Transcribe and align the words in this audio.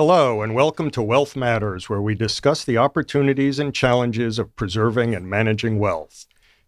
Hello, 0.00 0.42
and 0.42 0.54
welcome 0.54 0.92
to 0.92 1.02
Wealth 1.02 1.34
Matters, 1.34 1.88
where 1.88 2.00
we 2.00 2.14
discuss 2.14 2.64
the 2.64 2.78
opportunities 2.78 3.58
and 3.58 3.74
challenges 3.74 4.38
of 4.38 4.54
preserving 4.54 5.12
and 5.12 5.28
managing 5.28 5.80
wealth. 5.80 6.26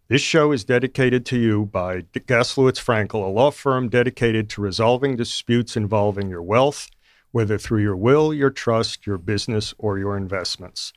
This 0.08 0.20
show 0.20 0.50
is 0.50 0.64
dedicated 0.64 1.24
to 1.26 1.38
you 1.38 1.66
by 1.66 2.00
Gaslowitz 2.12 2.82
Frankel, 2.84 3.24
a 3.24 3.30
law 3.30 3.52
firm 3.52 3.88
dedicated 3.88 4.50
to 4.50 4.60
resolving 4.60 5.14
disputes 5.14 5.76
involving 5.76 6.28
your 6.28 6.42
wealth, 6.42 6.90
whether 7.30 7.56
through 7.56 7.82
your 7.82 7.94
will, 7.94 8.34
your 8.34 8.50
trust, 8.50 9.06
your 9.06 9.16
business, 9.16 9.74
or 9.78 9.96
your 9.96 10.16
investments. 10.16 10.92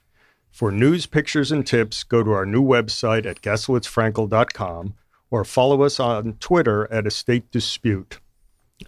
For 0.49 0.71
news, 0.71 1.05
pictures, 1.05 1.51
and 1.51 1.67
tips, 1.67 2.03
go 2.03 2.23
to 2.23 2.31
our 2.31 2.47
new 2.47 2.63
website 2.63 3.27
at 3.27 3.43
gaslowitzfrankel.com 3.43 4.95
or 5.29 5.45
follow 5.45 5.83
us 5.83 5.99
on 5.99 6.33
Twitter 6.39 6.91
at 6.91 7.05
Estate 7.05 7.51
Dispute. 7.51 8.19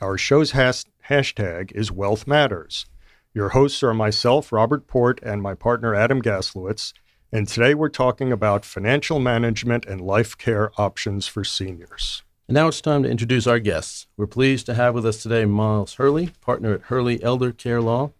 Our 0.01 0.17
show's 0.17 0.53
has- 0.53 0.87
hashtag 1.09 1.71
is 1.73 1.91
Wealth 1.91 2.25
Matters. 2.25 2.87
Your 3.35 3.49
hosts 3.49 3.83
are 3.83 3.93
myself, 3.93 4.53
Robert 4.53 4.87
Port, 4.87 5.19
and 5.21 5.41
my 5.41 5.55
partner, 5.55 5.93
Adam 5.93 6.21
Gaslowitz. 6.21 6.93
And 7.33 7.45
today 7.45 7.73
we're 7.73 7.89
talking 7.89 8.31
about 8.31 8.63
financial 8.63 9.19
management 9.19 9.85
and 9.85 9.99
life 9.99 10.37
care 10.37 10.71
options 10.77 11.27
for 11.27 11.43
seniors. 11.43 12.23
And 12.47 12.55
now 12.55 12.69
it's 12.69 12.79
time 12.79 13.03
to 13.03 13.09
introduce 13.09 13.45
our 13.45 13.59
guests. 13.59 14.07
We're 14.15 14.25
pleased 14.25 14.65
to 14.67 14.73
have 14.75 14.95
with 14.95 15.05
us 15.05 15.21
today 15.21 15.43
Miles 15.43 15.95
Hurley, 15.95 16.31
partner 16.39 16.75
at 16.75 16.83
Hurley 16.83 17.21
Elder 17.21 17.51
Care 17.51 17.81
Law, 17.81 18.13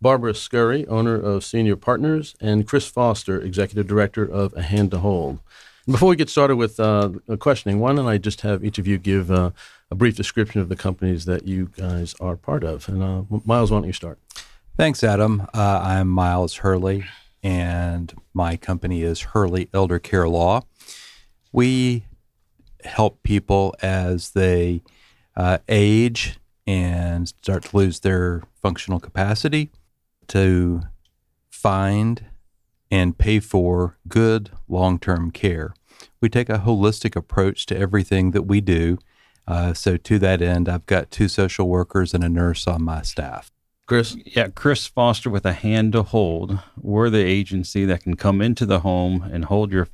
Barbara 0.00 0.34
Scurry, 0.34 0.86
owner 0.86 1.20
of 1.20 1.44
Senior 1.44 1.76
Partners, 1.76 2.34
and 2.40 2.66
Chris 2.66 2.88
Foster, 2.88 3.38
executive 3.38 3.86
director 3.86 4.24
of 4.24 4.54
A 4.54 4.62
Hand 4.62 4.92
to 4.92 5.00
Hold. 5.00 5.40
And 5.86 5.92
before 5.92 6.08
we 6.08 6.16
get 6.16 6.30
started 6.30 6.56
with 6.56 6.80
uh, 6.80 7.10
questioning, 7.40 7.78
why 7.78 7.92
don't 7.92 8.06
I 8.06 8.16
just 8.16 8.40
have 8.40 8.64
each 8.64 8.78
of 8.78 8.86
you 8.86 8.96
give 8.96 9.30
uh, 9.30 9.50
a 9.90 9.94
brief 9.94 10.16
description 10.16 10.62
of 10.62 10.70
the 10.70 10.76
companies 10.76 11.26
that 11.26 11.46
you 11.46 11.72
guys 11.76 12.14
are 12.20 12.36
part 12.36 12.64
of? 12.64 12.88
And 12.88 13.02
uh, 13.02 13.22
Miles, 13.44 13.70
why 13.70 13.78
don't 13.78 13.86
you 13.86 13.92
start? 13.92 14.18
Thanks, 14.74 15.04
Adam. 15.04 15.42
Uh, 15.52 15.80
I'm 15.84 16.08
Miles 16.08 16.56
Hurley, 16.56 17.04
and 17.42 18.12
my 18.32 18.56
company 18.56 19.02
is 19.02 19.20
Hurley 19.20 19.68
Elder 19.74 19.98
Care 19.98 20.26
Law. 20.26 20.62
We 21.52 22.06
help 22.82 23.22
people 23.22 23.74
as 23.82 24.30
they 24.30 24.80
uh, 25.36 25.58
age 25.68 26.38
and 26.66 27.28
start 27.28 27.64
to 27.64 27.76
lose 27.76 28.00
their 28.00 28.44
functional 28.62 28.98
capacity 28.98 29.70
to 30.28 30.80
find 31.50 32.24
and 32.90 33.18
pay 33.18 33.40
for 33.40 33.98
good 34.08 34.52
long 34.68 34.98
term 34.98 35.30
care. 35.30 35.74
We 36.22 36.30
take 36.30 36.48
a 36.48 36.60
holistic 36.60 37.14
approach 37.14 37.66
to 37.66 37.76
everything 37.76 38.30
that 38.30 38.42
we 38.42 38.62
do. 38.62 38.96
Uh, 39.46 39.74
so, 39.74 39.98
to 39.98 40.18
that 40.20 40.40
end, 40.40 40.66
I've 40.66 40.86
got 40.86 41.10
two 41.10 41.28
social 41.28 41.68
workers 41.68 42.14
and 42.14 42.24
a 42.24 42.28
nurse 42.30 42.66
on 42.66 42.82
my 42.82 43.02
staff. 43.02 43.52
Chris? 43.92 44.16
Yeah, 44.24 44.48
Chris 44.48 44.86
Foster 44.86 45.28
with 45.28 45.44
a 45.44 45.52
hand 45.52 45.92
to 45.92 46.02
hold. 46.02 46.58
We're 46.80 47.10
the 47.10 47.22
agency 47.22 47.84
that 47.84 48.02
can 48.02 48.16
come 48.16 48.40
into 48.40 48.64
the 48.64 48.80
home 48.80 49.22
and 49.30 49.44
hold 49.44 49.70
your 49.70 49.86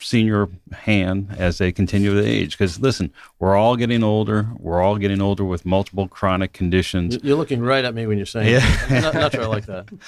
senior 0.00 0.48
hand 0.72 1.34
as 1.38 1.58
they 1.58 1.72
continue 1.72 2.14
to 2.14 2.26
age. 2.26 2.56
Because 2.56 2.80
listen, 2.80 3.12
we're 3.38 3.56
all 3.56 3.76
getting 3.76 4.02
older. 4.02 4.48
We're 4.58 4.80
all 4.82 4.96
getting 4.96 5.20
older 5.20 5.44
with 5.44 5.64
multiple 5.64 6.08
chronic 6.08 6.52
conditions. 6.52 7.18
You're 7.22 7.36
looking 7.36 7.60
right 7.60 7.84
at 7.84 7.94
me 7.94 8.06
when 8.06 8.16
you're 8.16 8.26
saying, 8.26 8.48
Yeah. 8.48 9.00
Not, 9.00 9.14
not 9.14 9.32
sure 9.32 9.42
I 9.42 9.46
like 9.46 9.66
that. 9.66 9.88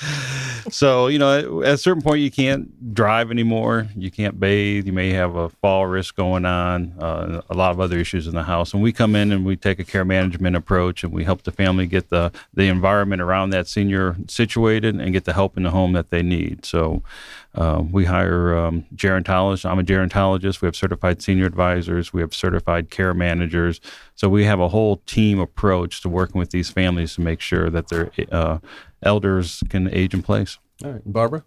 So 0.71 1.07
you 1.07 1.19
know, 1.19 1.63
at 1.63 1.75
a 1.75 1.79
certain 1.79 2.03
point, 2.03 2.21
you 2.21 2.31
can't 2.31 2.95
drive 2.95 3.31
anymore. 3.31 3.89
You 3.97 4.11
can't 4.11 4.39
bathe. 4.39 4.87
You 4.87 4.93
may 4.93 5.11
have 5.13 5.35
a 5.35 5.49
fall 5.49 5.87
risk 5.87 6.17
going 6.17 6.45
on. 6.45 6.95
Uh, 6.99 7.41
a 7.49 7.55
lot 7.55 7.71
of 7.71 7.81
other 7.81 7.99
issues 7.99 8.27
in 8.27 8.35
the 8.35 8.43
house. 8.43 8.75
And 8.75 8.83
we 8.83 8.93
come 8.93 9.17
in 9.17 9.33
and 9.33 9.47
we 9.47 9.57
take 9.57 9.79
a 9.79 9.85
care 9.85 10.05
management 10.05 10.57
approach, 10.57 11.03
and 11.03 11.13
we 11.15 11.25
help 11.25 11.43
the 11.45 11.53
family 11.53 11.87
get 11.87 12.11
the 12.11 12.31
the 12.53 12.65
environment 12.65 13.23
around 13.23 13.51
that 13.51 13.69
senior 13.69 14.17
situated 14.29 14.95
and 14.97 15.13
get 15.13 15.25
the 15.25 15.33
help 15.33 15.57
in 15.57 15.63
the 15.63 15.71
home 15.71 15.93
that 15.95 16.11
they 16.11 16.23
need. 16.23 16.65
So. 16.65 17.03
Uh, 17.55 17.83
we 17.91 18.05
hire 18.05 18.57
um, 18.57 18.85
gerontologists. 18.95 19.69
I'm 19.69 19.79
a 19.79 19.83
gerontologist. 19.83 20.63
We 20.63 20.67
have 20.67 20.77
certified 20.77 21.21
senior 21.21 21.47
advisors. 21.47 22.13
We 22.13 22.21
have 22.21 22.35
certified 22.35 22.91
care 22.91 23.13
managers. 23.13 23.81
So 24.15 24.29
we 24.29 24.45
have 24.45 24.61
a 24.61 24.69
whole 24.69 24.99
team 25.07 25.41
approach 25.41 26.01
to 26.03 26.09
working 26.09 26.39
with 26.39 26.51
these 26.51 26.71
families 26.71 27.15
to 27.15 27.21
make 27.21 27.41
sure 27.41 27.69
that 27.71 27.89
their 27.89 28.11
uh, 28.31 28.59
elders 29.03 29.63
can 29.69 29.93
age 29.93 30.15
in 30.15 30.23
place. 30.23 30.59
All 30.85 30.93
right. 30.93 31.03
Barbara? 31.05 31.45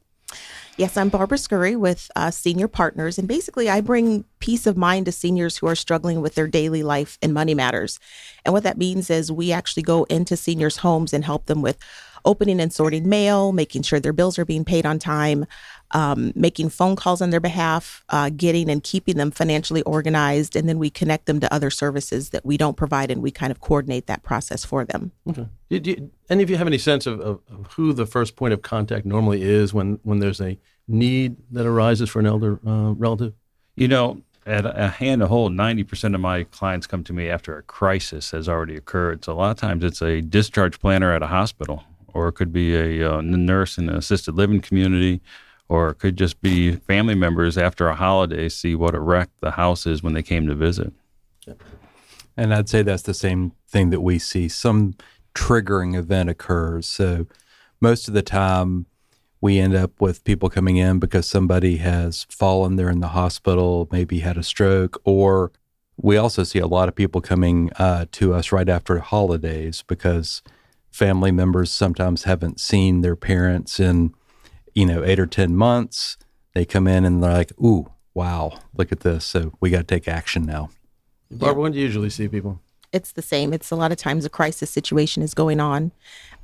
Yes, 0.76 0.98
I'm 0.98 1.10
Barbara 1.10 1.38
Scurry 1.38 1.76
with 1.76 2.10
uh, 2.16 2.32
Senior 2.32 2.68
Partners, 2.68 3.20
and 3.20 3.28
basically, 3.28 3.70
I 3.70 3.80
bring 3.80 4.26
peace 4.40 4.66
of 4.66 4.76
mind 4.76 5.06
to 5.06 5.12
seniors 5.12 5.58
who 5.58 5.68
are 5.68 5.76
struggling 5.76 6.20
with 6.20 6.34
their 6.34 6.48
daily 6.48 6.82
life 6.82 7.20
and 7.22 7.32
money 7.32 7.54
matters. 7.54 8.00
And 8.44 8.54
what 8.54 8.64
that 8.64 8.80
means 8.80 9.12
is 9.12 9.32
we 9.32 9.52
actually 9.52 9.84
go 9.84 10.06
into 10.06 10.36
seniors' 10.36 10.78
homes 10.78 11.14
and 11.14 11.24
help 11.24 11.46
them 11.46 11.62
with 11.62 11.78
opening 12.26 12.60
and 12.60 12.74
sorting 12.74 13.08
mail, 13.08 13.52
making 13.52 13.84
sure 13.84 14.00
their 14.00 14.14
bills 14.14 14.40
are 14.40 14.46
being 14.46 14.66
paid 14.66 14.86
on 14.86 14.98
time, 14.98 15.46
um, 15.94 16.34
making 16.36 16.70
phone 16.70 16.96
calls 16.96 17.22
on 17.22 17.30
their 17.30 17.40
behalf, 17.40 18.04
uh, 18.10 18.30
getting 18.36 18.70
and 18.70 18.84
keeping 18.84 19.18
them 19.18 19.32
financially 19.32 19.82
organized, 19.84 20.56
and 20.56 20.68
then 20.68 20.80
we 20.80 20.90
connect 20.90 21.28
them 21.28 21.40
to 21.40 21.54
other 21.54 21.70
services 21.70 22.30
that 22.32 22.46
we 22.46 22.58
don't 22.58 22.76
provide, 22.76 23.12
and 23.12 23.22
we 23.22 23.32
kind 23.32 23.52
of 23.52 23.60
coordinate 23.60 24.08
that 24.08 24.24
process 24.24 24.66
for 24.66 24.84
them. 24.84 25.12
Okay. 25.30 25.48
Do, 25.70 25.80
do, 25.80 26.12
any 26.30 26.44
of 26.44 26.50
you 26.50 26.58
have 26.58 26.68
any 26.68 26.78
sense 26.78 27.06
of, 27.06 27.20
of, 27.20 27.40
of, 27.50 27.68
who 27.74 27.94
the 27.94 28.06
first 28.06 28.36
point 28.36 28.54
of 28.54 28.62
contact 28.62 29.06
normally 29.06 29.44
is 29.44 29.74
when, 29.74 30.00
when 30.04 30.20
there's 30.20 30.42
a 30.42 30.58
need 30.88 31.38
that 31.52 31.66
arises 31.66 32.10
for 32.10 32.20
an 32.20 32.26
elder 32.26 32.60
uh, 32.66 32.94
relative? 32.94 33.34
You 33.76 33.88
know, 33.88 34.22
at 34.46 34.66
a 34.66 34.90
hand 34.90 35.22
to 35.22 35.28
hold, 35.28 35.54
90% 35.54 36.16
of 36.16 36.22
my 36.22 36.44
clients 36.46 36.88
come 36.88 37.04
to 37.06 37.14
me 37.14 37.30
after 37.30 37.58
a 37.58 37.64
crisis 37.64 38.32
has 38.32 38.50
already 38.50 38.76
occurred. 38.76 39.24
So 39.24 39.34
a 39.34 39.36
lot 39.36 39.52
of 39.52 39.58
times 39.58 39.84
it's 39.84 40.02
a 40.02 40.22
discharge 40.22 40.80
planner 40.80 41.14
at 41.14 41.24
a 41.24 41.28
hospital, 41.28 41.84
or 42.14 42.28
it 42.28 42.34
could 42.34 42.52
be 42.52 42.76
a 42.76 43.16
uh, 43.16 43.22
nurse 43.22 43.78
in 43.78 43.90
an 43.90 43.96
assisted 43.96 44.36
living 44.36 44.62
community, 44.62 45.22
or 45.70 45.90
it 45.90 45.96
could 45.96 46.18
just 46.18 46.42
be 46.42 46.74
family 46.74 47.16
members 47.16 47.58
after 47.58 47.88
a 47.88 47.96
holiday 47.96 48.50
see 48.50 48.76
what 48.76 48.96
a 48.96 49.00
wreck 49.00 49.30
the 49.40 49.52
house 49.52 49.86
is 49.86 50.04
when 50.04 50.14
they 50.14 50.24
came 50.24 50.48
to 50.48 50.56
visit. 50.56 50.94
And 52.36 52.54
I'd 52.54 52.70
say 52.70 52.82
that's 52.82 53.04
the 53.04 53.14
same 53.14 53.54
thing 53.68 53.90
that 53.92 54.02
we 54.02 54.20
see. 54.20 54.50
Some 54.50 54.96
triggering 55.36 55.96
event 55.96 56.30
occurs. 56.30 56.88
So 56.88 57.28
most 57.80 58.08
of 58.08 58.14
the 58.14 58.22
time, 58.22 58.86
we 59.42 59.60
end 59.60 59.76
up 59.76 60.00
with 60.00 60.24
people 60.24 60.50
coming 60.50 60.78
in 60.78 61.00
because 61.00 61.28
somebody 61.28 61.78
has 61.78 62.26
fallen 62.30 62.78
there 62.78 62.90
in 62.90 63.02
the 63.02 63.10
hospital, 63.10 63.90
maybe 63.92 64.20
had 64.20 64.38
a 64.38 64.44
stroke, 64.44 65.02
or 65.04 65.52
we 65.98 66.16
also 66.16 66.44
see 66.44 66.60
a 66.60 66.68
lot 66.68 66.88
of 66.88 66.96
people 66.96 67.20
coming 67.20 67.70
uh, 67.78 68.06
to 68.14 68.34
us 68.34 68.52
right 68.52 68.70
after 68.70 69.00
holidays 69.00 69.84
because 69.86 70.42
family 70.92 71.32
members 71.32 71.72
sometimes 71.72 72.24
haven't 72.24 72.60
seen 72.60 73.02
their 73.02 73.18
parents 73.18 73.80
in, 73.80 74.14
you 74.74 74.86
know, 74.86 75.04
eight 75.04 75.20
or 75.20 75.26
10 75.26 75.56
months. 75.56 76.18
They 76.54 76.66
come 76.66 76.88
in 76.88 77.06
and 77.06 77.24
they're 77.24 77.34
like, 77.34 77.52
ooh, 77.60 77.92
wow, 78.14 78.60
look 78.76 78.92
at 78.92 79.02
this. 79.02 79.26
So 79.26 79.54
we 79.60 79.70
got 79.70 79.80
to 79.80 79.84
take 79.84 80.08
action 80.08 80.46
now. 80.46 80.70
Barbara, 81.32 81.64
when 81.64 81.72
do 81.72 81.80
you 81.80 81.86
usually 81.86 82.10
see 82.10 82.28
people? 82.28 82.60
It's 82.92 83.14
the 83.14 83.24
same. 83.24 83.54
It's 83.54 83.72
a 83.72 83.76
lot 83.76 83.92
of 83.92 83.98
times 83.98 84.24
a 84.24 84.30
crisis 84.30 84.70
situation 84.70 85.24
is 85.24 85.34
going 85.34 85.60
on. 85.60 85.92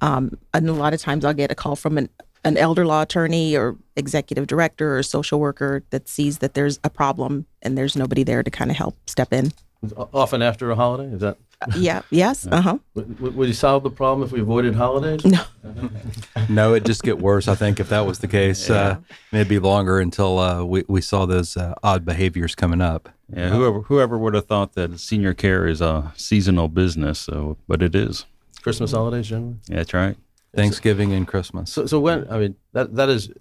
Um, 0.01 0.37
and 0.53 0.67
a 0.67 0.73
lot 0.73 0.93
of 0.93 0.99
times 0.99 1.23
I'll 1.23 1.33
get 1.33 1.51
a 1.51 1.55
call 1.55 1.75
from 1.75 1.97
an, 1.97 2.09
an 2.43 2.57
elder 2.57 2.87
law 2.87 3.03
attorney 3.03 3.55
or 3.55 3.77
executive 3.95 4.47
director 4.47 4.97
or 4.97 5.03
social 5.03 5.39
worker 5.39 5.83
that 5.91 6.07
sees 6.07 6.39
that 6.39 6.55
there's 6.55 6.79
a 6.83 6.89
problem 6.89 7.45
and 7.61 7.77
there's 7.77 7.95
nobody 7.95 8.23
there 8.23 8.41
to 8.41 8.49
kind 8.49 8.71
of 8.71 8.77
help 8.77 8.97
step 9.07 9.31
in. 9.31 9.51
Often 9.95 10.41
after 10.41 10.71
a 10.71 10.75
holiday? 10.75 11.13
Is 11.13 11.21
that? 11.21 11.37
yeah. 11.75 12.01
Yes. 12.09 12.47
Uh 12.47 12.61
huh. 12.61 12.77
Would, 12.95 13.35
would 13.35 13.47
you 13.47 13.53
solve 13.53 13.83
the 13.83 13.89
problem 13.89 14.25
if 14.25 14.31
we 14.31 14.39
avoided 14.39 14.75
holidays? 14.75 15.25
No. 15.25 15.43
no, 16.49 16.73
it'd 16.73 16.85
just 16.85 17.03
get 17.03 17.19
worse. 17.19 17.47
I 17.47 17.55
think 17.55 17.79
if 17.79 17.89
that 17.89 18.05
was 18.05 18.19
the 18.19 18.27
case, 18.27 18.69
yeah. 18.69 18.75
uh, 18.75 18.97
maybe 19.31 19.59
longer 19.59 19.99
until 19.99 20.39
uh, 20.39 20.63
we 20.63 20.85
we 20.87 21.01
saw 21.01 21.25
those 21.25 21.57
uh, 21.57 21.75
odd 21.83 22.05
behaviors 22.05 22.55
coming 22.55 22.81
up. 22.81 23.09
Yeah, 23.35 23.49
whoever 23.49 23.81
whoever 23.81 24.17
would 24.17 24.35
have 24.35 24.47
thought 24.47 24.73
that 24.73 24.99
senior 24.99 25.33
care 25.33 25.67
is 25.67 25.81
a 25.81 26.13
seasonal 26.15 26.69
business, 26.69 27.19
so 27.19 27.57
but 27.67 27.83
it 27.83 27.93
is. 27.93 28.25
Christmas 28.61 28.91
holidays 28.91 29.27
generally. 29.27 29.55
Yeah, 29.67 29.77
that's 29.77 29.93
right. 29.93 30.17
Thanksgiving 30.55 31.13
and 31.13 31.27
Christmas. 31.27 31.71
So, 31.71 31.85
so 31.85 31.99
when 31.99 32.25
I 32.31 32.39
mean 32.39 32.55
that 32.71 32.95
that 32.95 33.09
is 33.09 33.31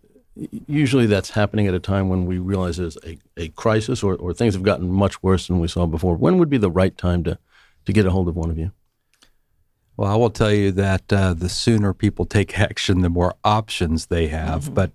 usually 0.66 1.06
that's 1.06 1.31
happening 1.31 1.66
at 1.66 1.75
a 1.75 1.81
time 1.81 2.08
when 2.08 2.26
we 2.26 2.38
realize 2.38 2.76
there's 2.76 2.98
a, 3.04 3.19
a 3.37 3.48
crisis 3.48 4.02
or, 4.02 4.14
or 4.16 4.32
things 4.32 4.54
have 4.54 4.62
gotten 4.62 4.88
much 4.88 5.22
worse 5.22 5.48
than 5.48 5.58
we 5.58 5.69
saw 5.69 5.87
before. 5.87 6.16
When 6.16 6.38
would 6.38 6.50
be 6.50 6.58
the 6.58 6.70
right 6.70 6.96
time 6.96 7.25
to 7.25 7.38
to 7.88 7.93
get 7.94 8.05
a 8.05 8.11
hold 8.11 8.29
of 8.29 8.37
one 8.37 8.50
of 8.50 8.58
you? 8.58 8.70
Well, 9.96 10.12
I 10.12 10.14
will 10.17 10.29
tell 10.29 10.52
you 10.52 10.70
that 10.73 11.11
uh, 11.11 11.32
the 11.32 11.49
sooner 11.49 11.94
people 11.94 12.26
take 12.26 12.58
action, 12.58 13.00
the 13.00 13.08
more 13.08 13.35
options 13.44 14.06
they 14.06 14.29
have. 14.29 14.64
Mm-hmm. 14.64 14.75
But 14.75 14.93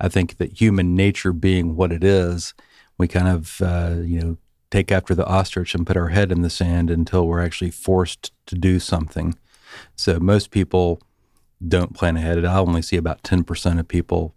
I 0.00 0.08
think 0.08 0.38
that 0.38 0.58
human 0.58 0.94
nature 0.94 1.34
being 1.34 1.76
what 1.76 1.92
it 1.92 2.02
is, 2.02 2.54
we 2.96 3.08
kind 3.08 3.28
of 3.28 3.60
uh, 3.60 3.96
you 4.02 4.20
know 4.20 4.36
take 4.70 4.90
after 4.90 5.14
the 5.14 5.26
ostrich 5.26 5.74
and 5.74 5.86
put 5.86 5.98
our 5.98 6.08
head 6.08 6.32
in 6.32 6.40
the 6.40 6.48
sand 6.48 6.90
until 6.90 7.26
we're 7.26 7.44
actually 7.44 7.70
forced 7.70 8.32
to 8.46 8.54
do 8.54 8.78
something. 8.78 9.36
So 9.94 10.18
most 10.18 10.50
people 10.50 11.02
don't 11.66 11.94
plan 11.94 12.16
ahead. 12.16 12.42
I 12.46 12.58
only 12.58 12.80
see 12.80 12.96
about 12.96 13.22
ten 13.22 13.44
percent 13.44 13.78
of 13.78 13.86
people 13.86 14.34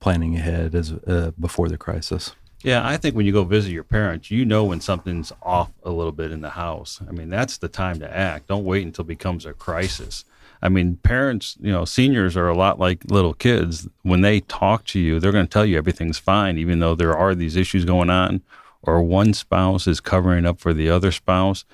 planning 0.00 0.34
ahead 0.34 0.74
as 0.74 0.92
uh, 1.06 1.30
before 1.38 1.68
the 1.68 1.78
crisis. 1.78 2.34
Yeah, 2.62 2.86
I 2.86 2.96
think 2.96 3.16
when 3.16 3.26
you 3.26 3.32
go 3.32 3.44
visit 3.44 3.72
your 3.72 3.84
parents, 3.84 4.30
you 4.30 4.44
know 4.44 4.64
when 4.64 4.80
something's 4.80 5.32
off 5.42 5.70
a 5.82 5.90
little 5.90 6.12
bit 6.12 6.30
in 6.30 6.42
the 6.42 6.50
house. 6.50 7.00
I 7.08 7.12
mean, 7.12 7.28
that's 7.28 7.58
the 7.58 7.68
time 7.68 7.98
to 8.00 8.16
act. 8.16 8.46
Don't 8.46 8.64
wait 8.64 8.86
until 8.86 9.04
it 9.04 9.08
becomes 9.08 9.44
a 9.44 9.52
crisis. 9.52 10.24
I 10.62 10.68
mean, 10.68 10.96
parents, 10.96 11.56
you 11.60 11.72
know, 11.72 11.84
seniors 11.84 12.36
are 12.36 12.48
a 12.48 12.56
lot 12.56 12.78
like 12.78 13.04
little 13.06 13.34
kids. 13.34 13.88
When 14.02 14.20
they 14.20 14.40
talk 14.40 14.84
to 14.86 15.00
you, 15.00 15.18
they're 15.18 15.32
going 15.32 15.46
to 15.46 15.50
tell 15.52 15.66
you 15.66 15.76
everything's 15.76 16.18
fine, 16.18 16.56
even 16.56 16.78
though 16.78 16.94
there 16.94 17.16
are 17.16 17.34
these 17.34 17.56
issues 17.56 17.84
going 17.84 18.10
on, 18.10 18.42
or 18.82 19.02
one 19.02 19.34
spouse 19.34 19.88
is 19.88 20.00
covering 20.00 20.46
up 20.46 20.60
for 20.60 20.72
the 20.72 20.88
other 20.88 21.10
spouse. 21.10 21.64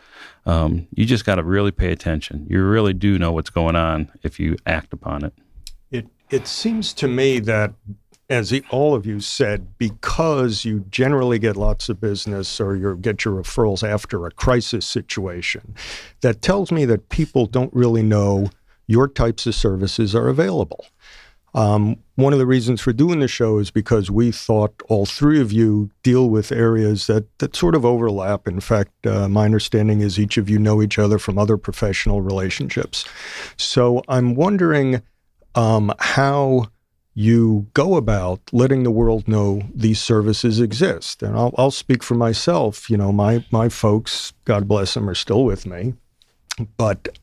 Um, 0.46 0.88
you 0.94 1.04
just 1.04 1.26
got 1.26 1.34
to 1.34 1.42
really 1.42 1.70
pay 1.70 1.92
attention. 1.92 2.46
You 2.48 2.64
really 2.64 2.94
do 2.94 3.18
know 3.18 3.32
what's 3.32 3.50
going 3.50 3.76
on 3.76 4.10
if 4.22 4.40
you 4.40 4.56
act 4.64 4.94
upon 4.94 5.22
it. 5.24 5.34
It 5.90 6.06
it 6.30 6.46
seems 6.46 6.94
to 6.94 7.08
me 7.08 7.40
that 7.40 7.74
as 8.30 8.52
all 8.70 8.94
of 8.94 9.06
you 9.06 9.20
said, 9.20 9.78
because 9.78 10.64
you 10.64 10.80
generally 10.90 11.38
get 11.38 11.56
lots 11.56 11.88
of 11.88 12.00
business 12.00 12.60
or 12.60 12.76
you 12.76 12.96
get 12.96 13.24
your 13.24 13.42
referrals 13.42 13.88
after 13.88 14.26
a 14.26 14.30
crisis 14.30 14.86
situation, 14.86 15.74
that 16.20 16.42
tells 16.42 16.70
me 16.70 16.84
that 16.84 17.08
people 17.08 17.46
don't 17.46 17.72
really 17.72 18.02
know 18.02 18.50
your 18.86 19.08
types 19.08 19.46
of 19.46 19.54
services 19.54 20.14
are 20.14 20.28
available. 20.28 20.86
Um, 21.54 21.96
one 22.16 22.34
of 22.34 22.38
the 22.38 22.46
reasons 22.46 22.82
for 22.82 22.92
doing 22.92 23.20
the 23.20 23.28
show 23.28 23.58
is 23.58 23.70
because 23.70 24.10
we 24.10 24.30
thought 24.30 24.82
all 24.88 25.06
three 25.06 25.40
of 25.40 25.50
you 25.50 25.90
deal 26.02 26.28
with 26.28 26.52
areas 26.52 27.06
that, 27.06 27.26
that 27.38 27.56
sort 27.56 27.74
of 27.74 27.86
overlap. 27.86 28.46
In 28.46 28.60
fact, 28.60 29.06
uh, 29.06 29.28
my 29.28 29.46
understanding 29.46 30.00
is 30.02 30.18
each 30.18 30.36
of 30.36 30.50
you 30.50 30.58
know 30.58 30.82
each 30.82 30.98
other 30.98 31.18
from 31.18 31.38
other 31.38 31.56
professional 31.56 32.20
relationships. 32.20 33.06
So 33.56 34.02
I'm 34.08 34.34
wondering 34.34 35.02
um, 35.54 35.92
how 35.98 36.66
you 37.18 37.66
go 37.74 37.96
about 37.96 38.40
letting 38.52 38.84
the 38.84 38.92
world 38.92 39.26
know 39.26 39.60
these 39.74 40.00
services 40.00 40.60
exist. 40.60 41.20
And 41.20 41.36
I'll, 41.36 41.52
I'll 41.58 41.72
speak 41.72 42.04
for 42.04 42.14
myself. 42.14 42.88
You 42.88 42.96
know, 42.96 43.10
my 43.10 43.44
my 43.50 43.68
folks, 43.68 44.32
God 44.44 44.68
bless 44.68 44.94
them, 44.94 45.10
are 45.10 45.16
still 45.16 45.44
with 45.44 45.66
me, 45.66 45.94
but 46.76 47.18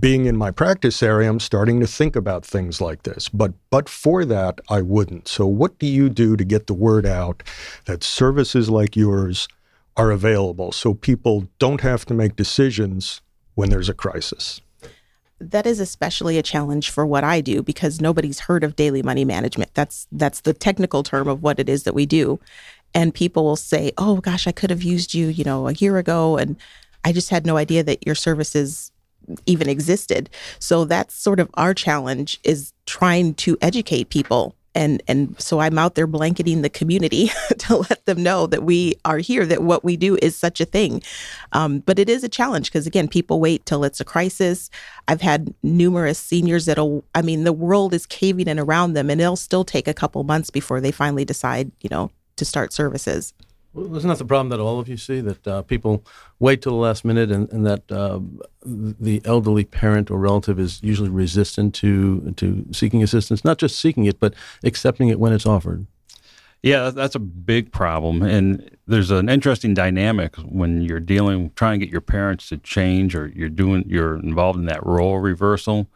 being 0.00 0.24
in 0.24 0.38
my 0.38 0.50
practice 0.50 1.02
area, 1.02 1.28
I'm 1.28 1.38
starting 1.38 1.80
to 1.80 1.86
think 1.86 2.16
about 2.16 2.46
things 2.46 2.80
like 2.80 3.02
this. 3.02 3.28
But 3.28 3.52
but 3.68 3.90
for 3.90 4.24
that, 4.24 4.62
I 4.70 4.80
wouldn't. 4.80 5.28
So 5.28 5.46
what 5.46 5.78
do 5.78 5.86
you 5.86 6.08
do 6.08 6.38
to 6.38 6.44
get 6.44 6.66
the 6.66 6.72
word 6.72 7.04
out 7.04 7.42
that 7.84 8.02
services 8.02 8.70
like 8.70 8.96
yours 8.96 9.48
are 9.98 10.10
available 10.10 10.72
so 10.72 10.94
people 10.94 11.46
don't 11.58 11.82
have 11.82 12.06
to 12.06 12.14
make 12.14 12.36
decisions 12.36 13.20
when 13.54 13.68
there's 13.68 13.90
a 13.90 13.94
crisis? 13.94 14.62
That 15.38 15.66
is 15.66 15.80
especially 15.80 16.38
a 16.38 16.42
challenge 16.42 16.90
for 16.90 17.04
what 17.04 17.22
I 17.22 17.40
do 17.40 17.62
because 17.62 18.00
nobody's 18.00 18.40
heard 18.40 18.64
of 18.64 18.74
daily 18.74 19.02
money 19.02 19.24
management. 19.24 19.74
That's 19.74 20.06
that's 20.10 20.40
the 20.40 20.54
technical 20.54 21.02
term 21.02 21.28
of 21.28 21.42
what 21.42 21.60
it 21.60 21.68
is 21.68 21.82
that 21.82 21.94
we 21.94 22.06
do. 22.06 22.40
And 22.94 23.12
people 23.12 23.44
will 23.44 23.56
say, 23.56 23.92
"Oh 23.98 24.16
gosh, 24.22 24.46
I 24.46 24.52
could 24.52 24.70
have 24.70 24.82
used 24.82 25.12
you, 25.12 25.28
you 25.28 25.44
know, 25.44 25.68
a 25.68 25.72
year 25.74 25.98
ago 25.98 26.38
and 26.38 26.56
I 27.04 27.12
just 27.12 27.30
had 27.30 27.46
no 27.46 27.56
idea 27.56 27.84
that 27.84 28.04
your 28.04 28.16
services 28.16 28.90
even 29.46 29.68
existed. 29.68 30.28
So 30.58 30.84
that's 30.84 31.14
sort 31.14 31.38
of 31.38 31.48
our 31.54 31.72
challenge 31.72 32.40
is 32.42 32.72
trying 32.84 33.34
to 33.34 33.56
educate 33.62 34.10
people. 34.10 34.55
And, 34.76 35.02
and 35.08 35.34
so 35.40 35.58
I'm 35.58 35.78
out 35.78 35.94
there 35.94 36.06
blanketing 36.06 36.60
the 36.60 36.68
community 36.68 37.30
to 37.58 37.76
let 37.78 38.04
them 38.04 38.22
know 38.22 38.46
that 38.46 38.62
we 38.62 38.94
are 39.06 39.18
here, 39.18 39.46
that 39.46 39.62
what 39.62 39.82
we 39.82 39.96
do 39.96 40.18
is 40.20 40.36
such 40.36 40.60
a 40.60 40.66
thing. 40.66 41.02
Um, 41.52 41.78
but 41.80 41.98
it 41.98 42.10
is 42.10 42.22
a 42.22 42.28
challenge 42.28 42.70
because, 42.70 42.86
again, 42.86 43.08
people 43.08 43.40
wait 43.40 43.64
till 43.64 43.84
it's 43.84 44.00
a 44.00 44.04
crisis. 44.04 44.68
I've 45.08 45.22
had 45.22 45.54
numerous 45.62 46.18
seniors 46.18 46.66
that'll, 46.66 47.04
I 47.14 47.22
mean, 47.22 47.44
the 47.44 47.54
world 47.54 47.94
is 47.94 48.04
caving 48.04 48.48
in 48.48 48.58
around 48.58 48.92
them 48.92 49.08
and 49.08 49.18
it'll 49.18 49.34
still 49.34 49.64
take 49.64 49.88
a 49.88 49.94
couple 49.94 50.22
months 50.24 50.50
before 50.50 50.82
they 50.82 50.92
finally 50.92 51.24
decide, 51.24 51.72
you 51.80 51.88
know, 51.90 52.10
to 52.36 52.44
start 52.44 52.74
services. 52.74 53.32
Well, 53.76 53.94
isn't 53.94 54.08
that 54.08 54.16
the 54.16 54.24
problem 54.24 54.48
that 54.48 54.58
all 54.58 54.80
of 54.80 54.88
you 54.88 54.96
see? 54.96 55.20
That 55.20 55.46
uh, 55.46 55.62
people 55.62 56.02
wait 56.38 56.62
till 56.62 56.72
the 56.72 56.78
last 56.78 57.04
minute, 57.04 57.30
and, 57.30 57.52
and 57.52 57.66
that 57.66 57.92
uh, 57.92 58.20
the 58.64 59.20
elderly 59.26 59.64
parent 59.64 60.10
or 60.10 60.18
relative 60.18 60.58
is 60.58 60.82
usually 60.82 61.10
resistant 61.10 61.74
to 61.74 62.32
to 62.36 62.64
seeking 62.72 63.02
assistance. 63.02 63.44
Not 63.44 63.58
just 63.58 63.78
seeking 63.78 64.06
it, 64.06 64.18
but 64.18 64.32
accepting 64.64 65.08
it 65.08 65.20
when 65.20 65.34
it's 65.34 65.44
offered. 65.44 65.86
Yeah, 66.62 66.88
that's 66.88 67.14
a 67.14 67.20
big 67.20 67.70
problem, 67.70 68.22
and 68.22 68.76
there's 68.86 69.10
an 69.10 69.28
interesting 69.28 69.74
dynamic 69.74 70.36
when 70.36 70.80
you're 70.80 70.98
dealing, 70.98 71.52
trying 71.54 71.78
to 71.78 71.84
get 71.84 71.92
your 71.92 72.00
parents 72.00 72.48
to 72.48 72.56
change, 72.56 73.14
or 73.14 73.28
you're 73.36 73.50
doing, 73.50 73.84
you're 73.86 74.16
involved 74.16 74.58
in 74.58 74.64
that 74.64 74.84
role 74.86 75.18
reversal 75.18 75.86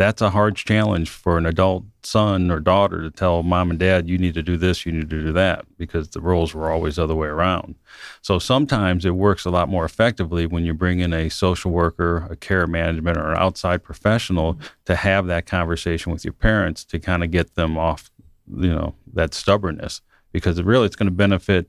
that's 0.00 0.22
a 0.22 0.30
hard 0.30 0.56
challenge 0.56 1.10
for 1.10 1.36
an 1.36 1.44
adult 1.44 1.84
son 2.02 2.50
or 2.50 2.58
daughter 2.58 3.02
to 3.02 3.10
tell 3.10 3.42
mom 3.42 3.68
and 3.68 3.78
dad, 3.78 4.08
you 4.08 4.16
need 4.16 4.32
to 4.32 4.42
do 4.42 4.56
this, 4.56 4.86
you 4.86 4.92
need 4.92 5.10
to 5.10 5.24
do 5.24 5.30
that, 5.30 5.66
because 5.76 6.08
the 6.08 6.22
roles 6.22 6.54
were 6.54 6.70
always 6.70 6.96
the 6.96 7.04
other 7.04 7.14
way 7.14 7.28
around. 7.28 7.74
So 8.22 8.38
sometimes 8.38 9.04
it 9.04 9.10
works 9.10 9.44
a 9.44 9.50
lot 9.50 9.68
more 9.68 9.84
effectively 9.84 10.46
when 10.46 10.64
you 10.64 10.72
bring 10.72 11.00
in 11.00 11.12
a 11.12 11.28
social 11.28 11.70
worker, 11.70 12.26
a 12.30 12.36
care 12.36 12.66
management, 12.66 13.18
or 13.18 13.32
an 13.32 13.36
outside 13.36 13.84
professional 13.84 14.54
mm-hmm. 14.54 14.64
to 14.86 14.96
have 14.96 15.26
that 15.26 15.44
conversation 15.44 16.12
with 16.12 16.24
your 16.24 16.32
parents 16.32 16.82
to 16.86 16.98
kind 16.98 17.22
of 17.22 17.30
get 17.30 17.54
them 17.54 17.76
off, 17.76 18.10
you 18.56 18.74
know, 18.74 18.94
that 19.12 19.34
stubbornness, 19.34 20.00
because 20.32 20.62
really 20.62 20.86
it's 20.86 20.96
going 20.96 21.08
to 21.08 21.14
benefit 21.14 21.68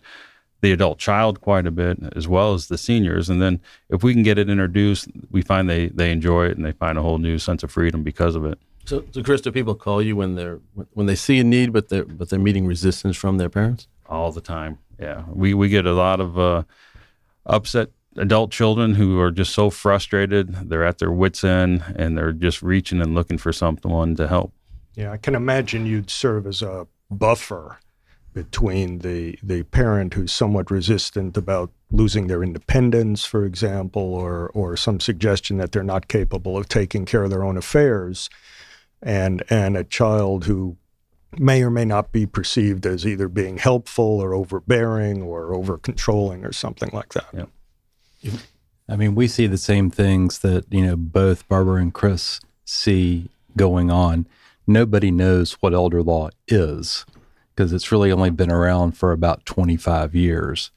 the 0.61 0.71
adult 0.71 0.99
child 0.99 1.41
quite 1.41 1.65
a 1.65 1.71
bit 1.71 1.97
as 2.15 2.27
well 2.27 2.53
as 2.53 2.67
the 2.67 2.77
seniors 2.77 3.29
and 3.29 3.41
then 3.41 3.59
if 3.89 4.03
we 4.03 4.13
can 4.13 4.23
get 4.23 4.37
it 4.37 4.49
introduced 4.49 5.07
we 5.29 5.41
find 5.41 5.69
they 5.69 5.87
they 5.89 6.11
enjoy 6.11 6.45
it 6.45 6.55
and 6.55 6.65
they 6.65 6.71
find 6.71 6.97
a 6.97 7.01
whole 7.01 7.17
new 7.17 7.37
sense 7.37 7.63
of 7.63 7.71
freedom 7.71 8.03
because 8.03 8.35
of 8.35 8.45
it 8.45 8.59
so, 8.85 9.03
so 9.11 9.23
Chris, 9.23 9.41
do 9.41 9.51
people 9.51 9.75
call 9.75 10.01
you 10.01 10.15
when 10.15 10.35
they're 10.35 10.59
when 10.93 11.05
they 11.05 11.15
see 11.15 11.39
a 11.39 11.43
need, 11.43 11.73
but 11.73 11.89
they're 11.89 12.05
but 12.05 12.29
they're 12.29 12.39
meeting 12.39 12.65
resistance 12.65 13.15
from 13.15 13.37
their 13.37 13.49
parents? 13.49 13.87
All 14.07 14.31
the 14.31 14.41
time, 14.41 14.79
yeah. 14.99 15.23
We 15.31 15.53
we 15.53 15.69
get 15.69 15.85
a 15.85 15.93
lot 15.93 16.19
of 16.19 16.37
uh, 16.37 16.63
upset 17.45 17.91
adult 18.17 18.51
children 18.51 18.95
who 18.95 19.19
are 19.19 19.31
just 19.31 19.53
so 19.53 19.69
frustrated. 19.69 20.69
They're 20.69 20.83
at 20.83 20.97
their 20.97 21.11
wits' 21.11 21.43
end, 21.43 21.83
and 21.95 22.17
they're 22.17 22.33
just 22.33 22.61
reaching 22.61 23.01
and 23.01 23.15
looking 23.15 23.37
for 23.37 23.53
someone 23.53 24.15
to 24.15 24.27
help. 24.27 24.53
Yeah, 24.95 25.11
I 25.11 25.17
can 25.17 25.35
imagine 25.35 25.85
you'd 25.85 26.09
serve 26.09 26.45
as 26.45 26.61
a 26.61 26.87
buffer 27.09 27.79
between 28.33 28.99
the 28.99 29.37
the 29.43 29.63
parent 29.63 30.13
who's 30.13 30.31
somewhat 30.31 30.71
resistant 30.71 31.35
about 31.37 31.71
losing 31.91 32.27
their 32.27 32.43
independence, 32.43 33.25
for 33.25 33.45
example, 33.45 34.13
or 34.13 34.49
or 34.53 34.77
some 34.77 34.99
suggestion 34.99 35.57
that 35.57 35.71
they're 35.71 35.83
not 35.83 36.07
capable 36.07 36.57
of 36.57 36.67
taking 36.67 37.05
care 37.05 37.23
of 37.23 37.29
their 37.29 37.43
own 37.43 37.57
affairs, 37.57 38.29
and 39.01 39.43
and 39.49 39.75
a 39.75 39.83
child 39.83 40.45
who 40.45 40.77
may 41.37 41.63
or 41.63 41.69
may 41.69 41.85
not 41.85 42.11
be 42.11 42.25
perceived 42.25 42.85
as 42.85 43.05
either 43.05 43.27
being 43.27 43.57
helpful 43.57 44.19
or 44.19 44.33
overbearing 44.33 45.21
or 45.21 45.53
over 45.53 45.77
controlling 45.77 46.43
or 46.43 46.51
something 46.51 46.89
like 46.91 47.13
that. 47.13 47.27
Yeah. 47.33 48.31
I 48.89 48.97
mean, 48.97 49.15
we 49.15 49.29
see 49.29 49.47
the 49.47 49.57
same 49.57 49.89
things 49.89 50.39
that, 50.39 50.65
you 50.69 50.85
know, 50.85 50.97
both 50.97 51.47
Barbara 51.47 51.81
and 51.81 51.93
Chris 51.93 52.41
see 52.65 53.29
going 53.55 53.89
on. 53.89 54.27
Nobody 54.67 55.11
knows 55.11 55.53
what 55.53 55.73
elder 55.73 56.03
law 56.03 56.29
is 56.47 57.05
because 57.61 57.73
it's 57.73 57.91
really 57.91 58.11
only 58.11 58.31
been 58.31 58.49
around 58.49 58.93
for 58.93 59.11
about 59.11 59.45
25 59.45 60.15
years. 60.15 60.71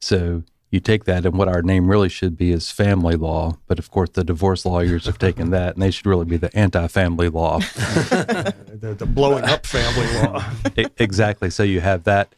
So 0.00 0.44
you 0.70 0.80
take 0.80 1.04
that, 1.04 1.26
and 1.26 1.36
what 1.36 1.46
our 1.46 1.60
name 1.60 1.90
really 1.90 2.08
should 2.08 2.38
be 2.38 2.52
is 2.52 2.70
family 2.70 3.16
law. 3.16 3.58
But 3.66 3.78
of 3.78 3.90
course, 3.90 4.08
the 4.14 4.24
divorce 4.24 4.64
lawyers 4.64 5.04
have 5.04 5.18
taken 5.18 5.50
that, 5.58 5.74
and 5.74 5.82
they 5.82 5.90
should 5.90 6.06
really 6.06 6.24
be 6.24 6.38
the 6.38 6.54
anti-family 6.56 7.28
law. 7.28 7.58
the, 8.78 8.96
the, 8.98 9.04
blowing 9.04 9.44
up 9.44 9.66
family 9.66 10.06
law. 10.22 10.42
exactly. 10.96 11.50
So 11.50 11.64
you 11.64 11.80
have 11.82 12.04
that 12.04 12.34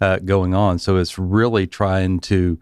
uh, 0.00 0.18
going 0.18 0.52
on. 0.52 0.80
So 0.80 0.96
it's 0.96 1.16
really 1.16 1.68
trying 1.68 2.18
to 2.22 2.58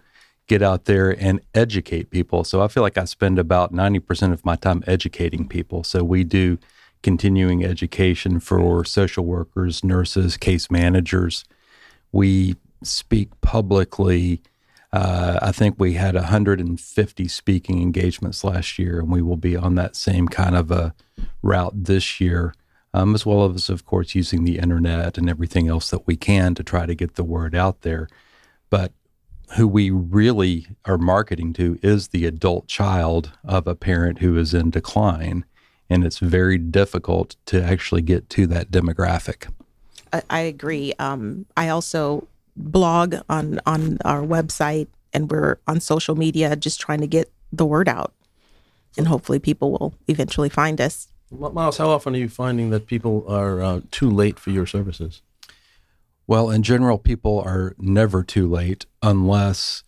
get 0.49 0.61
out 0.61 0.85
there 0.85 1.19
and 1.19 1.41
educate 1.55 2.11
people. 2.11 2.45
So 2.45 2.61
I 2.61 2.69
feel 2.69 2.83
like 2.83 2.99
I 2.99 3.07
spend 3.07 3.39
about 3.39 3.73
90% 3.73 4.35
of 4.35 4.45
my 4.45 4.57
time 4.57 4.85
educating 4.87 5.49
people. 5.49 5.83
So 5.83 6.05
we 6.05 6.25
do 6.25 6.59
continuing 7.05 7.63
education 7.63 8.41
for 8.41 8.83
social 8.83 9.27
workers, 9.27 9.85
nurses, 9.85 10.39
case 10.39 10.71
managers. 10.71 11.45
We 12.11 12.57
speak 12.83 13.29
publicly. 13.43 14.41
Uh, 14.91 15.39
I 15.43 15.53
think 15.53 15.77
we 15.79 15.93
had 15.93 16.15
150 16.15 17.29
speaking 17.29 17.83
engagements 17.83 18.43
last 18.43 18.79
year, 18.79 19.01
and 19.01 19.11
we 19.11 19.21
will 19.21 19.37
be 19.37 19.55
on 19.55 19.75
that 19.75 19.95
same 19.95 20.29
kind 20.29 20.57
of 20.57 20.71
a 20.71 20.95
route 21.43 21.85
this 21.85 22.23
year, 22.23 22.55
um, 22.95 23.15
as 23.15 23.27
well 23.27 23.53
as, 23.53 23.69
of 23.69 23.85
course, 23.85 24.15
using 24.15 24.45
the 24.45 24.59
internet 24.59 25.19
and 25.19 25.29
everything 25.29 25.69
else 25.69 25.91
that 25.91 26.07
we 26.07 26.17
can 26.17 26.55
to 26.55 26.63
try 26.63 26.87
to 26.87 26.95
get 26.95 27.17
the 27.17 27.25
word 27.25 27.55
out 27.55 27.83
there. 27.83 28.09
But 28.71 28.93
who 29.57 29.69
we 29.69 29.91
really 29.91 30.69
are 30.87 30.97
marketing 30.97 31.53
to 31.55 31.79
is 31.83 32.09
the 32.09 32.25
adult 32.25 32.67
child 32.67 33.33
of 33.45 33.67
a 33.67 33.75
parent 33.75 34.21
who 34.21 34.39
is 34.39 34.55
in 34.55 34.71
decline 34.71 35.45
and 35.91 36.05
it's 36.05 36.19
very 36.19 36.59
difficult 36.59 37.37
to 37.47 37.63
actually 37.63 38.03
get 38.03 38.29
to 38.31 38.47
that 38.49 38.71
demographic. 38.71 39.49
I, 40.13 40.23
I 40.31 40.41
agree. 40.41 40.95
Um, 40.99 41.47
I 41.57 41.69
also 41.69 42.27
blog 42.57 43.17
on 43.29 43.61
on 43.67 43.99
our 44.05 44.23
website, 44.23 44.89
and 45.13 45.31
we're 45.31 45.59
on 45.67 45.81
social 45.81 46.15
media, 46.15 46.57
just 46.57 46.81
trying 46.81 47.01
to 47.01 47.07
get 47.07 47.31
the 47.53 47.67
word 47.67 47.89
out, 47.89 48.13
and 48.97 49.09
hopefully, 49.09 49.39
people 49.39 49.73
will 49.73 49.95
eventually 50.09 50.49
find 50.49 50.81
us. 50.81 51.09
Miles, 51.31 51.79
how 51.79 51.91
often 51.91 52.15
are 52.15 52.19
you 52.19 52.29
finding 52.29 52.71
that 52.71 52.87
people 52.87 53.25
are 53.29 53.61
uh, 53.61 53.81
too 53.91 54.09
late 54.09 54.39
for 54.39 54.51
your 54.51 54.67
services? 54.67 55.23
Well, 56.27 56.51
in 56.51 56.63
general, 56.63 56.99
people 56.99 57.41
are 57.41 57.75
never 57.79 58.23
too 58.23 58.49
late 58.49 58.87
unless 59.03 59.83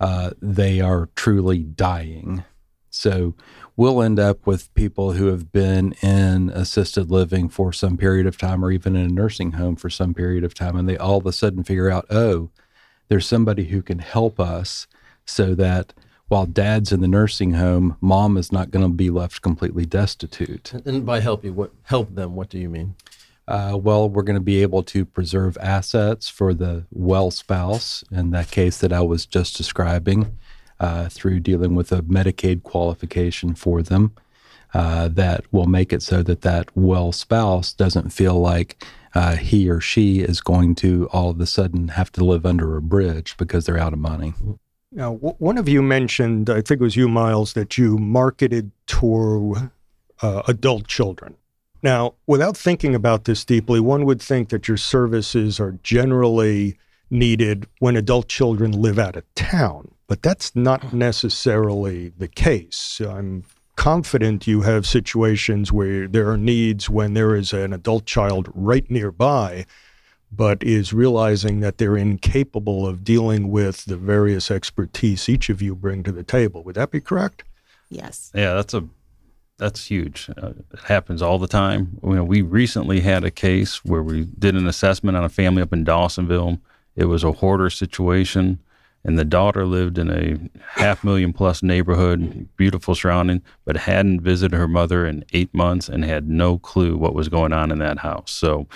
uh, 0.00 0.32
they 0.40 0.80
are 0.80 1.08
truly 1.14 1.58
dying. 1.58 2.44
So 2.90 3.34
we'll 3.78 4.02
end 4.02 4.18
up 4.18 4.44
with 4.44 4.74
people 4.74 5.12
who 5.12 5.26
have 5.26 5.52
been 5.52 5.92
in 6.02 6.50
assisted 6.50 7.12
living 7.12 7.48
for 7.48 7.72
some 7.72 7.96
period 7.96 8.26
of 8.26 8.36
time 8.36 8.62
or 8.64 8.72
even 8.72 8.96
in 8.96 9.06
a 9.06 9.08
nursing 9.08 9.52
home 9.52 9.76
for 9.76 9.88
some 9.88 10.12
period 10.12 10.42
of 10.42 10.52
time. 10.52 10.76
And 10.76 10.88
they 10.88 10.96
all 10.96 11.18
of 11.18 11.26
a 11.26 11.32
sudden 11.32 11.62
figure 11.62 11.88
out, 11.88 12.04
oh, 12.10 12.50
there's 13.06 13.24
somebody 13.24 13.66
who 13.66 13.80
can 13.80 14.00
help 14.00 14.40
us 14.40 14.88
so 15.24 15.54
that 15.54 15.94
while 16.26 16.44
dad's 16.44 16.90
in 16.90 17.00
the 17.00 17.06
nursing 17.06 17.52
home, 17.52 17.96
mom 18.00 18.36
is 18.36 18.50
not 18.50 18.72
going 18.72 18.84
to 18.84 18.92
be 18.92 19.10
left 19.10 19.42
completely 19.42 19.86
destitute. 19.86 20.74
And 20.84 21.06
by 21.06 21.20
help 21.20 21.44
you, 21.44 21.52
what 21.52 21.72
help 21.84 22.16
them? 22.16 22.34
What 22.34 22.48
do 22.48 22.58
you 22.58 22.68
mean? 22.68 22.96
Uh, 23.46 23.78
well, 23.80 24.10
we're 24.10 24.24
going 24.24 24.34
to 24.34 24.40
be 24.40 24.60
able 24.60 24.82
to 24.82 25.04
preserve 25.04 25.56
assets 25.58 26.28
for 26.28 26.52
the 26.52 26.84
well 26.90 27.30
spouse 27.30 28.02
in 28.10 28.30
that 28.30 28.50
case 28.50 28.78
that 28.78 28.92
I 28.92 29.02
was 29.02 29.24
just 29.24 29.56
describing 29.56 30.36
uh, 30.80 31.08
through 31.08 31.40
dealing 31.40 31.74
with 31.74 31.92
a 31.92 32.02
Medicaid 32.02 32.62
qualification 32.62 33.54
for 33.54 33.82
them. 33.82 34.14
Uh, 34.74 35.08
that 35.08 35.50
will 35.50 35.64
make 35.64 35.94
it 35.94 36.02
so 36.02 36.22
that 36.22 36.42
that 36.42 36.68
well 36.76 37.10
spouse 37.10 37.72
doesn't 37.72 38.10
feel 38.10 38.38
like 38.38 38.84
uh, 39.14 39.34
he 39.36 39.68
or 39.70 39.80
she 39.80 40.20
is 40.20 40.42
going 40.42 40.74
to 40.74 41.08
all 41.10 41.30
of 41.30 41.40
a 41.40 41.46
sudden 41.46 41.88
have 41.88 42.12
to 42.12 42.22
live 42.22 42.44
under 42.44 42.76
a 42.76 42.82
bridge 42.82 43.34
because 43.38 43.64
they're 43.64 43.78
out 43.78 43.94
of 43.94 43.98
money. 43.98 44.34
Now, 44.92 45.14
w- 45.14 45.34
one 45.38 45.58
of 45.58 45.68
you 45.68 45.82
mentioned, 45.82 46.50
I 46.50 46.60
think 46.60 46.80
it 46.80 46.84
was 46.84 46.96
you, 46.96 47.08
Miles, 47.08 47.54
that 47.54 47.78
you 47.78 47.98
marketed 47.98 48.70
to 48.88 49.70
uh, 50.22 50.42
adult 50.46 50.86
children. 50.86 51.36
Now, 51.82 52.14
without 52.26 52.56
thinking 52.56 52.94
about 52.94 53.24
this 53.24 53.44
deeply, 53.44 53.80
one 53.80 54.04
would 54.04 54.20
think 54.20 54.48
that 54.48 54.66
your 54.66 54.76
services 54.76 55.60
are 55.60 55.78
generally 55.82 56.76
needed 57.10 57.66
when 57.78 57.96
adult 57.96 58.28
children 58.28 58.72
live 58.72 58.98
out 58.98 59.16
of 59.16 59.24
town, 59.34 59.92
but 60.08 60.22
that's 60.22 60.56
not 60.56 60.92
necessarily 60.92 62.08
the 62.08 62.26
case. 62.26 63.00
I'm 63.00 63.44
confident 63.76 64.48
you 64.48 64.62
have 64.62 64.86
situations 64.86 65.70
where 65.70 66.08
there 66.08 66.28
are 66.28 66.36
needs 66.36 66.90
when 66.90 67.14
there 67.14 67.36
is 67.36 67.52
an 67.52 67.72
adult 67.72 68.06
child 68.06 68.50
right 68.54 68.90
nearby, 68.90 69.66
but 70.32 70.62
is 70.64 70.92
realizing 70.92 71.60
that 71.60 71.78
they're 71.78 71.96
incapable 71.96 72.86
of 72.86 73.04
dealing 73.04 73.50
with 73.50 73.84
the 73.84 73.96
various 73.96 74.50
expertise 74.50 75.28
each 75.28 75.48
of 75.48 75.62
you 75.62 75.76
bring 75.76 76.02
to 76.02 76.10
the 76.10 76.24
table. 76.24 76.64
Would 76.64 76.74
that 76.74 76.90
be 76.90 77.00
correct? 77.00 77.44
Yes. 77.88 78.32
Yeah, 78.34 78.54
that's 78.54 78.74
a 78.74 78.88
that's 79.58 79.86
huge. 79.86 80.30
Uh, 80.40 80.52
it 80.72 80.80
happens 80.84 81.20
all 81.20 81.38
the 81.38 81.48
time. 81.48 81.98
You 82.02 82.14
know, 82.14 82.24
we 82.24 82.42
recently 82.42 83.00
had 83.00 83.24
a 83.24 83.30
case 83.30 83.84
where 83.84 84.02
we 84.02 84.24
did 84.38 84.54
an 84.54 84.68
assessment 84.68 85.16
on 85.16 85.24
a 85.24 85.28
family 85.28 85.62
up 85.62 85.72
in 85.72 85.84
Dawsonville. 85.84 86.60
It 86.94 87.06
was 87.06 87.24
a 87.24 87.32
hoarder 87.32 87.68
situation, 87.68 88.60
and 89.04 89.18
the 89.18 89.24
daughter 89.24 89.64
lived 89.64 89.96
in 89.96 90.10
a 90.10 90.38
half 90.80 91.04
million 91.04 91.32
plus 91.32 91.62
neighborhood, 91.62 92.48
beautiful 92.56 92.94
surrounding, 92.94 93.42
but 93.64 93.76
hadn't 93.76 94.20
visited 94.20 94.56
her 94.56 94.68
mother 94.68 95.06
in 95.06 95.24
eight 95.32 95.52
months 95.54 95.88
and 95.88 96.04
had 96.04 96.28
no 96.28 96.58
clue 96.58 96.96
what 96.96 97.14
was 97.14 97.28
going 97.28 97.52
on 97.52 97.70
in 97.70 97.78
that 97.78 97.98
house. 97.98 98.32
So, 98.32 98.66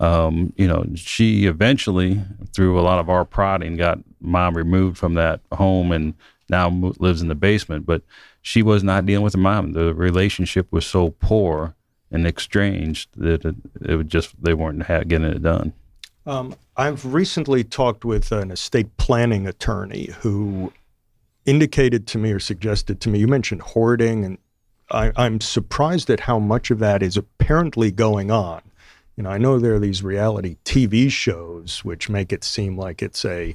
um, 0.00 0.52
you 0.56 0.66
know, 0.66 0.86
she 0.94 1.46
eventually, 1.46 2.22
through 2.52 2.78
a 2.78 2.82
lot 2.82 2.98
of 2.98 3.10
our 3.10 3.24
prodding, 3.24 3.76
got 3.76 3.98
mom 4.20 4.56
removed 4.56 4.96
from 4.96 5.14
that 5.14 5.40
home 5.52 5.92
and 5.92 6.14
now 6.48 6.68
lives 6.98 7.20
in 7.20 7.28
the 7.28 7.34
basement. 7.34 7.84
But 7.84 8.02
she 8.42 8.62
was 8.62 8.84
not 8.84 9.06
dealing 9.06 9.24
with 9.24 9.34
her 9.34 9.40
mom. 9.40 9.72
The 9.72 9.92
relationship 9.94 10.70
was 10.70 10.86
so 10.86 11.10
poor 11.18 11.74
and 12.10 12.26
exchanged 12.26 13.08
that 13.16 13.44
it, 13.44 13.56
it 13.84 13.96
would 13.96 14.08
just 14.08 14.40
they 14.42 14.54
weren't 14.54 14.86
getting 14.86 15.24
it 15.24 15.42
done. 15.42 15.72
Um, 16.26 16.54
I've 16.76 17.04
recently 17.04 17.64
talked 17.64 18.04
with 18.04 18.32
an 18.32 18.50
estate 18.50 18.96
planning 18.96 19.46
attorney 19.46 20.10
who 20.20 20.72
indicated 21.44 22.06
to 22.08 22.18
me 22.18 22.32
or 22.32 22.40
suggested 22.40 23.00
to 23.02 23.08
me. 23.08 23.18
You 23.18 23.28
mentioned 23.28 23.60
hoarding, 23.60 24.24
and 24.24 24.38
I, 24.90 25.12
I'm 25.16 25.40
surprised 25.40 26.08
at 26.10 26.20
how 26.20 26.38
much 26.38 26.70
of 26.70 26.78
that 26.78 27.02
is 27.02 27.16
apparently 27.16 27.90
going 27.90 28.30
on. 28.30 28.62
You 29.16 29.22
know, 29.22 29.30
I 29.30 29.38
know 29.38 29.58
there 29.58 29.74
are 29.74 29.80
these 29.80 30.02
reality 30.02 30.56
TV 30.64 31.10
shows 31.10 31.84
which 31.84 32.08
make 32.08 32.32
it 32.32 32.42
seem 32.42 32.76
like 32.76 33.00
it's 33.00 33.24
a 33.24 33.54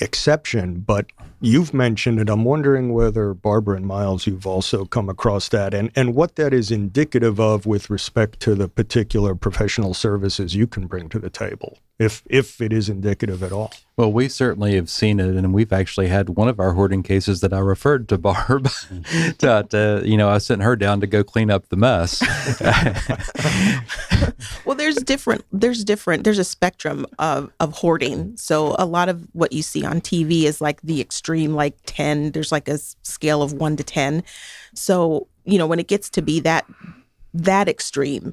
exception, 0.00 0.80
but 0.80 1.06
you've 1.40 1.72
mentioned 1.72 2.20
it. 2.20 2.28
I'm 2.28 2.44
wondering 2.44 2.92
whether 2.92 3.34
Barbara 3.34 3.76
and 3.76 3.86
Miles, 3.86 4.26
you've 4.26 4.46
also 4.46 4.84
come 4.84 5.08
across 5.08 5.48
that 5.50 5.74
and, 5.74 5.90
and 5.94 6.14
what 6.14 6.36
that 6.36 6.52
is 6.52 6.70
indicative 6.70 7.38
of 7.38 7.66
with 7.66 7.90
respect 7.90 8.40
to 8.40 8.54
the 8.54 8.68
particular 8.68 9.34
professional 9.34 9.94
services 9.94 10.54
you 10.54 10.66
can 10.66 10.86
bring 10.86 11.08
to 11.10 11.18
the 11.18 11.30
table, 11.30 11.78
if 11.98 12.22
if 12.26 12.60
it 12.60 12.72
is 12.72 12.88
indicative 12.88 13.42
at 13.42 13.52
all. 13.52 13.72
Well, 13.98 14.12
we 14.12 14.28
certainly 14.28 14.76
have 14.76 14.88
seen 14.88 15.18
it, 15.18 15.34
and 15.34 15.52
we've 15.52 15.72
actually 15.72 16.06
had 16.06 16.28
one 16.28 16.46
of 16.46 16.60
our 16.60 16.72
hoarding 16.74 17.02
cases 17.02 17.40
that 17.40 17.52
I 17.52 17.58
referred 17.58 18.08
to 18.10 18.16
Barb. 18.16 18.70
to, 19.38 19.66
to, 19.70 20.02
you 20.04 20.16
know, 20.16 20.28
I 20.28 20.38
sent 20.38 20.62
her 20.62 20.76
down 20.76 21.00
to 21.00 21.08
go 21.08 21.24
clean 21.24 21.50
up 21.50 21.68
the 21.68 21.76
mess. 21.76 22.22
well, 24.64 24.76
there's 24.76 24.98
different. 24.98 25.44
There's 25.50 25.82
different. 25.82 26.22
There's 26.22 26.38
a 26.38 26.44
spectrum 26.44 27.06
of 27.18 27.50
of 27.58 27.72
hoarding. 27.72 28.36
So 28.36 28.76
a 28.78 28.86
lot 28.86 29.08
of 29.08 29.26
what 29.32 29.52
you 29.52 29.62
see 29.62 29.84
on 29.84 30.00
TV 30.00 30.44
is 30.44 30.60
like 30.60 30.80
the 30.82 31.00
extreme, 31.00 31.27
like 31.36 31.76
ten. 31.86 32.32
There's 32.32 32.52
like 32.52 32.68
a 32.68 32.78
scale 32.78 33.42
of 33.42 33.52
one 33.52 33.76
to 33.76 33.84
ten. 33.84 34.22
So 34.74 35.28
you 35.44 35.58
know, 35.58 35.66
when 35.66 35.78
it 35.78 35.88
gets 35.88 36.08
to 36.10 36.22
be 36.22 36.40
that 36.40 36.66
that 37.34 37.68
extreme, 37.68 38.32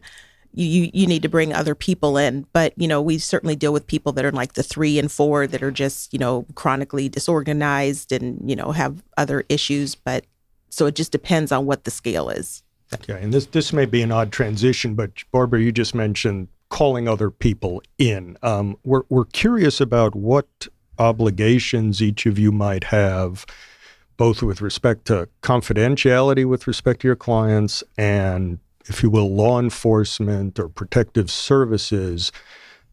you 0.55 0.89
you 0.93 1.05
need 1.05 1.21
to 1.21 1.29
bring 1.29 1.53
other 1.53 1.75
people 1.75 2.17
in 2.17 2.47
but 2.53 2.73
you 2.77 2.87
know 2.87 3.01
we 3.01 3.17
certainly 3.17 3.55
deal 3.55 3.73
with 3.73 3.85
people 3.85 4.11
that 4.13 4.25
are 4.25 4.31
like 4.31 4.53
the 4.53 4.63
three 4.63 4.97
and 4.97 5.11
four 5.11 5.45
that 5.45 5.61
are 5.61 5.71
just 5.71 6.11
you 6.13 6.19
know 6.19 6.45
chronically 6.55 7.09
disorganized 7.09 8.11
and 8.11 8.49
you 8.49 8.55
know 8.55 8.71
have 8.71 9.03
other 9.17 9.43
issues 9.49 9.95
but 9.95 10.25
so 10.69 10.85
it 10.85 10.95
just 10.95 11.11
depends 11.11 11.51
on 11.51 11.65
what 11.65 11.83
the 11.83 11.91
scale 11.91 12.29
is 12.29 12.63
okay 12.93 13.19
and 13.21 13.33
this 13.33 13.47
this 13.47 13.73
may 13.73 13.85
be 13.85 14.01
an 14.01 14.11
odd 14.11 14.31
transition 14.31 14.95
but 14.95 15.11
barbara 15.31 15.59
you 15.59 15.71
just 15.71 15.93
mentioned 15.93 16.47
calling 16.69 17.07
other 17.07 17.29
people 17.29 17.81
in 17.97 18.37
um, 18.41 18.75
we're, 18.83 19.03
we're 19.09 19.25
curious 19.25 19.79
about 19.79 20.15
what 20.15 20.67
obligations 20.99 22.01
each 22.01 22.25
of 22.25 22.37
you 22.39 22.51
might 22.51 22.85
have 22.85 23.45
both 24.17 24.41
with 24.41 24.61
respect 24.61 25.05
to 25.05 25.27
confidentiality 25.41 26.45
with 26.45 26.67
respect 26.67 27.01
to 27.01 27.07
your 27.07 27.17
clients 27.17 27.83
and 27.97 28.59
if 28.87 29.01
you 29.01 29.09
will, 29.09 29.33
law 29.33 29.59
enforcement 29.59 30.59
or 30.59 30.69
protective 30.69 31.31
services, 31.31 32.31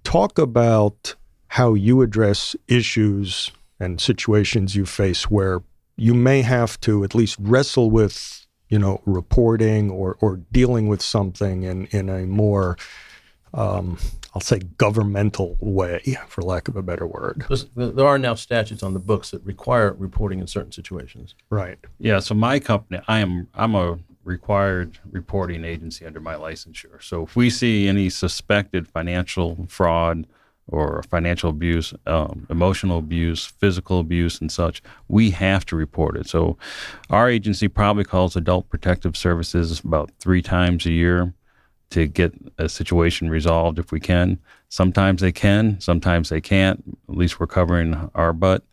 talk 0.04 0.38
about 0.38 1.14
how 1.48 1.74
you 1.74 2.02
address 2.02 2.56
issues 2.66 3.50
and 3.78 4.00
situations 4.00 4.74
you 4.74 4.86
face 4.86 5.30
where 5.30 5.62
you 5.96 6.14
may 6.14 6.40
have 6.42 6.80
to 6.80 7.04
at 7.04 7.14
least 7.14 7.36
wrestle 7.38 7.90
with, 7.90 8.46
you 8.68 8.78
know, 8.78 9.02
reporting 9.04 9.90
or, 9.90 10.16
or 10.20 10.40
dealing 10.50 10.88
with 10.88 11.02
something 11.02 11.62
in, 11.62 11.86
in 11.86 12.08
a 12.08 12.24
more, 12.24 12.78
um, 13.52 13.98
I'll 14.34 14.40
say, 14.40 14.60
governmental 14.78 15.56
way, 15.60 16.16
for 16.26 16.42
lack 16.42 16.68
of 16.68 16.76
a 16.76 16.82
better 16.82 17.06
word. 17.06 17.44
There 17.76 18.06
are 18.06 18.18
now 18.18 18.34
statutes 18.34 18.82
on 18.82 18.94
the 18.94 18.98
books 18.98 19.30
that 19.30 19.44
require 19.44 19.92
reporting 19.92 20.38
in 20.40 20.46
certain 20.46 20.72
situations. 20.72 21.34
Right. 21.50 21.78
Yeah. 21.98 22.18
So 22.20 22.34
my 22.34 22.58
company, 22.58 23.02
I 23.08 23.18
am, 23.18 23.48
I'm 23.54 23.74
a 23.74 23.98
required 24.24 24.98
reporting 25.10 25.64
agency 25.64 26.06
under 26.06 26.20
my 26.20 26.34
licensure. 26.34 27.02
So 27.02 27.24
if 27.24 27.36
we 27.36 27.50
see 27.50 27.88
any 27.88 28.08
suspected 28.08 28.88
financial 28.88 29.66
fraud 29.68 30.26
or 30.68 31.02
financial 31.02 31.50
abuse, 31.50 31.92
um, 32.06 32.46
emotional 32.48 32.98
abuse, 32.98 33.44
physical 33.44 33.98
abuse, 33.98 34.40
and 34.40 34.50
such, 34.50 34.82
we 35.08 35.30
have 35.30 35.66
to 35.66 35.76
report 35.76 36.16
it. 36.16 36.28
So 36.28 36.56
our 37.10 37.28
agency 37.28 37.68
probably 37.68 38.04
calls 38.04 38.36
Adult 38.36 38.68
Protective 38.70 39.16
Services 39.16 39.80
about 39.80 40.10
three 40.20 40.40
times 40.40 40.86
a 40.86 40.92
year 40.92 41.34
to 41.92 42.06
get 42.06 42.32
a 42.58 42.68
situation 42.68 43.30
resolved 43.30 43.78
if 43.78 43.92
we 43.92 44.00
can. 44.00 44.38
Sometimes 44.68 45.20
they 45.20 45.32
can, 45.32 45.80
sometimes 45.80 46.28
they 46.28 46.40
can't. 46.40 46.82
At 47.08 47.16
least 47.16 47.38
we're 47.38 47.46
covering 47.46 48.10
our 48.14 48.32
butt. 48.32 48.64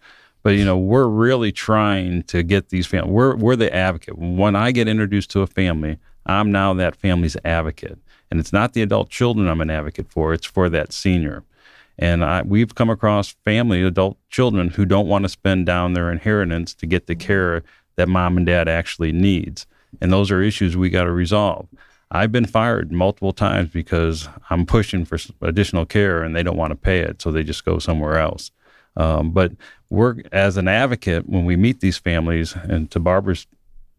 But 0.41 0.51
you 0.51 0.63
know, 0.63 0.77
we're 0.77 1.07
really 1.07 1.51
trying 1.51 2.23
to 2.23 2.43
get 2.43 2.69
these 2.69 2.87
families. 2.87 3.11
We're 3.11 3.35
we're 3.35 3.55
the 3.55 3.73
advocate. 3.73 4.17
When 4.17 4.55
I 4.55 4.71
get 4.71 4.87
introduced 4.87 5.31
to 5.31 5.41
a 5.41 5.47
family, 5.47 5.97
I'm 6.25 6.51
now 6.51 6.73
that 6.75 6.95
family's 6.95 7.35
advocate, 7.43 7.97
and 8.31 8.39
it's 8.39 8.53
not 8.53 8.73
the 8.73 8.81
adult 8.81 9.09
children 9.09 9.49
I'm 9.49 9.61
an 9.61 9.69
advocate 9.69 10.09
for. 10.09 10.33
It's 10.33 10.47
for 10.47 10.69
that 10.69 10.93
senior. 10.93 11.43
And 11.97 12.23
I, 12.23 12.43
we've 12.43 12.73
come 12.73 12.89
across 12.89 13.35
family, 13.43 13.83
adult 13.83 14.17
children 14.29 14.69
who 14.69 14.85
don't 14.85 15.07
want 15.07 15.23
to 15.23 15.29
spend 15.29 15.65
down 15.65 15.91
their 15.91 16.09
inheritance 16.09 16.73
to 16.75 16.85
get 16.85 17.07
the 17.07 17.15
care 17.15 17.61
that 17.97 18.07
mom 18.07 18.37
and 18.37 18.45
dad 18.45 18.69
actually 18.69 19.11
needs. 19.11 19.67
And 19.99 20.13
those 20.13 20.31
are 20.31 20.41
issues 20.41 20.77
we 20.77 20.89
got 20.89 21.03
to 21.03 21.11
resolve. 21.11 21.67
I've 22.11 22.31
been 22.31 22.45
fired 22.45 22.91
multiple 22.91 23.33
times 23.33 23.69
because 23.69 24.27
I'm 24.49 24.65
pushing 24.65 25.05
for 25.05 25.19
additional 25.41 25.85
care 25.85 26.23
and 26.23 26.35
they 26.35 26.43
don't 26.43 26.57
want 26.57 26.71
to 26.71 26.75
pay 26.75 26.99
it, 26.99 27.21
so 27.21 27.31
they 27.31 27.43
just 27.43 27.65
go 27.65 27.77
somewhere 27.77 28.17
else. 28.17 28.51
Um, 28.97 29.31
but 29.31 29.51
we're 29.89 30.15
as 30.31 30.57
an 30.57 30.67
advocate 30.67 31.29
when 31.29 31.45
we 31.45 31.55
meet 31.55 31.79
these 31.79 31.97
families, 31.97 32.55
and 32.55 32.89
to 32.91 32.99
Barbara's 32.99 33.47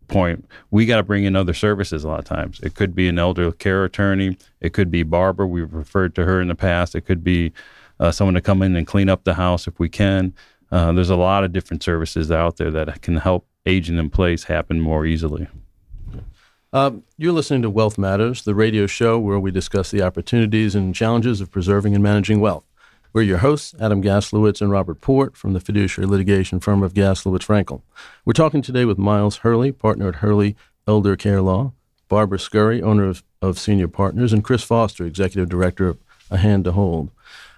point, 0.09 0.45
we 0.71 0.87
got 0.87 0.97
to 0.97 1.03
bring 1.03 1.25
in 1.25 1.37
other 1.37 1.55
services 1.55 2.05
a 2.05 2.09
lot 2.09 2.19
of 2.19 2.25
times. 2.25 2.61
It 2.61 2.75
could 2.75 2.95
be 2.95 3.09
an 3.09 3.19
elder 3.19 3.53
care 3.53 3.85
attorney. 3.85 4.37
It 4.61 4.73
could 4.73 4.91
be 4.91 5.05
Barbara. 5.05 5.47
We've 5.47 5.73
referred 5.73 6.15
to 6.17 6.25
her 6.25 6.41
in 6.41 6.49
the 6.49 6.55
past. 6.55 6.95
It 6.95 7.03
could 7.03 7.25
be 7.25 7.53
uh, 8.01 8.11
someone 8.11 8.35
to 8.35 8.41
come 8.41 8.63
in 8.63 8.75
and 8.77 8.87
clean 8.87 9.09
up 9.09 9.25
the 9.25 9.35
house 9.35 9.67
if 9.67 9.79
we 9.79 9.89
can. 9.89 10.35
Uh, 10.73 10.93
there's 10.93 11.11
a 11.11 11.17
lot 11.17 11.45
of 11.45 11.53
different 11.53 11.83
services 11.83 12.31
out 12.31 12.57
there 12.57 12.71
that 12.71 13.03
can 13.03 13.17
help 13.17 13.47
aging 13.67 13.99
in 13.99 14.11
place 14.11 14.45
happen 14.45 14.81
more 14.81 15.07
easily. 15.07 15.49
Uh, 16.73 16.93
you're 17.17 17.33
listening 17.33 17.63
to 17.63 17.69
Wealth 17.69 17.99
Matters, 17.99 18.45
the 18.45 18.55
radio 18.55 18.87
show 18.87 19.19
where 19.19 19.41
we 19.41 19.51
discuss 19.51 19.91
the 19.91 20.03
opportunities 20.03 20.77
and 20.77 20.95
challenges 20.95 21.41
of 21.41 21.51
preserving 21.51 21.95
and 21.97 22.03
managing 22.03 22.41
wealth. 22.41 22.63
We're 23.13 23.23
your 23.23 23.39
hosts, 23.39 23.75
Adam 23.81 24.01
Gaslowitz 24.01 24.61
and 24.61 24.71
Robert 24.71 25.01
Port 25.01 25.37
from 25.37 25.53
the 25.53 25.59
fiduciary 25.59 26.09
litigation 26.09 26.61
firm 26.61 26.85
of 26.85 26.95
Gaslowitz 26.95 27.45
Frankel. 27.45 27.83
We're 28.25 28.35
talking 28.35 28.63
today 28.63 28.85
with 28.85 28.99
Miles 28.99 29.39
Hurley, 29.39 29.73
partner 29.73 30.11
at 30.11 30.17
Hurley 30.17 30.55
Elder 30.87 31.17
Care 31.17 31.43
Law, 31.43 31.73
Barbara 32.09 32.39
Scurry, 32.39 32.81
owner 32.81 33.09
of, 33.09 33.25
of 33.43 33.59
Senior 33.59 33.89
Partners, 33.89 34.33
and 34.33 34.45
Chris 34.45 34.63
Foster, 34.63 35.05
executive 35.05 35.49
director 35.49 35.89
of 35.89 35.99
A 36.31 36.37
Hand 36.37 36.63
to 36.67 36.73
Hold. 36.73 37.11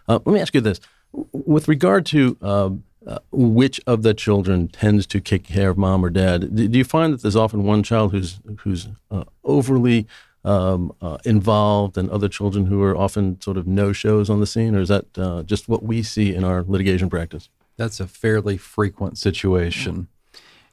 Uh, 0.09 0.21
let 0.25 0.33
me 0.33 0.41
ask 0.41 0.55
you 0.55 0.63
this: 0.63 0.81
with 1.13 1.69
regard 1.69 2.07
to 2.07 2.39
uh, 2.41 2.71
uh, 3.07 3.19
which 3.33 3.81
of 3.87 4.03
the 4.03 4.15
children 4.15 4.69
tends 4.69 5.07
to 5.09 5.21
take 5.21 5.45
care 5.45 5.71
of 5.71 5.79
mom 5.79 6.05
or 6.05 6.11
dad? 6.11 6.55
Do 6.55 6.79
you 6.79 6.85
find 6.85 7.13
that 7.13 7.23
there's 7.23 7.37
often 7.37 7.65
one 7.65 7.83
child 7.83 8.13
who's 8.13 8.41
who's 8.59 8.89
uh, 9.11 9.25
overly 9.45 10.07
um, 10.45 10.93
uh, 11.01 11.19
involved, 11.25 11.99
and 11.99 12.09
other 12.11 12.29
children 12.29 12.67
who 12.67 12.83
are 12.83 12.97
often 12.97 13.41
sort 13.41 13.57
of 13.57 13.67
no 13.67 13.93
shows 13.93 14.31
on 14.31 14.41
the 14.41 14.47
scene, 14.47 14.75
or 14.75 14.81
is 14.81 14.89
that 14.89 15.19
uh, 15.19 15.43
just 15.43 15.69
what 15.69 15.83
we 15.83 16.03
see 16.03 16.35
in 16.35 16.45
our 16.45 16.63
litigation 16.63 17.11
practice? 17.11 17.49
That's 17.77 18.01
a 18.01 18.07
fairly 18.07 18.57
frequent 18.57 19.19
situation, 19.19 20.09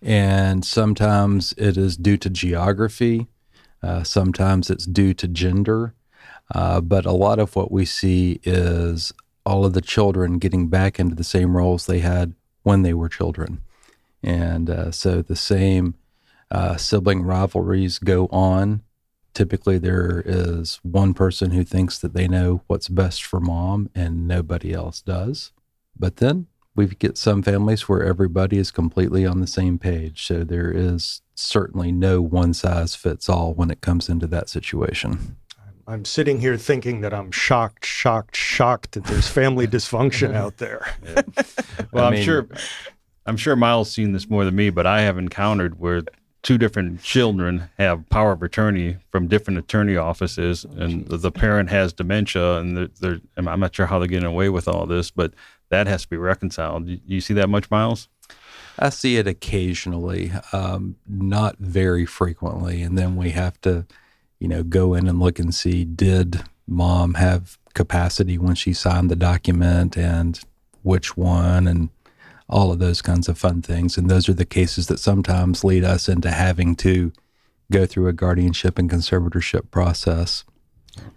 and 0.02 0.64
sometimes 0.64 1.54
it 1.58 1.78
is 1.78 1.98
due 1.98 2.18
to 2.18 2.30
geography. 2.30 3.28
Uh, 3.82 4.04
sometimes 4.04 4.70
it's 4.70 4.86
due 4.86 5.14
to 5.16 5.28
gender. 5.28 5.94
But 6.54 7.06
a 7.06 7.12
lot 7.12 7.40
of 7.40 7.56
what 7.56 7.72
we 7.72 7.86
see 7.86 8.40
is 8.44 9.14
all 9.46 9.66
of 9.66 9.74
the 9.74 9.82
children 9.82 10.38
getting 10.38 10.68
back 10.68 11.00
into 11.00 11.16
the 11.16 11.24
same 11.24 11.56
roles 11.56 11.86
they 11.86 12.00
had 12.00 12.34
when 12.64 12.82
they 12.82 12.94
were 12.94 13.10
children. 13.10 13.62
And 14.22 14.70
uh, 14.70 14.92
so 14.92 15.22
the 15.22 15.36
same 15.36 15.96
uh, 16.52 16.78
sibling 16.78 17.24
rivalries 17.24 18.00
go 18.00 18.28
on. 18.28 18.82
Typically, 19.34 19.78
there 19.78 20.22
is 20.26 20.80
one 20.84 21.14
person 21.14 21.52
who 21.52 21.64
thinks 21.64 21.98
that 22.00 22.14
they 22.14 22.28
know 22.28 22.62
what's 22.68 22.90
best 22.90 23.24
for 23.24 23.40
mom 23.40 23.90
and 23.96 24.28
nobody 24.28 24.74
else 24.74 25.02
does. 25.02 25.52
But 25.98 26.18
then 26.18 26.48
we 26.76 26.88
get 26.88 27.18
some 27.18 27.44
families 27.44 27.88
where 27.88 28.04
everybody 28.04 28.58
is 28.58 28.72
completely 28.72 29.26
on 29.26 29.40
the 29.40 29.48
same 29.48 29.78
page. 29.78 30.26
So 30.26 30.44
there 30.44 30.72
is 30.72 31.22
certainly 31.36 31.92
no 31.92 32.22
one 32.22 32.54
size 32.54 32.96
fits 32.96 33.30
all 33.30 33.54
when 33.54 33.72
it 33.72 33.82
comes 33.82 34.10
into 34.10 34.28
that 34.28 34.50
situation. 34.50 35.38
I'm 35.90 36.06
sitting 36.06 36.40
here 36.40 36.56
thinking 36.56 37.02
that 37.02 37.16
I'm 37.16 37.32
shocked, 37.32 37.84
shocked, 37.84 38.36
shocked 38.36 38.92
that 38.92 39.06
there's 39.06 39.28
family 39.28 39.66
dysfunction 39.76 40.36
out 40.36 40.58
there. 40.58 40.88
Yeah. 41.04 41.22
Well, 41.92 42.06
I 42.06 42.16
am 42.16 42.24
sure, 42.24 42.48
I'm 43.26 43.38
sure 43.38 43.56
Miles 43.56 43.92
seen 43.92 44.12
this 44.12 44.30
more 44.30 44.46
than 44.46 44.56
me, 44.56 44.70
but 44.70 44.86
I 44.86 45.02
have 45.02 45.18
encountered 45.18 45.80
where 45.80 46.04
two 46.44 46.60
different 46.60 47.02
children 47.02 47.70
have 47.80 48.08
power 48.10 48.34
of 48.34 48.44
attorney 48.44 48.98
from 49.12 49.28
different 49.28 49.58
attorney 49.58 49.98
offices, 49.98 50.64
and 50.64 51.08
the 51.08 51.32
parent 51.32 51.72
has 51.72 51.92
dementia, 51.92 52.58
and 52.58 52.78
they're, 52.78 52.90
they're, 53.02 53.20
I'm 53.36 53.60
not 53.60 53.76
sure 53.76 53.88
how 53.88 53.98
they're 53.98 54.08
getting 54.08 54.30
away 54.30 54.50
with 54.50 54.68
all 54.68 54.86
this, 54.86 55.10
but 55.10 55.34
that 55.70 55.88
has 55.88 56.04
to 56.04 56.08
be 56.10 56.18
reconciled. 56.18 56.86
Do 56.86 57.00
you 57.08 57.20
see 57.20 57.34
that 57.34 57.50
much, 57.50 57.72
Miles? 57.72 58.10
I 58.78 58.90
see 58.90 59.18
it 59.18 59.26
occasionally, 59.26 60.32
um, 60.54 60.98
not 61.08 61.58
very 61.58 62.06
frequently, 62.06 62.84
and 62.84 62.96
then 62.96 63.16
we 63.16 63.32
have 63.32 63.60
to 63.62 63.88
you 64.40 64.48
know, 64.48 64.64
go 64.64 64.94
in 64.94 65.08
and 65.08 65.20
look 65.20 65.40
and 65.40 65.54
see 65.54 65.86
did 65.86 66.44
mom 66.68 67.16
have 67.16 67.58
capacity 67.74 68.38
when 68.38 68.56
she 68.56 68.74
signed 68.74 69.10
the 69.10 69.16
document 69.16 69.98
and 69.98 70.42
which 70.84 71.18
one 71.18 71.68
and 71.68 71.90
all 72.48 72.72
of 72.72 72.80
those 72.80 73.02
kinds 73.02 73.28
of 73.28 73.38
fun 73.38 73.62
things. 73.62 73.98
And 73.98 74.10
those 74.10 74.28
are 74.28 74.34
the 74.34 74.46
cases 74.46 74.88
that 74.88 75.00
sometimes 75.00 75.64
lead 75.64 75.84
us 75.84 76.10
into 76.10 76.32
having 76.32 76.76
to 76.78 77.12
go 77.72 77.86
through 77.86 78.08
a 78.08 78.14
guardianship 78.14 78.80
and 78.80 78.90
conservatorship 78.90 79.70
process. 79.70 80.44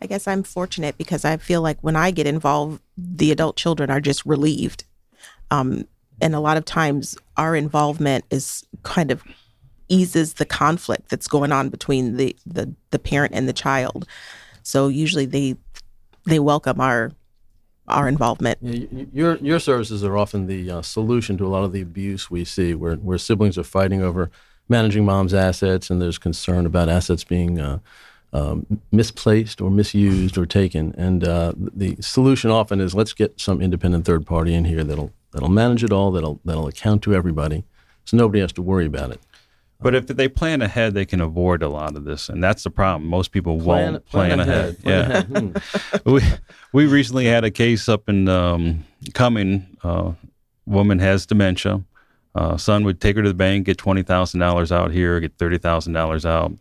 I 0.00 0.06
guess 0.06 0.28
I'm 0.28 0.42
fortunate 0.42 0.98
because 0.98 1.24
I 1.24 1.37
feel 1.38 1.62
like 1.62 1.78
when 1.80 1.96
I 1.96 2.11
get 2.11 2.26
involved, 2.26 2.80
the 2.96 3.32
adult 3.32 3.56
children 3.56 3.90
are 3.90 4.00
just 4.00 4.24
relieved. 4.26 4.85
Um, 5.50 5.87
and 6.20 6.35
a 6.35 6.40
lot 6.40 6.56
of 6.56 6.64
times 6.64 7.16
our 7.37 7.56
involvement 7.56 8.24
is 8.30 8.64
kind 8.82 9.11
of 9.11 9.22
eases 9.88 10.35
the 10.35 10.45
conflict 10.45 11.09
that's 11.09 11.29
going 11.29 11.53
on 11.53 11.68
between 11.68 12.16
the, 12.16 12.37
the 12.47 12.75
the 12.90 12.99
parent 12.99 13.35
and 13.35 13.49
the 13.49 13.53
child. 13.53 14.07
So 14.62 14.88
usually 14.88 15.27
they 15.27 15.57
they 16.25 16.38
welcome 16.38 16.81
our 16.81 17.12
our 17.88 18.09
involvement. 18.09 18.59
Your 18.62 19.37
your 19.37 19.59
services 19.59 20.05
are 20.05 20.16
often 20.16 20.47
the 20.47 20.71
uh, 20.71 20.83
solution 20.83 21.37
to 21.38 21.47
a 21.47 21.49
lot 21.49 21.64
of 21.64 21.73
the 21.73 21.81
abuse 21.81 22.31
we 22.31 22.45
see, 22.45 22.75
where 22.75 22.97
where 22.97 23.18
siblings 23.18 23.59
are 23.59 23.64
fighting 23.64 24.03
over 24.03 24.31
managing 24.68 25.05
mom's 25.05 25.35
assets, 25.35 25.90
and 25.90 26.01
there's 26.01 26.18
concern 26.18 26.66
about 26.66 26.88
assets 26.88 27.25
being 27.25 27.61
uh, 27.61 27.79
um, 28.33 28.81
misplaced 28.90 29.61
or 29.61 29.71
misused 29.71 30.38
or 30.38 30.47
taken. 30.47 30.95
And 30.97 31.27
uh, 31.27 31.53
the 31.57 31.97
solution 32.01 32.51
often 32.51 32.81
is 32.81 32.95
let's 32.95 33.12
get 33.12 33.40
some 33.40 33.61
independent 33.61 34.05
third 34.07 34.27
party 34.27 34.55
in 34.55 34.64
here 34.64 34.85
that'll 34.85 35.12
that'll 35.33 35.51
manage 35.51 35.85
it 35.85 35.92
all, 35.92 36.12
that'll 36.12 36.40
that'll 36.45 36.68
account 36.68 37.03
to 37.03 37.14
everybody, 37.14 37.64
so 38.05 38.16
nobody 38.16 38.40
has 38.40 38.53
to 38.53 38.62
worry 38.62 38.87
about 38.87 39.11
it. 39.11 39.21
But 39.83 39.95
if 39.95 40.07
they 40.07 40.29
plan 40.29 40.62
ahead, 40.62 40.95
they 40.95 41.05
can 41.05 41.21
avoid 41.21 41.62
a 41.62 41.68
lot 41.68 41.97
of 41.97 42.05
this, 42.05 42.29
and 42.29 42.42
that's 42.42 42.64
the 42.64 42.71
problem. 42.71 43.09
Most 43.09 43.33
people 43.33 43.61
plan, 43.61 43.92
won't 43.92 44.07
plan, 44.07 44.38
plan 44.38 44.40
ahead. 44.40 44.59
ahead. 44.59 44.83
Plan 44.83 45.11
yeah, 45.11 45.18
ahead. 45.18 45.62
Hmm. 46.05 46.11
we 46.12 46.23
we 46.73 46.87
recently 46.87 47.27
had 47.27 47.45
a 47.45 47.51
case 47.51 47.88
up 47.88 48.09
in 48.09 48.29
um, 48.29 48.85
Cumming. 49.14 49.77
Uh, 49.83 50.12
woman 50.66 50.99
has 50.99 51.27
dementia. 51.27 51.83
Uh, 52.35 52.57
son 52.57 52.85
would 52.85 53.01
take 53.01 53.16
her 53.16 53.23
to 53.23 53.29
the 53.29 53.35
bank, 53.35 53.66
get 53.66 53.79
twenty 53.79 54.03
thousand 54.03 54.40
dollars 54.40 54.73
out 54.73 54.90
here, 54.90 55.21
get 55.21 55.37
thirty 55.38 55.59
thousand 55.59 55.92
dollars 55.92 56.25
out. 56.25 56.53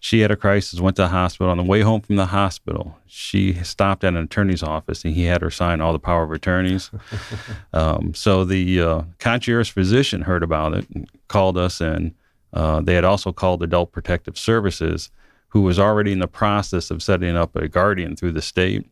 She 0.00 0.18
had 0.18 0.32
a 0.32 0.36
crisis, 0.36 0.80
went 0.80 0.96
to 0.96 1.02
the 1.02 1.08
hospital. 1.08 1.52
On 1.52 1.58
the 1.58 1.62
way 1.62 1.80
home 1.82 2.00
from 2.00 2.16
the 2.16 2.26
hospital, 2.26 2.98
she 3.06 3.54
stopped 3.62 4.02
at 4.02 4.14
an 4.14 4.24
attorney's 4.24 4.62
office, 4.62 5.04
and 5.04 5.14
he 5.14 5.24
had 5.24 5.42
her 5.42 5.50
sign 5.50 5.80
all 5.80 5.92
the 5.92 6.00
power 6.00 6.24
of 6.24 6.32
attorneys. 6.32 6.90
um, 7.72 8.12
so 8.12 8.44
the 8.44 8.80
uh, 8.80 9.02
concierge 9.20 9.70
physician 9.70 10.22
heard 10.22 10.42
about 10.42 10.74
it 10.74 10.90
and 10.92 11.08
called 11.28 11.56
us 11.56 11.80
and 11.80 12.14
uh, 12.52 12.80
they 12.80 12.94
had 12.94 13.04
also 13.04 13.32
called 13.32 13.62
Adult 13.62 13.92
Protective 13.92 14.36
Services, 14.36 15.10
who 15.48 15.62
was 15.62 15.78
already 15.78 16.12
in 16.12 16.18
the 16.18 16.28
process 16.28 16.90
of 16.90 17.02
setting 17.02 17.36
up 17.36 17.54
a 17.56 17.68
guardian 17.68 18.16
through 18.16 18.32
the 18.32 18.42
state. 18.42 18.86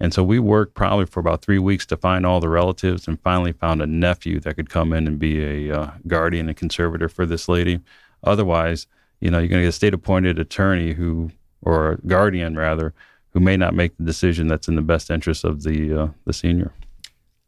And 0.00 0.14
so 0.14 0.22
we 0.22 0.38
worked 0.38 0.74
probably 0.74 1.06
for 1.06 1.20
about 1.20 1.42
three 1.42 1.58
weeks 1.58 1.84
to 1.86 1.96
find 1.96 2.24
all 2.24 2.40
the 2.40 2.48
relatives 2.48 3.08
and 3.08 3.20
finally 3.20 3.52
found 3.52 3.82
a 3.82 3.86
nephew 3.86 4.38
that 4.40 4.54
could 4.54 4.70
come 4.70 4.92
in 4.92 5.06
and 5.06 5.18
be 5.18 5.68
a 5.68 5.76
uh, 5.76 5.90
guardian 6.06 6.48
and 6.48 6.56
conservator 6.56 7.08
for 7.08 7.26
this 7.26 7.48
lady. 7.48 7.80
Otherwise, 8.22 8.86
you 9.20 9.30
know, 9.30 9.38
you're 9.38 9.48
going 9.48 9.60
to 9.60 9.64
get 9.64 9.70
a 9.70 9.72
state 9.72 9.94
appointed 9.94 10.38
attorney 10.38 10.92
who, 10.92 11.30
or 11.62 11.98
guardian 12.06 12.56
rather, 12.56 12.94
who 13.30 13.40
may 13.40 13.56
not 13.56 13.74
make 13.74 13.96
the 13.96 14.04
decision 14.04 14.46
that's 14.46 14.68
in 14.68 14.76
the 14.76 14.82
best 14.82 15.10
interest 15.10 15.44
of 15.44 15.62
the 15.62 16.02
uh, 16.02 16.08
the 16.24 16.32
senior. 16.32 16.72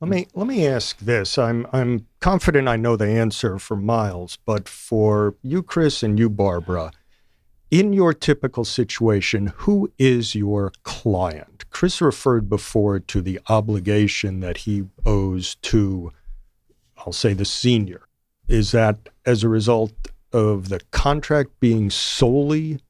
Let 0.00 0.08
me 0.08 0.26
let 0.34 0.46
me 0.46 0.66
ask 0.66 0.98
this. 0.98 1.36
I'm 1.36 1.66
I'm 1.74 2.06
confident 2.20 2.68
I 2.68 2.76
know 2.76 2.96
the 2.96 3.08
answer 3.08 3.58
for 3.58 3.76
Miles, 3.76 4.38
but 4.46 4.66
for 4.66 5.34
you, 5.42 5.62
Chris, 5.62 6.02
and 6.02 6.18
you, 6.18 6.30
Barbara, 6.30 6.90
in 7.70 7.92
your 7.92 8.14
typical 8.14 8.64
situation, 8.64 9.52
who 9.56 9.92
is 9.98 10.34
your 10.34 10.72
client? 10.84 11.66
Chris 11.68 12.00
referred 12.00 12.48
before 12.48 12.98
to 12.98 13.20
the 13.20 13.40
obligation 13.50 14.40
that 14.40 14.58
he 14.58 14.86
owes 15.04 15.56
to, 15.56 16.12
I'll 16.96 17.12
say, 17.12 17.34
the 17.34 17.44
senior. 17.44 18.00
Is 18.48 18.72
that 18.72 19.10
as 19.26 19.44
a 19.44 19.50
result 19.50 19.92
of 20.32 20.70
the 20.70 20.80
contract 20.92 21.50
being 21.60 21.90
solely 21.90 22.80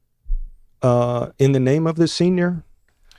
uh, 0.81 1.31
in 1.41 1.51
the 1.53 1.61
name 1.61 1.89
of 1.89 1.97
the 1.97 2.07
senior, 2.07 2.63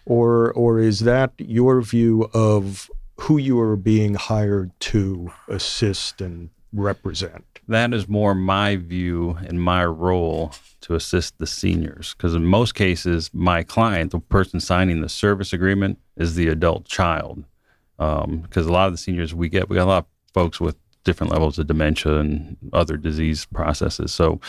or 0.06 0.50
or 0.54 0.80
is 0.80 1.02
that 1.02 1.34
your 1.38 1.82
view 1.82 2.30
of 2.34 2.90
who 3.22 3.38
you 3.38 3.60
are 3.60 3.76
being 3.76 4.16
hired 4.16 4.72
to 4.80 5.32
assist 5.48 6.22
and 6.22 6.50
represent. 6.74 7.46
That 7.68 7.94
is 7.94 8.08
more 8.08 8.34
my 8.34 8.78
view 8.78 9.38
and 9.46 9.62
my 9.62 9.86
role 9.86 10.54
to 10.82 10.96
assist 10.96 11.38
the 11.38 11.46
seniors. 11.46 12.16
Because 12.16 12.34
in 12.34 12.46
most 12.46 12.74
cases, 12.74 13.30
my 13.32 13.62
client, 13.62 14.12
the 14.12 14.20
person 14.20 14.60
signing 14.60 15.02
the 15.02 15.10
service 15.10 15.54
agreement, 15.54 16.00
is 16.18 16.34
the 16.34 16.48
adult 16.48 16.86
child. 16.86 17.44
Because 17.98 18.66
um, 18.66 18.70
a 18.70 18.72
lot 18.72 18.88
of 18.88 18.94
the 18.94 18.98
seniors 18.98 19.36
we 19.36 19.50
get, 19.50 19.70
we 19.70 19.76
got 19.76 19.84
a 19.84 19.86
lot 19.86 19.98
of 20.00 20.06
folks 20.34 20.60
with 20.60 20.76
different 21.04 21.32
levels 21.32 21.60
of 21.60 21.68
dementia 21.68 22.18
and 22.18 22.58
other 22.74 22.98
disease 22.98 23.46
processes. 23.46 24.12
So, 24.12 24.40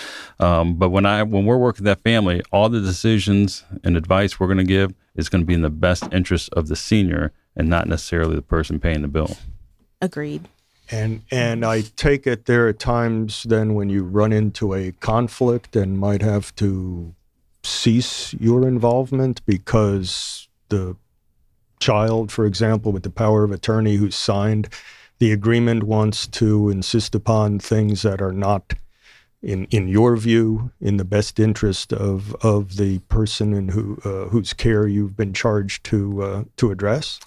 um, 0.40 0.76
but 0.76 0.88
when 0.88 1.04
I 1.04 1.22
when 1.22 1.44
we're 1.44 1.58
working 1.58 1.84
with 1.84 1.96
that 1.96 2.02
family, 2.02 2.40
all 2.52 2.70
the 2.70 2.80
decisions 2.80 3.64
and 3.84 3.98
advice 3.98 4.40
we're 4.40 4.46
going 4.46 4.58
to 4.58 4.64
give 4.64 4.94
is 5.14 5.28
going 5.28 5.42
to 5.42 5.46
be 5.46 5.54
in 5.54 5.62
the 5.62 5.70
best 5.70 6.04
interest 6.10 6.48
of 6.54 6.68
the 6.68 6.76
senior 6.76 7.32
and 7.56 7.68
not 7.68 7.86
necessarily 7.86 8.34
the 8.34 8.42
person 8.42 8.80
paying 8.80 9.02
the 9.02 9.08
bill. 9.08 9.36
Agreed. 10.00 10.48
And 10.90 11.22
and 11.30 11.64
I 11.64 11.82
take 11.96 12.26
it 12.26 12.46
there 12.46 12.66
are 12.68 12.72
times 12.72 13.44
then 13.44 13.74
when 13.74 13.88
you 13.88 14.04
run 14.04 14.32
into 14.32 14.74
a 14.74 14.92
conflict 14.92 15.74
and 15.76 15.98
might 15.98 16.22
have 16.22 16.54
to 16.56 17.14
cease 17.62 18.34
your 18.34 18.66
involvement 18.66 19.44
because 19.46 20.48
the 20.68 20.96
child, 21.80 22.30
for 22.30 22.46
example, 22.46 22.92
with 22.92 23.04
the 23.04 23.10
power 23.10 23.44
of 23.44 23.52
attorney 23.52 23.96
who 23.96 24.10
signed 24.10 24.68
the 25.18 25.32
agreement 25.32 25.84
wants 25.84 26.26
to 26.26 26.68
insist 26.68 27.14
upon 27.14 27.58
things 27.60 28.02
that 28.02 28.20
are 28.20 28.32
not 28.32 28.74
in 29.40 29.66
in 29.66 29.88
your 29.88 30.16
view, 30.16 30.72
in 30.80 30.96
the 30.96 31.04
best 31.04 31.38
interest 31.38 31.92
of 31.92 32.34
of 32.44 32.76
the 32.76 32.98
person 33.08 33.52
in 33.54 33.68
who 33.68 33.98
uh, 34.04 34.28
whose 34.28 34.52
care 34.52 34.86
you've 34.86 35.16
been 35.16 35.32
charged 35.32 35.84
to 35.84 36.22
uh, 36.22 36.44
to 36.56 36.70
address? 36.70 37.20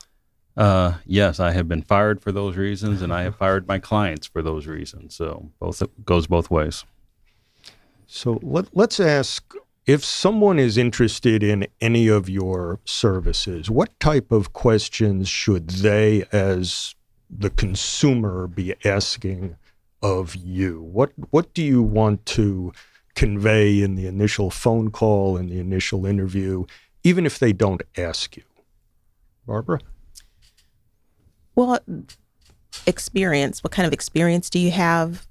Uh, 0.58 0.94
yes, 1.06 1.40
I 1.40 1.52
have 1.52 1.68
been 1.68 1.82
fired 1.82 2.22
for 2.22 2.32
those 2.32 2.56
reasons, 2.56 3.02
and 3.02 3.14
I 3.14 3.24
have 3.24 3.36
fired 3.36 3.68
my 3.68 3.80
clients 3.80 4.28
for 4.28 4.42
those 4.42 4.68
reasons. 4.68 5.16
So 5.16 5.52
both 5.60 5.84
goes 6.06 6.28
both 6.28 6.50
ways. 6.50 6.86
So 8.08 8.40
let, 8.42 8.76
let's 8.76 9.00
ask 9.00 9.54
if 9.86 10.04
someone 10.04 10.58
is 10.58 10.78
interested 10.78 11.44
in 11.44 11.68
any 11.82 12.08
of 12.08 12.30
your 12.30 12.80
services, 12.86 13.70
what 13.70 14.00
type 14.00 14.32
of 14.32 14.54
questions 14.54 15.28
should 15.28 15.70
they, 15.70 16.26
as 16.32 16.96
the 17.30 17.50
consumer, 17.50 18.48
be 18.48 18.76
asking 18.86 19.58
of 20.02 20.36
you? 20.36 20.82
What 20.82 21.12
what 21.32 21.54
do 21.54 21.64
you 21.64 21.82
want 21.82 22.26
to 22.28 22.72
convey 23.16 23.82
in 23.82 23.96
the 23.96 24.08
initial 24.08 24.50
phone 24.52 24.92
call 24.92 25.38
in 25.38 25.48
the 25.48 25.60
initial 25.60 26.06
interview, 26.06 26.66
even 27.04 27.26
if 27.26 27.40
they 27.40 27.54
don't 27.54 27.82
ask 27.98 28.38
you? 28.38 28.44
Barbara? 29.46 29.80
Well, 31.56 31.80
experience. 32.86 33.64
What 33.64 33.72
kind 33.72 33.88
of 33.88 33.94
experience 33.94 34.50
do 34.50 34.60
you 34.60 34.72
have? 34.72 35.28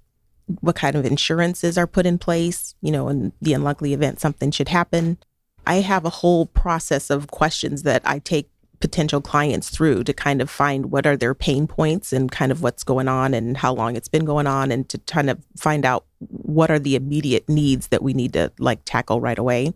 What 0.61 0.77
kind 0.77 0.97
of 0.97 1.05
insurances 1.05 1.79
are 1.79 1.87
put 1.87 2.07
in 2.07 2.19
place? 2.19 2.75
You 2.81 2.93
know, 2.93 3.09
in 3.09 3.33
the 3.41 3.55
unlikely 3.55 3.93
event 3.93 4.21
something 4.21 4.51
should 4.51 4.69
happen. 4.69 5.19
I 5.67 5.77
have 5.77 6.05
a 6.05 6.11
whole 6.11 6.47
process 6.47 7.11
of 7.11 7.29
questions 7.29 7.83
that 7.85 8.03
I 8.05 8.19
take 8.19 8.51
potential 8.81 9.23
clients 9.23 9.71
through 9.71 10.05
to 10.05 10.13
kind 10.13 10.43
of 10.43 10.51
find 10.51 10.91
what 10.91 11.07
are 11.07 11.17
their 11.17 11.35
pain 11.35 11.67
points 11.67 12.13
and 12.13 12.31
kind 12.31 12.53
of 12.53 12.63
what's 12.63 12.85
going 12.85 13.09
on 13.09 13.33
and 13.33 13.57
how 13.57 13.73
long 13.73 13.97
it's 13.97 14.09
been 14.09 14.27
going 14.27 14.47
on 14.47 14.71
and 14.71 14.89
to 14.91 14.99
kind 15.07 15.31
of 15.31 15.43
find 15.57 15.87
out 15.87 16.05
what 16.19 16.71
are 16.71 16.79
the 16.79 16.95
immediate 16.95 17.49
needs 17.49 17.87
that 17.87 18.03
we 18.03 18.13
need 18.13 18.35
to 18.35 18.53
like 18.59 18.81
tackle 18.85 19.23
right 19.23 19.39
away. 19.39 19.73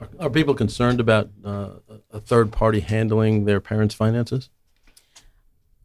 Are, 0.00 0.08
are 0.20 0.30
people 0.30 0.54
concerned 0.54 1.00
about 1.00 1.30
uh, 1.44 1.70
a 2.12 2.20
third 2.20 2.52
party 2.52 2.80
handling 2.80 3.46
their 3.46 3.60
parents' 3.60 3.96
finances? 3.96 4.48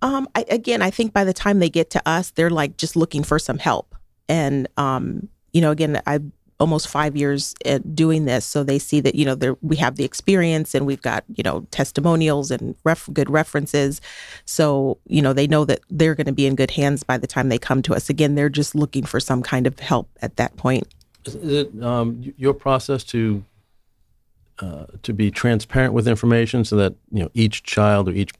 Um, 0.02 0.28
I, 0.36 0.46
again, 0.50 0.82
I 0.82 0.92
think 0.92 1.14
by 1.14 1.24
the 1.24 1.34
time 1.34 1.60
they 1.60 1.70
get 1.70 1.90
to 1.92 2.02
us, 2.08 2.32
they're 2.32 2.50
like 2.50 2.78
just 2.78 2.96
looking 2.96 3.24
for 3.24 3.40
some 3.40 3.58
help. 3.58 3.96
And, 4.28 4.68
um, 4.78 5.28
you 5.52 5.62
know, 5.62 5.72
again, 5.72 6.02
I 6.06 6.20
almost 6.60 6.90
five 6.90 7.16
years 7.16 7.56
at 7.66 7.96
doing 7.96 8.26
this. 8.26 8.46
So 8.46 8.64
they 8.64 8.80
see 8.80 9.00
that, 9.02 9.16
you 9.16 9.26
know, 9.26 9.58
we 9.62 9.78
have 9.78 9.96
the 9.96 10.04
experience 10.04 10.76
and 10.76 10.86
we've 10.86 11.02
got, 11.02 11.24
you 11.36 11.44
know, 11.44 11.66
testimonials 11.72 12.52
and 12.52 12.76
ref, 12.84 13.10
good 13.14 13.30
references. 13.30 14.02
So, 14.46 14.98
you 15.06 15.22
know, 15.22 15.32
they 15.32 15.48
know 15.48 15.64
that 15.66 15.80
they're 15.90 16.16
going 16.16 16.28
to 16.28 16.34
be 16.34 16.46
in 16.46 16.56
good 16.56 16.72
hands 16.72 17.04
by 17.04 17.18
the 17.18 17.28
time 17.28 17.50
they 17.50 17.58
come 17.58 17.82
to 17.84 17.96
us. 17.96 18.10
Again, 18.10 18.36
they're 18.36 18.50
just 18.50 18.76
looking 18.76 19.06
for 19.06 19.20
some 19.20 19.42
kind 19.42 19.68
of 19.68 19.80
help 19.80 20.10
at 20.22 20.36
that 20.36 20.56
point. 20.58 20.88
Is 21.26 21.36
it 21.36 21.84
um, 21.84 22.34
your 22.38 22.54
process 22.54 23.04
to 23.06 23.44
uh, 24.60 24.86
to 25.04 25.14
be 25.14 25.32
transparent 25.32 25.94
with 25.94 26.08
information 26.08 26.66
so 26.66 26.76
that 26.76 26.94
you 27.12 27.24
know 27.24 27.30
each 27.34 27.64
child 27.64 28.10
or 28.10 28.12
each 28.12 28.32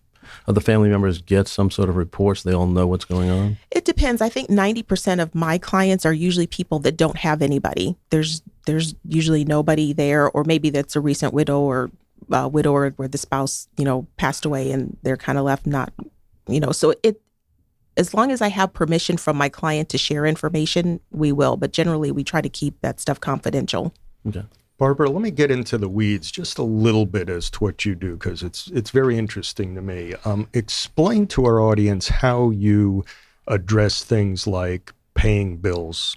of 0.48 0.56
the 0.56 0.62
family 0.62 0.90
members 0.90 1.22
get 1.22 1.48
some 1.48 1.72
sort 1.72 1.90
of 1.90 1.96
reports? 1.96 2.44
They 2.44 2.54
all 2.54 2.68
know 2.68 2.88
what's 2.88 3.06
going 3.06 3.30
on? 3.30 3.58
It 3.72 3.86
depends. 3.86 4.22
I 4.22 4.30
think 4.30 4.50
90% 4.50 5.22
of 5.22 5.34
my 5.36 5.58
clients 5.58 6.06
are 6.06 6.14
usually 6.14 6.48
people 6.48 6.80
that 6.80 6.98
don't 6.98 7.18
have 7.18 7.42
anybody. 7.42 7.96
There's 8.10 8.42
there's 8.66 8.94
usually 9.04 9.46
nobody 9.46 9.94
there, 9.94 10.30
or 10.30 10.44
maybe 10.44 10.70
that's 10.70 10.96
a 10.96 11.00
recent 11.00 11.34
widow 11.34 11.60
or 11.60 11.90
uh, 12.32 12.50
widower 12.52 12.92
where 12.92 13.08
the 13.08 13.18
spouse, 13.18 13.68
you 13.78 13.86
know, 13.86 14.08
passed 14.18 14.46
away 14.46 14.72
and 14.72 14.98
they're 15.02 15.18
kind 15.18 15.38
of 15.38 15.46
left 15.46 15.66
not, 15.66 15.92
you 16.48 16.60
know, 16.60 16.72
so 16.72 16.94
it, 17.02 17.22
as 17.98 18.14
long 18.14 18.32
as 18.32 18.42
I 18.42 18.48
have 18.50 18.74
permission 18.74 19.18
from 19.18 19.38
my 19.38 19.50
client 19.50 19.90
to 19.90 19.98
share 19.98 20.26
information, 20.26 21.00
we 21.12 21.32
will. 21.32 21.58
But 21.58 21.74
generally, 21.74 22.12
we 22.12 22.24
try 22.24 22.42
to 22.42 22.50
keep 22.50 22.80
that 22.82 23.00
stuff 23.00 23.20
confidential. 23.20 23.94
Okay. 24.28 24.46
Barbara, 24.80 25.10
let 25.10 25.22
me 25.22 25.30
get 25.30 25.52
into 25.52 25.78
the 25.78 25.90
weeds 25.90 26.32
just 26.32 26.58
a 26.58 26.64
little 26.64 27.06
bit 27.06 27.28
as 27.28 27.50
to 27.50 27.60
what 27.60 27.84
you 27.84 27.96
do 27.96 28.16
because 28.16 28.42
it's 28.42 28.68
it's 28.68 28.92
very 28.92 29.18
interesting 29.18 29.76
to 29.76 29.82
me. 29.82 30.14
Um, 30.24 30.48
explain 30.54 31.28
to 31.28 31.46
our 31.46 31.60
audience 31.60 32.08
how 32.08 32.50
you 32.50 33.04
address 33.46 34.06
things 34.06 34.48
like 34.48 34.94
paying 35.16 35.58
bills, 35.58 36.16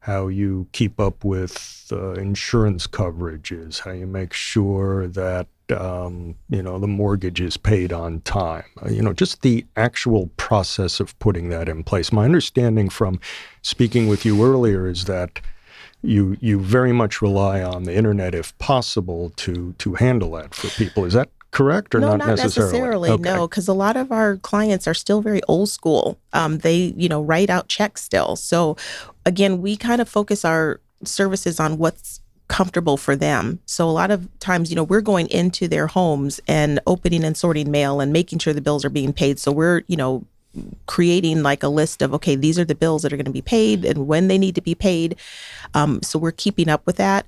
how 0.00 0.28
you 0.28 0.68
keep 0.72 0.98
up 0.98 1.22
with 1.22 1.86
uh, 1.92 2.12
insurance 2.14 2.86
coverages, 2.86 3.80
how 3.80 3.90
you 3.90 4.06
make 4.06 4.32
sure 4.32 5.06
that 5.08 5.46
um, 5.70 6.34
you 6.48 6.62
know 6.62 6.78
the 6.78 6.86
mortgage 6.86 7.42
is 7.42 7.58
paid 7.58 7.92
on 7.92 8.22
time. 8.22 8.64
Uh, 8.82 8.88
you 8.88 9.02
know, 9.02 9.12
just 9.12 9.42
the 9.42 9.66
actual 9.76 10.30
process 10.38 10.98
of 10.98 11.18
putting 11.18 11.50
that 11.50 11.68
in 11.68 11.84
place. 11.84 12.10
My 12.10 12.24
understanding 12.24 12.88
from 12.88 13.20
speaking 13.60 14.08
with 14.08 14.24
you 14.24 14.42
earlier 14.42 14.88
is 14.88 15.04
that 15.04 15.42
you 16.02 16.36
you 16.40 16.60
very 16.60 16.92
much 16.92 17.20
rely 17.20 17.62
on 17.62 17.84
the 17.84 17.94
internet 17.94 18.34
if 18.34 18.56
possible 18.58 19.30
to 19.36 19.74
to 19.78 19.94
handle 19.94 20.32
that 20.32 20.54
for 20.54 20.68
people. 20.68 21.04
Is 21.04 21.14
that 21.14 21.28
correct 21.50 21.94
or 21.94 22.00
no, 22.00 22.16
not, 22.16 22.18
not 22.18 22.38
necessarily? 22.38 23.10
Okay. 23.10 23.22
No, 23.22 23.48
because 23.48 23.68
a 23.68 23.72
lot 23.72 23.96
of 23.96 24.12
our 24.12 24.36
clients 24.36 24.86
are 24.86 24.94
still 24.94 25.20
very 25.20 25.40
old 25.48 25.68
school. 25.68 26.18
Um, 26.32 26.58
they 26.58 26.94
you 26.96 27.08
know 27.08 27.22
write 27.22 27.50
out 27.50 27.68
checks 27.68 28.02
still. 28.02 28.36
So 28.36 28.76
again, 29.26 29.60
we 29.60 29.76
kind 29.76 30.00
of 30.00 30.08
focus 30.08 30.44
our 30.44 30.80
services 31.04 31.58
on 31.60 31.78
what's 31.78 32.20
comfortable 32.48 32.96
for 32.96 33.14
them. 33.14 33.60
So 33.66 33.88
a 33.88 33.92
lot 33.92 34.10
of 34.10 34.26
times, 34.40 34.70
you 34.70 34.76
know, 34.76 34.84
we're 34.84 35.02
going 35.02 35.28
into 35.28 35.68
their 35.68 35.86
homes 35.86 36.40
and 36.48 36.80
opening 36.86 37.22
and 37.22 37.36
sorting 37.36 37.70
mail 37.70 38.00
and 38.00 38.12
making 38.12 38.38
sure 38.38 38.54
the 38.54 38.62
bills 38.62 38.84
are 38.84 38.90
being 38.90 39.12
paid. 39.12 39.38
So 39.38 39.52
we're, 39.52 39.82
you 39.86 39.96
know, 39.96 40.24
creating 40.86 41.42
like 41.42 41.62
a 41.62 41.68
list 41.68 42.02
of 42.02 42.12
okay 42.14 42.34
these 42.34 42.58
are 42.58 42.64
the 42.64 42.74
bills 42.74 43.02
that 43.02 43.12
are 43.12 43.16
going 43.16 43.26
to 43.26 43.30
be 43.30 43.42
paid 43.42 43.84
and 43.84 44.06
when 44.06 44.28
they 44.28 44.38
need 44.38 44.54
to 44.54 44.60
be 44.60 44.74
paid. 44.74 45.16
Um, 45.74 46.02
so 46.02 46.18
we're 46.18 46.32
keeping 46.32 46.68
up 46.68 46.86
with 46.86 46.96
that. 46.96 47.26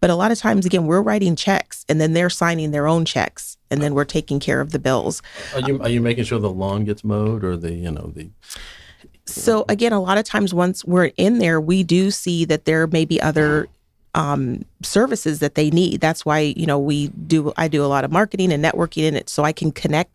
But 0.00 0.10
a 0.10 0.16
lot 0.16 0.32
of 0.32 0.38
times 0.38 0.66
again 0.66 0.86
we're 0.86 1.02
writing 1.02 1.36
checks 1.36 1.84
and 1.88 2.00
then 2.00 2.12
they're 2.12 2.30
signing 2.30 2.70
their 2.70 2.88
own 2.88 3.04
checks 3.04 3.56
and 3.70 3.82
then 3.82 3.94
we're 3.94 4.04
taking 4.04 4.40
care 4.40 4.60
of 4.60 4.72
the 4.72 4.78
bills. 4.78 5.22
Are 5.54 5.60
you 5.60 5.80
are 5.80 5.88
you 5.88 6.00
making 6.00 6.24
sure 6.24 6.38
the 6.38 6.50
lawn 6.50 6.84
gets 6.84 7.04
mowed 7.04 7.44
or 7.44 7.56
the 7.56 7.72
you 7.72 7.90
know 7.90 8.12
the 8.14 8.30
so 9.24 9.64
again 9.68 9.92
a 9.92 10.00
lot 10.00 10.18
of 10.18 10.24
times 10.24 10.52
once 10.52 10.84
we're 10.84 11.12
in 11.16 11.38
there 11.38 11.60
we 11.60 11.82
do 11.82 12.10
see 12.10 12.44
that 12.46 12.64
there 12.64 12.86
may 12.86 13.04
be 13.04 13.20
other 13.20 13.68
um, 14.14 14.64
services 14.82 15.38
that 15.38 15.54
they 15.54 15.70
need. 15.70 16.00
That's 16.00 16.26
why 16.26 16.40
you 16.40 16.66
know 16.66 16.78
we 16.78 17.08
do 17.08 17.52
i 17.56 17.68
do 17.68 17.84
a 17.84 17.86
lot 17.86 18.04
of 18.04 18.10
marketing 18.10 18.52
and 18.52 18.64
networking 18.64 19.04
in 19.04 19.14
it 19.14 19.28
so 19.28 19.44
i 19.44 19.52
can 19.52 19.72
connect 19.72 20.10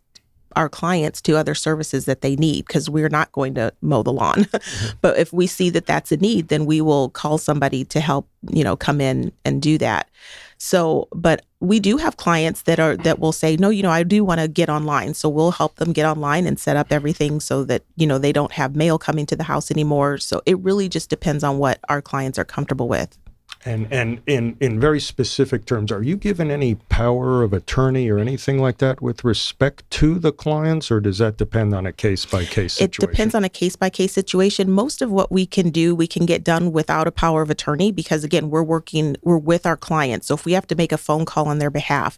our 0.56 0.70
clients 0.70 1.22
to 1.22 1.38
other 1.38 1.56
services 1.56 2.06
that 2.06 2.22
they 2.22 2.36
need 2.36 2.66
because 2.66 2.90
we're 2.90 3.10
not 3.10 3.32
going 3.32 3.54
to 3.56 3.74
mow 3.82 4.04
the 4.04 4.14
lawn. 4.14 4.48
Mm-hmm. 4.58 4.98
but 5.02 5.18
if 5.18 5.32
we 5.32 5.46
see 5.46 5.70
that 5.70 5.86
that's 5.86 6.12
a 6.12 6.18
need, 6.18 6.48
then 6.48 6.66
we 6.66 6.82
will 6.82 7.10
call 7.10 7.38
somebody 7.38 7.86
to 7.86 8.00
help, 8.00 8.28
you 8.50 8.64
know, 8.64 8.76
come 8.76 9.00
in 9.00 9.32
and 9.46 9.62
do 9.62 9.78
that. 9.78 10.10
So, 10.58 11.08
but 11.14 11.46
we 11.60 11.80
do 11.80 11.98
have 11.98 12.18
clients 12.18 12.64
that 12.64 12.80
are 12.80 12.98
that 12.98 13.20
will 13.20 13.32
say, 13.32 13.56
"No, 13.56 13.70
you 13.70 13.84
know, 13.84 13.92
I 13.92 14.04
do 14.04 14.24
want 14.24 14.42
to 14.42 14.48
get 14.48 14.70
online." 14.70 15.14
So 15.14 15.30
we'll 15.30 15.52
help 15.52 15.76
them 15.76 15.94
get 15.94 16.06
online 16.06 16.48
and 16.48 16.60
set 16.60 16.76
up 16.76 16.92
everything 16.92 17.40
so 17.40 17.64
that, 17.66 17.84
you 17.96 18.08
know, 18.08 18.18
they 18.18 18.34
don't 18.34 18.52
have 18.54 18.76
mail 18.76 18.98
coming 18.98 19.26
to 19.28 19.36
the 19.36 19.44
house 19.44 19.70
anymore. 19.70 20.18
So 20.18 20.42
it 20.46 20.58
really 20.60 20.90
just 20.90 21.10
depends 21.10 21.44
on 21.44 21.60
what 21.60 21.80
our 21.90 22.02
clients 22.02 22.40
are 22.40 22.46
comfortable 22.46 22.88
with. 22.88 23.18
And 23.66 23.88
and 23.92 24.22
in 24.28 24.56
in 24.60 24.80
very 24.80 25.00
specific 25.00 25.66
terms, 25.66 25.92
are 25.92 26.04
you 26.04 26.16
given 26.16 26.52
any 26.52 26.76
power 26.76 27.44
of 27.44 27.54
attorney 27.54 28.10
or 28.10 28.18
anything 28.18 28.60
like 28.60 28.78
that 28.78 29.02
with 29.02 29.24
respect 29.24 29.90
to 29.92 30.20
the 30.20 30.32
clients, 30.32 30.92
or 30.92 31.00
does 31.00 31.18
that 31.18 31.38
depend 31.38 31.74
on 31.74 31.86
a 31.86 31.92
case 31.92 32.26
by 32.26 32.46
case 32.46 32.74
situation? 32.74 33.04
It 33.04 33.12
depends 33.12 33.36
on 33.36 33.44
a 33.44 33.50
case 33.50 33.76
by 33.76 33.90
case 33.90 34.14
situation. 34.14 34.72
Most 34.72 35.02
of 35.02 35.12
what 35.12 35.32
we 35.32 35.46
can 35.46 35.70
do, 35.70 35.96
we 35.96 36.08
can 36.08 36.26
get 36.26 36.44
done 36.44 36.72
without 36.72 37.08
a 37.08 37.12
power 37.12 37.42
of 37.42 37.50
attorney 37.50 37.92
because 37.92 38.24
again, 38.24 38.50
we're 38.50 38.64
working, 38.64 39.18
we're 39.22 39.38
with 39.38 39.66
our 39.66 39.78
clients. 39.78 40.28
So 40.28 40.36
if 40.36 40.46
we 40.46 40.54
have 40.54 40.68
to 40.68 40.76
make 40.76 40.92
a 40.92 40.98
phone 40.98 41.26
call 41.26 41.48
on 41.48 41.60
their 41.60 41.72
behalf, 41.72 42.18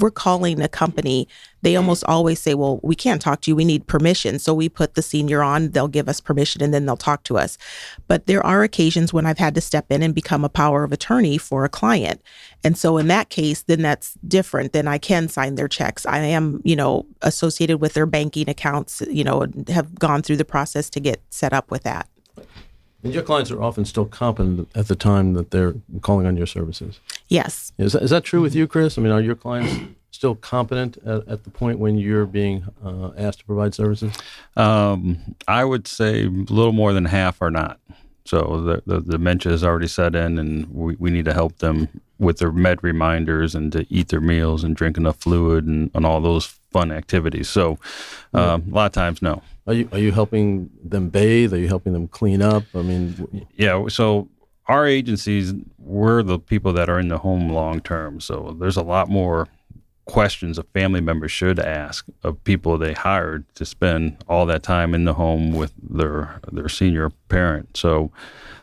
we're 0.00 0.10
calling 0.10 0.60
a 0.60 0.68
company, 0.68 1.28
they 1.62 1.72
mm-hmm. 1.72 1.78
almost 1.78 2.04
always 2.04 2.40
say, 2.40 2.54
Well, 2.54 2.80
we 2.82 2.94
can't 2.94 3.20
talk 3.20 3.40
to 3.42 3.50
you. 3.50 3.56
We 3.56 3.64
need 3.64 3.86
permission. 3.86 4.38
So 4.38 4.54
we 4.54 4.68
put 4.68 4.94
the 4.94 5.02
senior 5.02 5.42
on, 5.42 5.70
they'll 5.70 5.88
give 5.88 6.08
us 6.08 6.20
permission 6.20 6.62
and 6.62 6.72
then 6.72 6.86
they'll 6.86 6.96
talk 6.96 7.24
to 7.24 7.38
us. 7.38 7.58
But 8.06 8.26
there 8.26 8.44
are 8.44 8.62
occasions 8.62 9.12
when 9.12 9.26
I've 9.26 9.38
had 9.38 9.54
to 9.56 9.60
step 9.60 9.86
in 9.90 10.02
and 10.02 10.14
become 10.14 10.44
a 10.44 10.48
power 10.48 10.84
of 10.84 10.92
attorney 10.92 11.38
for 11.38 11.64
a 11.64 11.68
client. 11.68 12.22
And 12.64 12.76
so 12.76 12.98
in 12.98 13.08
that 13.08 13.28
case, 13.28 13.62
then 13.62 13.82
that's 13.82 14.14
different. 14.26 14.72
Then 14.72 14.88
I 14.88 14.98
can 14.98 15.28
sign 15.28 15.54
their 15.54 15.68
checks. 15.68 16.06
I 16.06 16.18
am, 16.18 16.60
you 16.64 16.76
know, 16.76 17.06
associated 17.22 17.78
with 17.78 17.94
their 17.94 18.06
banking 18.06 18.48
accounts, 18.48 19.02
you 19.10 19.24
know, 19.24 19.42
and 19.42 19.68
have 19.68 19.98
gone 19.98 20.22
through 20.22 20.36
the 20.36 20.44
process 20.44 20.90
to 20.90 21.00
get 21.00 21.20
set 21.30 21.52
up 21.52 21.70
with 21.70 21.82
that. 21.84 22.08
and 23.02 23.14
your 23.14 23.22
clients 23.22 23.50
are 23.50 23.62
often 23.62 23.84
still 23.84 24.06
competent 24.06 24.68
at 24.74 24.88
the 24.88 24.96
time 24.96 25.34
that 25.34 25.50
they're 25.50 25.74
calling 26.00 26.26
on 26.26 26.36
your 26.36 26.46
services. 26.46 27.00
Yes. 27.28 27.72
Is 27.78 27.92
that, 27.92 28.02
is 28.02 28.10
that 28.10 28.24
true 28.24 28.40
with 28.40 28.54
you, 28.54 28.66
Chris? 28.66 28.98
I 28.98 29.02
mean, 29.02 29.12
are 29.12 29.20
your 29.20 29.34
clients 29.34 29.74
still 30.10 30.34
competent 30.34 30.96
at, 31.06 31.28
at 31.28 31.44
the 31.44 31.50
point 31.50 31.78
when 31.78 31.96
you're 31.98 32.26
being 32.26 32.64
uh, 32.84 33.10
asked 33.16 33.40
to 33.40 33.44
provide 33.44 33.74
services? 33.74 34.12
Um, 34.56 35.36
I 35.46 35.64
would 35.64 35.86
say 35.86 36.24
a 36.24 36.28
little 36.28 36.72
more 36.72 36.92
than 36.92 37.04
half 37.04 37.40
are 37.42 37.50
not. 37.50 37.78
So 38.24 38.60
the, 38.60 38.82
the, 38.84 39.00
the 39.00 39.12
dementia 39.12 39.52
has 39.52 39.64
already 39.64 39.88
set 39.88 40.14
in, 40.14 40.38
and 40.38 40.68
we, 40.74 40.96
we 40.96 41.10
need 41.10 41.24
to 41.26 41.32
help 41.32 41.58
them 41.58 41.88
with 42.18 42.38
their 42.38 42.52
med 42.52 42.82
reminders 42.82 43.54
and 43.54 43.72
to 43.72 43.86
eat 43.88 44.08
their 44.08 44.20
meals 44.20 44.64
and 44.64 44.76
drink 44.76 44.98
enough 44.98 45.16
fluid 45.16 45.64
and, 45.66 45.90
and 45.94 46.04
all 46.04 46.20
those 46.20 46.44
fun 46.70 46.92
activities. 46.92 47.48
So 47.48 47.78
um, 48.34 48.64
a 48.70 48.74
lot 48.74 48.86
of 48.86 48.92
times, 48.92 49.22
no. 49.22 49.42
Are 49.66 49.72
you 49.74 49.88
are 49.92 49.98
you 49.98 50.12
helping 50.12 50.70
them 50.82 51.08
bathe? 51.10 51.52
Are 51.52 51.58
you 51.58 51.68
helping 51.68 51.92
them 51.92 52.08
clean 52.08 52.42
up? 52.42 52.64
I 52.74 52.82
mean, 52.82 53.46
Yeah. 53.56 53.88
So 53.88 54.28
our 54.68 54.86
agencies, 54.86 55.54
we're 55.78 56.22
the 56.22 56.38
people 56.38 56.72
that 56.74 56.88
are 56.88 56.98
in 56.98 57.08
the 57.08 57.18
home 57.18 57.48
long 57.48 57.80
term. 57.80 58.20
So 58.20 58.56
there's 58.58 58.76
a 58.76 58.82
lot 58.82 59.08
more 59.08 59.48
questions 60.08 60.58
a 60.58 60.62
family 60.62 61.02
member 61.02 61.28
should 61.28 61.60
ask 61.60 62.06
of 62.22 62.42
people 62.44 62.78
they 62.78 62.94
hired 62.94 63.44
to 63.54 63.64
spend 63.66 64.16
all 64.26 64.46
that 64.46 64.62
time 64.62 64.94
in 64.94 65.04
the 65.04 65.12
home 65.12 65.52
with 65.52 65.72
their 65.82 66.40
their 66.50 66.68
senior 66.68 67.10
parent. 67.28 67.76
So, 67.76 68.10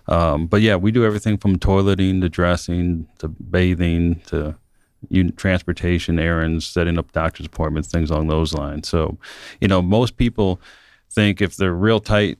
um, 0.07 0.47
but 0.47 0.61
yeah, 0.61 0.75
we 0.75 0.91
do 0.91 1.05
everything 1.05 1.37
from 1.37 1.59
toileting 1.59 2.19
to 2.21 2.29
dressing 2.29 3.07
to 3.19 3.27
bathing 3.27 4.21
to 4.27 4.55
transportation 5.37 6.17
errands, 6.17 6.65
setting 6.65 6.97
up 6.97 7.11
doctor's 7.11 7.45
appointments, 7.45 7.91
things 7.91 8.09
along 8.09 8.27
those 8.27 8.53
lines. 8.53 8.89
So, 8.89 9.17
you 9.61 9.67
know, 9.67 9.83
most 9.83 10.17
people 10.17 10.59
think 11.11 11.41
if 11.41 11.57
they're 11.57 11.73
real 11.73 11.99
tight 11.99 12.39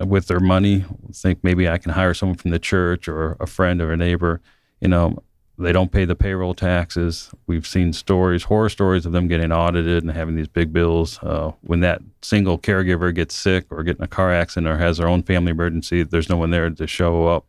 with 0.00 0.26
their 0.26 0.40
money, 0.40 0.84
think 1.12 1.40
maybe 1.42 1.68
I 1.68 1.78
can 1.78 1.92
hire 1.92 2.14
someone 2.14 2.38
from 2.38 2.50
the 2.50 2.58
church 2.58 3.08
or 3.08 3.36
a 3.40 3.46
friend 3.46 3.80
or 3.80 3.92
a 3.92 3.96
neighbor. 3.96 4.40
You 4.80 4.88
know, 4.88 5.22
they 5.56 5.72
don't 5.72 5.92
pay 5.92 6.04
the 6.04 6.16
payroll 6.16 6.54
taxes. 6.54 7.30
We've 7.46 7.66
seen 7.66 7.92
stories, 7.92 8.44
horror 8.44 8.68
stories 8.68 9.06
of 9.06 9.12
them 9.12 9.28
getting 9.28 9.52
audited 9.52 10.02
and 10.02 10.12
having 10.12 10.34
these 10.34 10.48
big 10.48 10.72
bills. 10.72 11.18
Uh, 11.22 11.52
when 11.60 11.80
that 11.80 12.02
single 12.22 12.58
caregiver 12.58 13.14
gets 13.14 13.34
sick 13.34 13.66
or 13.70 13.82
get 13.84 13.98
in 13.98 14.04
a 14.04 14.08
car 14.08 14.32
accident 14.32 14.72
or 14.72 14.78
has 14.78 14.98
their 14.98 15.08
own 15.08 15.22
family 15.22 15.50
emergency, 15.50 16.02
there's 16.02 16.28
no 16.28 16.36
one 16.36 16.50
there 16.50 16.68
to 16.70 16.86
show 16.86 17.28
up. 17.28 17.46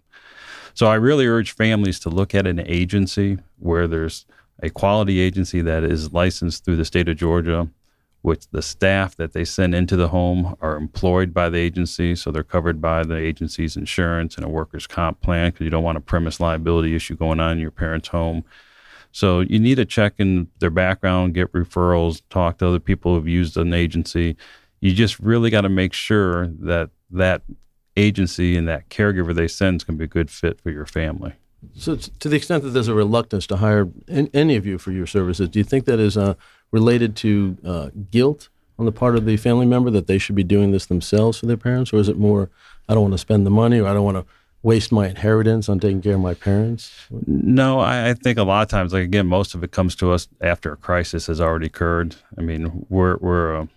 So 0.76 0.88
I 0.88 0.96
really 0.96 1.26
urge 1.26 1.52
families 1.52 2.00
to 2.02 2.10
look 2.10 2.36
at 2.36 2.46
an 2.46 2.60
agency 2.60 3.40
where 3.60 3.88
there's 3.88 4.26
a 4.62 4.70
quality 4.70 5.20
agency 5.20 5.62
that 5.62 5.84
is 5.84 6.14
licensed 6.14 6.64
through 6.64 6.76
the 6.76 6.86
state 6.86 7.10
of 7.10 7.18
Georgia 7.18 7.70
which 8.26 8.50
the 8.50 8.62
staff 8.64 9.16
that 9.16 9.34
they 9.34 9.46
send 9.46 9.76
into 9.76 9.96
the 9.96 10.08
home 10.08 10.56
are 10.60 10.78
employed 10.78 11.32
by 11.32 11.48
the 11.48 11.60
agency, 11.60 12.16
so 12.16 12.32
they're 12.32 12.44
covered 12.44 12.82
by 12.82 13.04
the 13.04 13.16
agency's 13.16 13.78
insurance 13.78 14.36
and 14.36 14.44
a 14.44 14.50
workers' 14.50 14.88
comp 14.88 15.22
plan 15.22 15.52
because 15.52 15.64
you 15.64 15.70
don't 15.70 15.84
want 15.84 15.96
a 15.96 16.02
premise 16.02 16.40
liability 16.40 16.96
issue 16.96 17.16
going 17.16 17.40
on 17.40 17.52
in 17.52 17.60
your 17.60 17.70
parents' 17.70 18.08
home. 18.08 18.44
So 19.12 19.42
you 19.42 19.60
need 19.60 19.76
to 19.76 19.86
check 19.86 20.16
in 20.18 20.48
their 20.58 20.72
background, 20.72 21.36
get 21.36 21.52
referrals, 21.52 22.24
talk 22.32 22.58
to 22.58 22.68
other 22.68 22.80
people 22.80 23.14
who've 23.14 23.28
used 23.28 23.58
an 23.58 23.76
agency. 23.76 24.38
You 24.82 24.92
just 24.92 25.20
really 25.20 25.52
got 25.52 25.62
to 25.62 25.70
make 25.70 25.94
sure 25.94 26.48
that 26.62 26.90
that 27.12 27.44
agency 27.96 28.58
and 28.58 28.68
that 28.68 28.90
caregiver 28.90 29.36
they 29.36 29.48
send 29.48 29.76
is 29.76 29.84
going 29.84 29.98
to 29.98 30.00
be 30.00 30.06
a 30.06 30.08
good 30.08 30.32
fit 30.32 30.60
for 30.60 30.72
your 30.72 30.88
family. 30.88 31.34
So, 31.74 31.96
to 31.96 32.30
the 32.30 32.36
extent 32.36 32.64
that 32.64 32.70
there's 32.70 32.88
a 32.88 32.94
reluctance 32.94 33.48
to 33.48 33.58
hire 33.58 33.88
any 34.08 34.56
of 34.56 34.66
you 34.66 34.78
for 34.78 34.92
your 34.92 35.08
services, 35.08 35.50
do 35.50 35.60
you 35.60 35.64
think 35.64 35.86
that 35.86 36.00
is 36.00 36.18
a 36.18 36.38
related 36.76 37.16
to 37.16 37.58
uh, 37.66 37.90
guilt 38.12 38.50
on 38.78 38.86
the 38.86 38.92
part 38.92 39.16
of 39.16 39.24
the 39.26 39.38
family 39.38 39.66
member 39.66 39.90
that 39.90 40.08
they 40.08 40.18
should 40.18 40.36
be 40.36 40.44
doing 40.44 40.72
this 40.72 40.88
themselves 40.88 41.40
for 41.40 41.46
their 41.46 41.56
parents, 41.56 41.94
or 41.94 41.98
is 41.98 42.10
it 42.10 42.18
more, 42.18 42.50
I 42.90 42.94
don't 42.94 43.04
want 43.04 43.14
to 43.14 43.18
spend 43.18 43.46
the 43.46 43.50
money, 43.50 43.80
or 43.80 43.88
I 43.88 43.94
don't 43.94 44.04
want 44.04 44.18
to 44.18 44.26
waste 44.62 44.92
my 44.92 45.08
inheritance 45.08 45.70
on 45.70 45.80
taking 45.80 46.02
care 46.02 46.16
of 46.16 46.20
my 46.20 46.34
parents? 46.34 46.92
No, 47.26 47.80
I, 47.80 48.10
I, 48.10 48.14
think 48.14 48.38
a 48.38 48.44
lot 48.44 48.64
of 48.64 48.68
times, 48.68 48.92
like 48.92 49.04
again, 49.04 49.26
most 49.26 49.56
of 49.56 49.64
it 49.64 49.72
comes 49.72 49.96
to 49.98 50.12
us 50.12 50.28
after 50.42 50.74
a 50.74 50.76
crisis 50.76 51.28
has 51.28 51.40
already 51.40 51.68
occurred. 51.68 52.18
I 52.38 52.42
mean, 52.42 52.86
we're 52.90 53.16
we're 53.18 53.56
uh, 53.62 53.68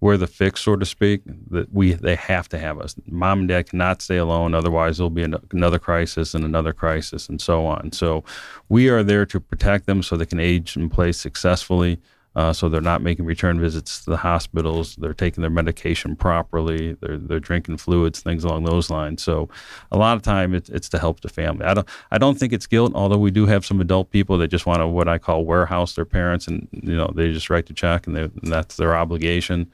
we're 0.00 0.16
the 0.16 0.28
fix, 0.28 0.60
so 0.60 0.76
to 0.76 0.86
speak. 0.86 1.22
That 1.50 1.72
we 1.72 1.94
they 1.94 2.14
have 2.14 2.48
to 2.50 2.58
have 2.58 2.78
us. 2.78 2.94
Mom 3.06 3.40
and 3.40 3.48
dad 3.48 3.70
cannot 3.70 4.00
stay 4.00 4.18
alone, 4.18 4.54
otherwise 4.54 4.98
there'll 4.98 5.10
be 5.10 5.24
an, 5.24 5.34
another 5.50 5.80
crisis 5.80 6.34
and 6.34 6.44
another 6.44 6.72
crisis 6.72 7.28
and 7.28 7.40
so 7.40 7.66
on. 7.66 7.90
So, 7.90 8.22
we 8.68 8.88
are 8.88 9.02
there 9.02 9.26
to 9.26 9.40
protect 9.40 9.86
them 9.86 10.04
so 10.04 10.16
they 10.16 10.26
can 10.26 10.38
age 10.38 10.76
in 10.76 10.88
place 10.88 11.18
successfully. 11.18 11.98
Uh, 12.38 12.52
so 12.52 12.68
they're 12.68 12.80
not 12.80 13.02
making 13.02 13.24
return 13.24 13.58
visits 13.58 14.04
to 14.04 14.10
the 14.10 14.16
hospitals. 14.16 14.94
They're 14.94 15.12
taking 15.12 15.42
their 15.42 15.50
medication 15.50 16.14
properly. 16.14 16.92
They're 17.00 17.16
they're 17.16 17.40
drinking 17.40 17.78
fluids, 17.78 18.20
things 18.20 18.44
along 18.44 18.62
those 18.62 18.90
lines. 18.90 19.24
So 19.24 19.48
a 19.90 19.98
lot 19.98 20.16
of 20.16 20.22
time 20.22 20.54
it's, 20.54 20.68
it's 20.68 20.88
to 20.90 21.00
help 21.00 21.18
the 21.20 21.28
family. 21.28 21.64
I 21.66 21.74
don't 21.74 21.88
I 22.12 22.18
don't 22.18 22.38
think 22.38 22.52
it's 22.52 22.68
guilt, 22.68 22.92
although 22.94 23.18
we 23.18 23.32
do 23.32 23.46
have 23.46 23.66
some 23.66 23.80
adult 23.80 24.12
people 24.12 24.38
that 24.38 24.48
just 24.48 24.66
want 24.66 24.78
to 24.78 24.86
what 24.86 25.08
I 25.08 25.18
call 25.18 25.44
warehouse 25.44 25.96
their 25.96 26.04
parents, 26.04 26.46
and 26.46 26.68
you 26.70 26.94
know 26.94 27.10
they 27.12 27.32
just 27.32 27.50
write 27.50 27.66
the 27.66 27.74
check 27.74 28.06
and, 28.06 28.16
and 28.16 28.32
that's 28.42 28.76
their 28.76 28.96
obligation. 28.96 29.68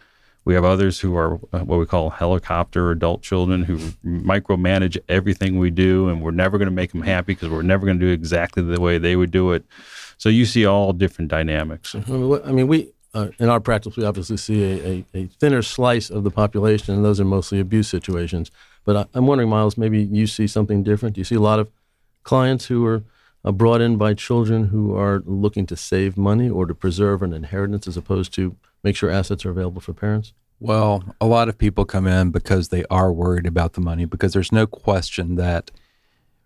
We 0.46 0.54
have 0.54 0.64
others 0.64 1.00
who 1.00 1.14
are 1.18 1.34
uh, 1.52 1.60
what 1.60 1.78
we 1.78 1.84
call 1.84 2.08
helicopter 2.08 2.90
adult 2.90 3.20
children 3.20 3.62
who 3.64 3.76
micromanage 4.06 4.96
everything 5.10 5.58
we 5.58 5.68
do, 5.68 6.08
and 6.08 6.22
we're 6.22 6.30
never 6.30 6.56
going 6.56 6.70
to 6.70 6.74
make 6.74 6.92
them 6.92 7.02
happy 7.02 7.34
because 7.34 7.50
we're 7.50 7.60
never 7.60 7.84
going 7.84 8.00
to 8.00 8.06
do 8.06 8.12
exactly 8.12 8.62
the 8.62 8.80
way 8.80 8.96
they 8.96 9.16
would 9.16 9.30
do 9.30 9.52
it. 9.52 9.66
So 10.24 10.30
you 10.30 10.46
see 10.46 10.64
all 10.64 10.94
different 10.94 11.30
dynamics. 11.30 11.94
I 11.94 12.50
mean, 12.50 12.66
we 12.66 12.94
uh, 13.12 13.28
in 13.38 13.50
our 13.50 13.60
practice 13.60 13.94
we 13.94 14.06
obviously 14.06 14.38
see 14.38 14.64
a, 14.64 14.88
a, 14.88 15.04
a, 15.12 15.26
thinner 15.26 15.60
slice 15.60 16.08
of 16.08 16.24
the 16.24 16.30
population, 16.30 16.94
and 16.94 17.04
those 17.04 17.20
are 17.20 17.26
mostly 17.26 17.60
abuse 17.60 17.88
situations. 17.88 18.50
But 18.86 18.96
I, 18.96 19.18
am 19.18 19.26
wondering, 19.26 19.50
Miles, 19.50 19.76
maybe 19.76 20.02
you 20.02 20.26
see 20.26 20.46
something 20.46 20.82
different. 20.82 21.16
Do 21.16 21.20
you 21.20 21.26
see 21.26 21.34
a 21.34 21.42
lot 21.42 21.58
of 21.58 21.68
clients 22.22 22.64
who 22.68 22.86
are 22.86 23.04
uh, 23.44 23.52
brought 23.52 23.82
in 23.82 23.98
by 23.98 24.14
children 24.14 24.68
who 24.68 24.96
are 24.96 25.22
looking 25.26 25.66
to 25.66 25.76
save 25.76 26.16
money 26.16 26.48
or 26.48 26.64
to 26.64 26.74
preserve 26.74 27.22
an 27.22 27.34
inheritance 27.34 27.86
as 27.86 27.98
opposed 27.98 28.32
to 28.36 28.56
make 28.82 28.96
sure 28.96 29.10
assets 29.10 29.44
are 29.44 29.50
available 29.50 29.82
for 29.82 29.92
parents? 29.92 30.32
Well, 30.58 31.04
a 31.20 31.26
lot 31.26 31.50
of 31.50 31.58
people 31.58 31.84
come 31.84 32.06
in 32.06 32.30
because 32.30 32.70
they 32.70 32.86
are 32.90 33.12
worried 33.12 33.44
about 33.46 33.74
the 33.74 33.82
money 33.82 34.06
because 34.06 34.32
there's 34.32 34.52
no 34.52 34.66
question 34.66 35.34
that 35.34 35.70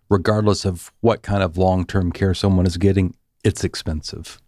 regardless 0.09 0.65
of 0.65 0.91
what 0.99 1.21
kind 1.21 1.43
of 1.43 1.57
long-term 1.57 2.11
care 2.11 2.33
someone 2.33 2.65
is 2.65 2.75
getting, 2.75 3.15
it's 3.43 3.63
expensive. 3.63 4.39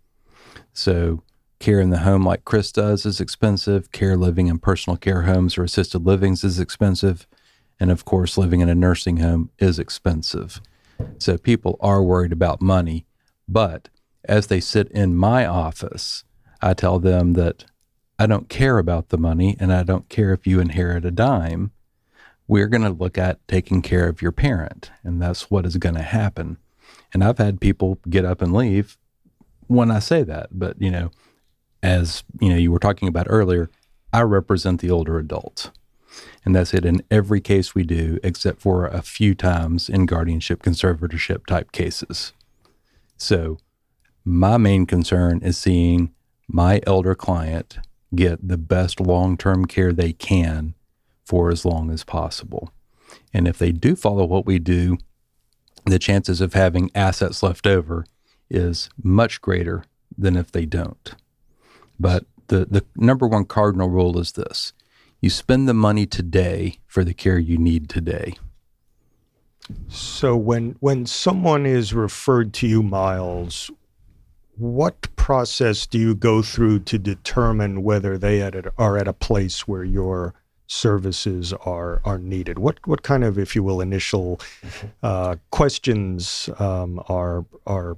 So, 0.73 1.23
care 1.59 1.79
in 1.79 1.89
the 1.89 1.99
home, 1.99 2.25
like 2.25 2.45
Chris 2.45 2.71
does, 2.71 3.05
is 3.05 3.21
expensive. 3.21 3.91
Care 3.91 4.17
living 4.17 4.47
in 4.47 4.59
personal 4.59 4.97
care 4.97 5.23
homes 5.23 5.57
or 5.57 5.63
assisted 5.63 6.05
livings 6.05 6.43
is 6.43 6.59
expensive. 6.59 7.27
And 7.79 7.91
of 7.91 8.05
course, 8.05 8.37
living 8.37 8.61
in 8.61 8.69
a 8.69 8.75
nursing 8.75 9.17
home 9.17 9.49
is 9.59 9.79
expensive. 9.79 10.61
So, 11.19 11.37
people 11.37 11.77
are 11.79 12.03
worried 12.03 12.31
about 12.31 12.61
money. 12.61 13.05
But 13.47 13.89
as 14.25 14.47
they 14.47 14.59
sit 14.59 14.87
in 14.89 15.15
my 15.15 15.45
office, 15.45 16.23
I 16.61 16.73
tell 16.73 16.99
them 16.99 17.33
that 17.33 17.65
I 18.19 18.27
don't 18.27 18.49
care 18.49 18.77
about 18.77 19.09
the 19.09 19.17
money 19.17 19.57
and 19.59 19.73
I 19.73 19.83
don't 19.83 20.07
care 20.07 20.31
if 20.31 20.45
you 20.45 20.59
inherit 20.59 21.05
a 21.05 21.11
dime. 21.11 21.71
We're 22.47 22.67
going 22.67 22.83
to 22.83 22.89
look 22.89 23.17
at 23.17 23.45
taking 23.47 23.81
care 23.81 24.07
of 24.07 24.21
your 24.21 24.31
parent, 24.31 24.91
and 25.03 25.21
that's 25.21 25.49
what 25.49 25.65
is 25.65 25.77
going 25.77 25.95
to 25.95 26.01
happen. 26.01 26.57
And 27.13 27.23
I've 27.23 27.37
had 27.37 27.59
people 27.59 27.99
get 28.09 28.25
up 28.25 28.41
and 28.41 28.53
leave 28.53 28.97
when 29.67 29.91
I 29.91 29.99
say 29.99 30.23
that. 30.23 30.49
But, 30.51 30.81
you 30.81 30.91
know, 30.91 31.11
as 31.83 32.23
you 32.39 32.49
know, 32.49 32.55
you 32.55 32.71
were 32.71 32.79
talking 32.79 33.07
about 33.07 33.27
earlier, 33.29 33.69
I 34.13 34.21
represent 34.21 34.81
the 34.81 34.91
older 34.91 35.17
adult. 35.17 35.71
And 36.43 36.55
that's 36.55 36.73
it 36.73 36.85
in 36.85 37.03
every 37.09 37.39
case 37.39 37.73
we 37.73 37.83
do, 37.83 38.19
except 38.23 38.61
for 38.61 38.85
a 38.85 39.01
few 39.01 39.33
times 39.33 39.87
in 39.89 40.05
guardianship 40.05 40.61
conservatorship 40.61 41.45
type 41.45 41.71
cases. 41.71 42.33
So, 43.17 43.57
my 44.25 44.57
main 44.57 44.85
concern 44.85 45.41
is 45.41 45.57
seeing 45.57 46.13
my 46.47 46.81
elder 46.85 47.15
client 47.15 47.79
get 48.13 48.45
the 48.45 48.57
best 48.57 48.99
long 48.99 49.37
term 49.37 49.65
care 49.65 49.93
they 49.93 50.13
can 50.13 50.75
for 51.23 51.49
as 51.49 51.65
long 51.65 51.89
as 51.91 52.03
possible. 52.03 52.73
And 53.33 53.47
if 53.47 53.57
they 53.57 53.71
do 53.71 53.95
follow 53.95 54.25
what 54.25 54.45
we 54.45 54.59
do, 54.59 54.97
the 55.85 55.99
chances 55.99 56.41
of 56.41 56.53
having 56.53 56.91
assets 56.95 57.41
left 57.41 57.65
over 57.65 58.05
is 58.49 58.89
much 59.01 59.41
greater 59.41 59.83
than 60.17 60.35
if 60.35 60.51
they 60.51 60.65
don't. 60.65 61.15
But 61.99 62.25
the, 62.47 62.65
the 62.65 62.85
number 62.95 63.27
one 63.27 63.45
cardinal 63.45 63.89
rule 63.89 64.19
is 64.19 64.33
this 64.33 64.73
you 65.21 65.29
spend 65.29 65.67
the 65.67 65.73
money 65.73 66.05
today 66.05 66.79
for 66.87 67.03
the 67.03 67.13
care 67.13 67.37
you 67.37 67.57
need 67.57 67.89
today. 67.89 68.33
So 69.87 70.35
when 70.35 70.75
when 70.79 71.05
someone 71.05 71.65
is 71.65 71.93
referred 71.93 72.53
to 72.55 72.67
you, 72.67 72.81
Miles, 72.81 73.69
what 74.57 75.15
process 75.15 75.85
do 75.85 75.97
you 75.97 76.15
go 76.15 76.41
through 76.41 76.79
to 76.79 76.97
determine 76.97 77.83
whether 77.83 78.17
they 78.17 78.41
are 78.41 78.97
at 78.97 79.07
a 79.07 79.13
place 79.13 79.67
where 79.67 79.83
you're 79.83 80.33
services 80.71 81.53
are 81.65 82.01
are 82.05 82.17
needed? 82.17 82.57
What 82.57 82.85
what 82.87 83.03
kind 83.03 83.23
of, 83.23 83.37
if 83.37 83.55
you 83.55 83.63
will, 83.63 83.81
initial 83.81 84.39
uh, 85.03 85.35
questions 85.51 86.49
um, 86.59 87.01
are 87.09 87.45
are 87.67 87.97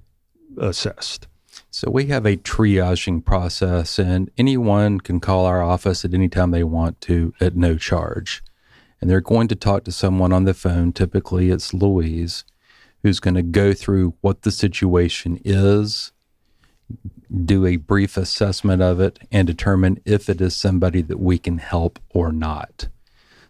assessed? 0.57 1.27
So 1.69 1.91
we 1.91 2.07
have 2.07 2.25
a 2.25 2.37
triaging 2.37 3.23
process, 3.23 3.99
and 3.99 4.31
anyone 4.37 4.99
can 4.99 5.19
call 5.19 5.45
our 5.45 5.61
office 5.61 6.03
at 6.03 6.13
any 6.13 6.27
time 6.27 6.49
they 6.49 6.63
want 6.63 6.99
to 7.01 7.33
at 7.39 7.55
no 7.55 7.77
charge. 7.77 8.43
And 8.99 9.09
they're 9.09 9.21
going 9.21 9.49
to 9.49 9.55
talk 9.55 9.83
to 9.83 9.91
someone 9.91 10.33
on 10.33 10.45
the 10.45 10.53
phone. 10.53 10.93
Typically, 10.93 11.51
it's 11.51 11.73
Louise, 11.73 12.43
who's 13.03 13.19
going 13.19 13.35
to 13.35 13.43
go 13.43 13.73
through 13.73 14.15
what 14.21 14.43
the 14.43 14.51
situation 14.51 15.39
is, 15.43 16.11
do 17.45 17.65
a 17.65 17.77
brief 17.77 18.17
assessment 18.17 18.81
of 18.81 18.99
it 18.99 19.19
and 19.31 19.47
determine 19.47 19.99
if 20.05 20.29
it 20.29 20.39
is 20.39 20.55
somebody 20.55 21.01
that 21.01 21.19
we 21.19 21.37
can 21.37 21.57
help 21.57 21.99
or 22.09 22.31
not. 22.31 22.87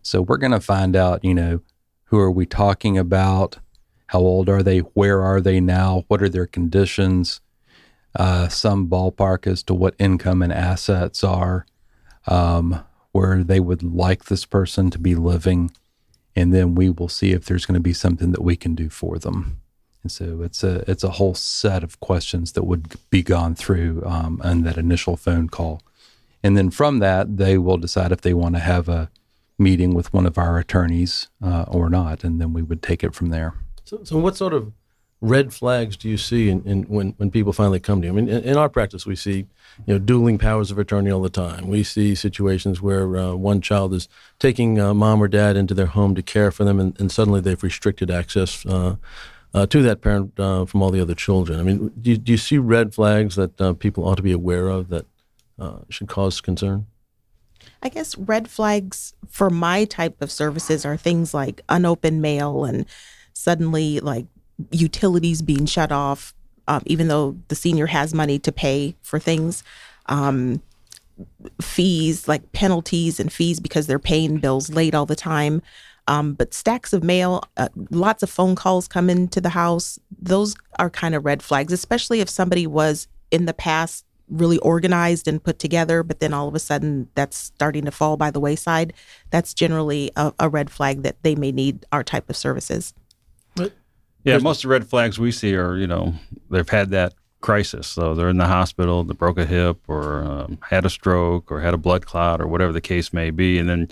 So 0.02 0.22
we're 0.22 0.38
going 0.38 0.52
to 0.52 0.60
find 0.60 0.96
out, 0.96 1.24
you 1.24 1.34
know, 1.34 1.62
who 2.06 2.20
are 2.20 2.32
we 2.32 2.46
talking 2.46 2.98
about? 2.98 3.60
How 4.08 4.20
old 4.20 4.48
are 4.48 4.64
they? 4.64 4.80
Where 4.80 5.22
are 5.22 5.42
they 5.42 5.60
now? 5.60 6.04
What 6.08 6.22
are 6.22 6.30
their 6.30 6.46
conditions? 6.46 7.42
Uh, 8.16 8.48
some 8.48 8.88
ballpark 8.88 9.48
as 9.48 9.64
to 9.64 9.74
what 9.74 9.96
income 9.98 10.42
and 10.42 10.54
assets 10.54 11.24
are, 11.24 11.66
um, 12.28 12.84
where 13.12 13.44
they 13.44 13.60
would 13.60 13.82
like 13.82 14.26
this 14.26 14.46
person 14.46 14.92
to 14.92 15.00
be 15.00 15.16
living. 15.16 15.72
and 16.36 16.54
then 16.54 16.76
we 16.76 16.90
will 16.90 17.10
see 17.10 17.32
if 17.32 17.46
there's 17.46 17.66
going 17.66 17.76
to 17.76 17.82
be 17.82 17.94
something 17.94 18.32
that 18.32 18.44
we 18.44 18.56
can 18.56 18.76
do 18.76 18.90
for 18.90 19.18
them. 19.20 19.62
And 20.04 20.12
so 20.12 20.42
it's 20.42 20.64
a 20.64 20.90
it's 20.90 21.04
a 21.04 21.12
whole 21.12 21.34
set 21.34 21.84
of 21.84 22.00
questions 22.02 22.52
that 22.52 22.66
would 22.66 22.94
be 23.10 23.24
gone 23.24 23.56
through 23.56 24.04
um, 24.06 24.42
on 24.44 24.64
that 24.64 24.78
initial 24.78 25.16
phone 25.16 25.48
call, 25.48 25.82
and 26.44 26.58
then 26.58 26.70
from 26.70 27.00
that 27.00 27.38
they 27.38 27.58
will 27.58 27.78
decide 27.78 28.12
if 28.12 28.22
they 28.22 28.34
want 28.34 28.56
to 28.56 28.60
have 28.60 28.90
a 28.90 29.10
meeting 29.58 29.94
with 29.94 30.14
one 30.14 30.26
of 30.26 30.38
our 30.38 30.58
attorneys 30.58 31.30
uh, 31.42 31.64
or 31.68 31.90
not, 31.90 32.24
and 32.24 32.42
then 32.42 32.54
we 32.54 32.62
would 32.62 32.84
take 32.84 33.04
it 33.04 33.16
from 33.16 33.30
there. 33.30 33.54
So, 33.86 34.04
so 34.04 34.18
what 34.18 34.36
sort 34.36 34.54
of 34.54 34.74
red 35.22 35.54
flags 35.54 35.96
do 35.96 36.10
you 36.10 36.18
see 36.18 36.50
in, 36.50 36.62
in 36.64 36.84
when, 36.84 37.14
when 37.16 37.32
people 37.32 37.54
finally 37.54 37.80
come 37.80 38.02
to 38.02 38.08
you? 38.08 38.14
I 38.14 38.16
mean, 38.16 38.28
in, 38.28 38.44
in, 38.44 38.58
our 38.58 38.68
practice, 38.68 39.06
we 39.06 39.16
see 39.16 39.48
you 39.86 39.94
know 39.94 40.00
dueling 40.00 40.38
powers 40.38 40.70
of 40.70 40.78
attorney 40.78 41.12
all 41.12 41.22
the 41.22 41.30
time. 41.30 41.68
We 41.68 41.84
see 41.84 42.14
situations 42.14 42.82
where 42.82 43.16
uh, 43.18 43.34
one 43.36 43.62
child 43.62 43.94
is 43.94 44.10
taking 44.38 44.80
uh, 44.80 44.94
mom 44.94 45.24
or 45.24 45.30
dad 45.30 45.56
into 45.56 45.74
their 45.74 45.88
home 45.88 46.14
to 46.16 46.22
care 46.22 46.52
for 46.52 46.66
them, 46.66 46.80
and, 46.80 47.00
and 47.00 47.12
suddenly 47.12 47.40
they've 47.40 47.64
restricted 47.64 48.12
access 48.12 48.66
uh, 48.66 48.98
uh, 49.54 49.66
to 49.68 49.82
that 49.84 50.02
parent 50.02 50.40
uh, 50.40 50.66
from 50.66 50.82
all 50.82 50.90
the 50.90 51.02
other 51.02 51.16
children. 51.16 51.60
I 51.60 51.64
mean, 51.64 51.92
do 52.02 52.12
you, 52.12 52.18
do 52.18 52.32
you 52.32 52.38
see 52.38 52.58
red 52.58 52.94
flags 52.94 53.36
that 53.36 53.60
uh, 53.62 53.74
people 53.74 54.08
ought 54.08 54.16
to 54.16 54.24
be 54.24 54.32
aware 54.32 54.68
of 54.68 54.90
that 54.90 55.06
uh, 55.60 55.80
should 55.90 56.08
cause 56.08 56.42
concern? 56.42 56.88
I 57.82 57.90
guess 57.90 58.18
red 58.18 58.50
flags 58.50 59.14
for 59.30 59.50
my 59.50 59.86
type 59.86 60.22
of 60.22 60.32
services 60.32 60.86
are 60.86 60.98
things 60.98 61.34
like 61.34 61.62
unopened 61.70 62.22
mail 62.22 62.66
and 62.66 62.86
suddenly 63.34 64.00
like 64.00 64.26
utilities 64.72 65.42
being 65.42 65.66
shut 65.66 65.92
off, 65.92 66.34
um, 66.68 66.82
even 66.86 67.08
though 67.08 67.38
the 67.50 67.56
senior 67.56 67.88
has 67.88 68.14
money 68.14 68.40
to 68.40 68.52
pay 68.52 68.96
for 69.02 69.20
things. 69.20 69.64
Um, 70.08 70.62
fees 71.62 72.28
like 72.28 72.52
penalties 72.54 73.20
and 73.20 73.32
fees 73.32 73.60
because 73.60 73.86
they're 73.86 74.00
paying 74.00 74.38
bills 74.38 74.70
late 74.70 74.96
all 74.96 75.06
the 75.06 75.16
time. 75.16 75.62
Um, 76.08 76.34
but 76.34 76.54
stacks 76.54 76.92
of 76.94 77.04
mail, 77.04 77.44
uh, 77.56 77.70
lots 77.90 78.24
of 78.24 78.30
phone 78.30 78.56
calls 78.56 78.88
come 78.88 79.10
into 79.10 79.40
the 79.40 79.50
house. 79.50 80.00
Those 80.22 80.56
are 80.80 80.90
kind 80.90 81.16
of 81.16 81.24
red 81.24 81.42
flags, 81.42 81.72
especially 81.72 82.20
if 82.20 82.30
somebody 82.30 82.68
was 82.68 83.08
in 83.32 83.46
the 83.46 83.54
past 83.54 84.06
really 84.30 84.58
organized 84.60 85.28
and 85.28 85.44
put 85.44 85.60
together, 85.60 86.04
but 86.04 86.20
then 86.20 86.34
all 86.34 86.48
of 86.48 86.56
a 86.56 86.60
sudden 86.60 87.08
that's 87.16 87.38
starting 87.38 87.86
to 87.86 87.92
fall 87.92 88.18
by 88.18 88.32
the 88.32 88.40
wayside. 88.40 88.94
That's 89.30 89.54
generally 89.54 90.12
a, 90.16 90.34
a 90.40 90.50
red 90.50 90.70
flag 90.70 91.04
that 91.04 91.22
they 91.24 91.36
may 91.36 91.52
need 91.52 91.86
our 91.92 92.04
type 92.04 92.30
of 92.30 92.36
services. 92.36 92.94
Yeah, 94.24 94.38
most 94.38 94.64
of 94.64 94.70
the 94.70 94.74
red 94.74 94.88
flags 94.88 95.20
we 95.20 95.32
see 95.34 95.54
are, 95.56 95.76
you 95.76 95.86
know, 95.86 96.14
they've 96.50 96.68
had 96.68 96.92
that 96.92 97.14
crisis. 97.42 97.88
So 97.88 98.16
they're 98.16 98.30
in 98.30 98.38
the 98.38 98.48
hospital, 98.48 99.04
they 99.04 99.14
broke 99.14 99.38
a 99.38 99.46
hip 99.46 99.78
or 99.90 100.24
um, 100.24 100.58
had 100.70 100.86
a 100.86 100.90
stroke 100.90 101.52
or 101.52 101.60
had 101.60 101.74
a 101.74 101.78
blood 101.78 102.06
clot 102.06 102.40
or 102.40 102.48
whatever 102.48 102.72
the 102.72 102.82
case 102.82 103.12
may 103.12 103.32
be. 103.32 103.60
And 103.60 103.68
then 103.68 103.90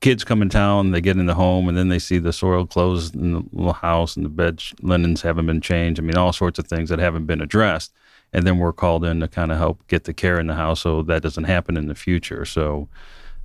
kids 0.00 0.24
come 0.24 0.42
in 0.42 0.48
town, 0.48 0.90
they 0.90 1.00
get 1.00 1.16
in 1.16 1.26
the 1.26 1.34
home, 1.34 1.68
and 1.68 1.76
then 1.76 1.88
they 1.88 1.98
see 1.98 2.18
the 2.18 2.32
soiled 2.32 2.70
clothes 2.70 3.14
in 3.14 3.32
the 3.32 3.42
little 3.52 3.72
house 3.72 4.16
and 4.16 4.24
the 4.24 4.30
bed 4.30 4.62
linens 4.82 5.22
haven't 5.22 5.46
been 5.46 5.60
changed. 5.60 6.00
I 6.00 6.02
mean, 6.02 6.16
all 6.16 6.32
sorts 6.32 6.58
of 6.58 6.66
things 6.66 6.88
that 6.88 6.98
haven't 6.98 7.26
been 7.26 7.42
addressed. 7.42 7.92
And 8.32 8.46
then 8.46 8.58
we're 8.58 8.72
called 8.72 9.04
in 9.04 9.20
to 9.20 9.28
kind 9.28 9.50
of 9.50 9.58
help 9.58 9.86
get 9.88 10.04
the 10.04 10.14
care 10.14 10.38
in 10.38 10.46
the 10.46 10.54
house 10.54 10.80
so 10.80 11.02
that 11.02 11.22
doesn't 11.22 11.44
happen 11.44 11.76
in 11.76 11.86
the 11.86 11.94
future. 11.94 12.44
So, 12.44 12.88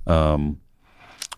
um, 0.06 0.60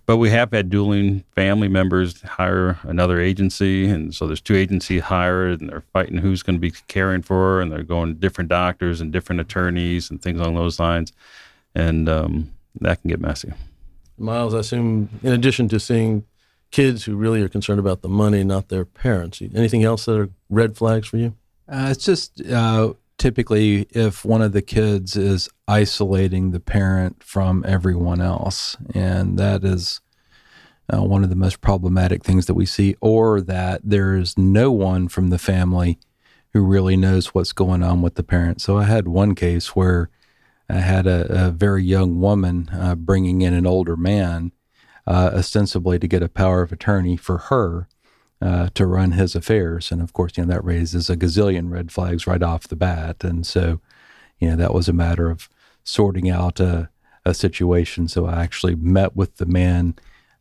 but 0.05 0.19
we 0.19 0.31
have 0.31 0.53
had 0.53 0.71
dueling 0.71 1.25
family 1.35 1.69
members 1.69 2.23
hire 2.23 2.79
another 2.83 3.21
agency, 3.21 3.87
and 3.89 4.15
so 4.15 4.27
there's 4.27 4.41
two 4.41 4.57
agencies 4.57 5.03
hired, 5.03 5.61
and 5.61 5.69
they're 5.69 5.85
fighting 5.93 6.17
who's 6.17 6.43
going 6.43 6.57
to 6.57 6.61
be 6.61 6.71
caring 6.89 7.21
for 7.21 7.37
her, 7.37 7.61
and 7.61 7.71
they're 7.71 7.83
going 7.83 8.15
to 8.15 8.19
different 8.19 8.49
doctors 8.49 9.03
and 9.03 9.13
different 9.13 9.41
attorneys 9.41 10.11
and 10.11 10.23
things 10.23 10.41
along 10.41 10.55
those 10.55 10.81
lines, 10.81 11.13
and 11.75 12.09
um, 12.09 12.51
that 12.81 13.03
can 13.03 13.11
get 13.11 13.21
messy. 13.21 13.53
Miles, 14.19 14.55
I 14.55 14.61
assume, 14.61 15.09
in 15.23 15.33
addition 15.33 15.69
to 15.69 15.81
seeing 15.81 16.25
kids 16.71 17.05
who 17.05 17.17
really 17.17 17.43
are 17.43 17.49
concerned 17.49 17.81
about 17.81 18.03
the 18.03 18.09
money, 18.09 18.45
not 18.45 18.69
their 18.69 18.85
parents, 18.85 19.41
anything 19.41 19.85
else 19.85 20.05
that 20.05 20.19
are 20.19 20.31
red 20.51 20.77
flags 20.77 21.09
for 21.09 21.17
you? 21.17 21.35
Uh, 21.69 21.89
it's 21.91 22.05
just 22.05 22.41
uh, 22.47 22.93
typically 23.19 23.87
if 23.91 24.25
one 24.25 24.43
of 24.43 24.53
the 24.53 24.63
kids 24.63 25.17
is 25.17 25.49
isolating 25.67 26.51
the 26.51 26.61
parent 26.61 27.23
from 27.23 27.65
everyone 27.67 28.21
else, 28.21 28.77
and 28.95 29.39
that 29.39 29.65
is 29.65 30.01
uh, 30.93 31.03
one 31.03 31.23
of 31.23 31.31
the 31.31 31.37
most 31.37 31.61
problematic 31.61 32.25
things 32.25 32.47
that 32.47 32.55
we 32.55 32.67
see, 32.67 32.97
or 33.01 33.41
that 33.41 33.81
there's 33.85 34.37
no 34.39 34.71
one 34.71 35.09
from 35.09 35.31
the 35.31 35.39
family 35.39 35.99
who 36.55 36.61
really 36.63 36.97
knows 36.97 37.35
what's 37.35 37.53
going 37.53 37.83
on 37.83 38.01
with 38.01 38.15
the 38.15 38.23
parent. 38.23 38.61
So 38.61 38.79
I 38.79 38.85
had 38.85 39.07
one 39.07 39.35
case 39.35 39.77
where 39.77 40.09
I 40.69 40.81
had 40.81 41.07
a, 41.07 41.47
a 41.47 41.51
very 41.51 41.83
young 41.83 42.21
woman 42.21 42.69
uh, 42.73 42.95
bringing 42.95 43.43
in 43.43 43.55
an 43.55 43.67
older 43.67 43.97
man, 43.97 44.53
uh, 45.07 45.31
ostensibly 45.35 45.99
to 45.99 46.09
get 46.09 46.23
a 46.23 46.29
power 46.29 46.63
of 46.63 46.73
attorney 46.73 47.17
for 47.17 47.39
her 47.39 47.89
uh, 48.41 48.69
to 48.75 48.87
run 48.87 49.13
his 49.13 49.35
affairs. 49.35 49.91
And 49.91 50.03
of 50.03 50.13
course, 50.13 50.37
you 50.37 50.45
know, 50.45 50.53
that 50.53 50.65
raises 50.65 51.09
a 51.09 51.17
gazillion 51.17 51.71
red 51.71 51.91
flags 51.91 52.27
right 52.27 52.43
off 52.43 52.69
the 52.69 52.77
bat. 52.77 53.25
And 53.25 53.47
so, 53.47 53.81
you 54.39 54.51
know, 54.51 54.57
that 54.57 54.75
was 54.75 54.89
a 54.89 54.93
matter 54.93 55.31
of 55.31 55.49
sorting 55.83 56.29
out 56.31 56.61
a, 56.61 56.91
a 57.25 57.35
situation. 57.35 58.09
So 58.09 58.27
I 58.27 58.43
actually 58.43 58.75
met 58.75 59.17
with 59.17 59.37
the 59.37 59.47
man 59.47 59.95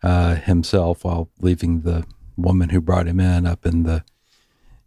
uh, 0.03 0.35
himself 0.35 1.03
while 1.03 1.29
leaving 1.39 1.81
the 1.81 2.05
woman 2.35 2.69
who 2.69 2.81
brought 2.81 3.07
him 3.07 3.19
in 3.19 3.45
up 3.47 3.65
in 3.65 3.83
the 3.83 4.03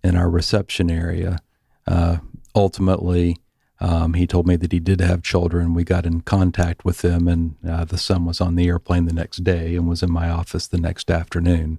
in 0.03 0.17
our 0.17 0.31
reception 0.31 0.91
area. 0.91 1.41
Uh, 1.87 2.19
ultimately, 2.55 3.37
um, 3.81 4.13
he 4.15 4.27
told 4.27 4.47
me 4.47 4.57
that 4.57 4.73
he 4.73 4.79
did 4.79 5.01
have 5.01 5.23
children. 5.23 5.73
We 5.73 5.85
got 5.85 6.05
in 6.05 6.21
contact 6.21 6.85
with 6.85 6.99
them, 6.99 7.27
and 7.27 7.57
uh, 7.67 7.85
the 7.85 7.97
son 7.97 8.27
was 8.27 8.41
on 8.41 8.55
the 8.55 8.69
airplane 8.69 9.07
the 9.07 9.15
next 9.15 9.39
day 9.39 9.75
and 9.75 9.89
was 9.89 10.03
in 10.03 10.13
my 10.13 10.29
office 10.29 10.67
the 10.67 10.79
next 10.79 11.11
afternoon. 11.11 11.79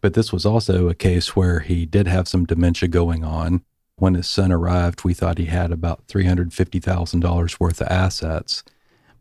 But 0.00 0.14
this 0.14 0.32
was 0.32 0.46
also 0.46 0.88
a 0.88 0.94
case 0.94 1.36
where 1.36 1.60
he 1.60 1.84
did 1.84 2.06
have 2.06 2.26
some 2.26 2.46
dementia 2.46 2.88
going 2.88 3.22
on. 3.22 3.62
When 3.96 4.14
his 4.14 4.28
son 4.28 4.50
arrived, 4.50 5.04
we 5.04 5.14
thought 5.14 5.38
he 5.38 5.44
had 5.44 5.70
about 5.70 6.06
$350,000 6.08 7.60
worth 7.60 7.80
of 7.80 7.88
assets, 7.88 8.64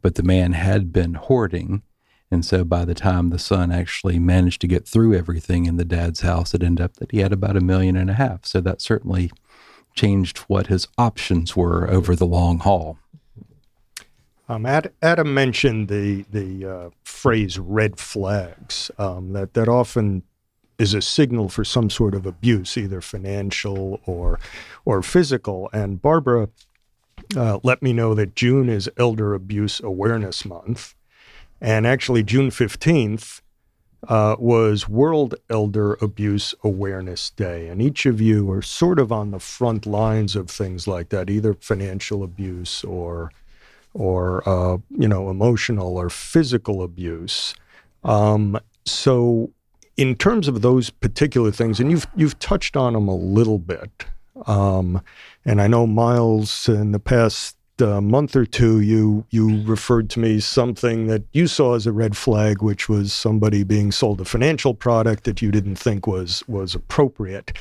but 0.01 0.15
the 0.15 0.23
man 0.23 0.53
had 0.53 0.93
been 0.93 1.15
hoarding. 1.15 1.83
And 2.31 2.45
so 2.45 2.63
by 2.63 2.85
the 2.85 2.95
time 2.95 3.29
the 3.29 3.37
son 3.37 3.73
actually 3.73 4.17
managed 4.17 4.61
to 4.61 4.67
get 4.67 4.87
through 4.87 5.13
everything 5.13 5.65
in 5.65 5.75
the 5.75 5.85
dad's 5.85 6.21
house, 6.21 6.53
it 6.53 6.63
ended 6.63 6.83
up 6.83 6.93
that 6.95 7.11
he 7.11 7.19
had 7.19 7.33
about 7.33 7.57
a 7.57 7.61
million 7.61 7.97
and 7.97 8.09
a 8.09 8.13
half. 8.13 8.45
So 8.45 8.61
that 8.61 8.81
certainly 8.81 9.31
changed 9.93 10.39
what 10.47 10.67
his 10.67 10.87
options 10.97 11.55
were 11.55 11.89
over 11.89 12.15
the 12.15 12.25
long 12.25 12.59
haul. 12.59 12.97
Um, 14.49 14.65
Adam 14.65 15.33
mentioned 15.33 15.87
the 15.87 16.25
the 16.29 16.65
uh, 16.65 16.89
phrase 17.03 17.57
"red 17.57 17.99
flags." 17.99 18.91
Um, 18.97 19.31
that 19.33 19.53
that 19.53 19.69
often 19.69 20.23
is 20.77 20.93
a 20.93 21.01
signal 21.01 21.47
for 21.47 21.63
some 21.63 21.89
sort 21.89 22.13
of 22.15 22.25
abuse, 22.25 22.77
either 22.77 22.99
financial 23.01 24.01
or 24.05 24.39
or 24.83 25.01
physical. 25.01 25.69
And 25.71 26.01
Barbara 26.01 26.49
uh, 27.37 27.59
let 27.63 27.81
me 27.81 27.93
know 27.93 28.13
that 28.15 28.35
June 28.35 28.67
is 28.67 28.89
Elder 28.97 29.33
Abuse 29.33 29.79
Awareness 29.79 30.43
Month, 30.43 30.95
and 31.61 31.87
actually 31.87 32.23
June 32.23 32.51
fifteenth 32.51 33.41
uh, 34.07 34.35
was 34.39 34.89
World 34.89 35.35
Elder 35.49 35.93
Abuse 36.01 36.55
Awareness 36.63 37.29
Day. 37.29 37.67
And 37.67 37.81
each 37.81 38.05
of 38.05 38.19
you 38.19 38.51
are 38.51 38.61
sort 38.61 38.99
of 38.99 39.11
on 39.11 39.31
the 39.31 39.39
front 39.39 39.85
lines 39.85 40.35
of 40.35 40.49
things 40.49 40.87
like 40.87 41.09
that, 41.09 41.29
either 41.29 41.53
financial 41.53 42.23
abuse 42.23 42.83
or, 42.83 43.31
or 43.93 44.47
uh, 44.49 44.77
you 44.89 45.07
know, 45.07 45.29
emotional 45.29 45.97
or 45.97 46.09
physical 46.09 46.81
abuse. 46.81 47.53
Um, 48.03 48.59
so, 48.85 49.51
in 49.97 50.15
terms 50.15 50.47
of 50.47 50.61
those 50.61 50.89
particular 50.89 51.51
things, 51.51 51.79
and 51.79 51.91
you've 51.91 52.07
you've 52.15 52.39
touched 52.39 52.75
on 52.75 52.93
them 52.93 53.07
a 53.07 53.15
little 53.15 53.59
bit, 53.59 54.05
um, 54.47 55.01
and 55.45 55.61
I 55.61 55.67
know 55.67 55.85
Miles 55.85 56.67
in 56.67 56.91
the 56.91 56.99
past 56.99 57.55
uh, 57.81 58.01
month 58.01 58.35
or 58.35 58.45
two, 58.45 58.81
you 58.81 59.25
you 59.29 59.63
referred 59.63 60.09
to 60.11 60.19
me 60.19 60.39
something 60.39 61.07
that 61.07 61.23
you 61.33 61.47
saw 61.47 61.75
as 61.75 61.87
a 61.87 61.91
red 61.91 62.15
flag, 62.15 62.61
which 62.61 62.87
was 62.87 63.13
somebody 63.13 63.63
being 63.63 63.91
sold 63.91 64.21
a 64.21 64.25
financial 64.25 64.73
product 64.73 65.23
that 65.23 65.41
you 65.41 65.51
didn't 65.51 65.75
think 65.75 66.07
was 66.07 66.43
was 66.47 66.75
appropriate. 66.75 67.57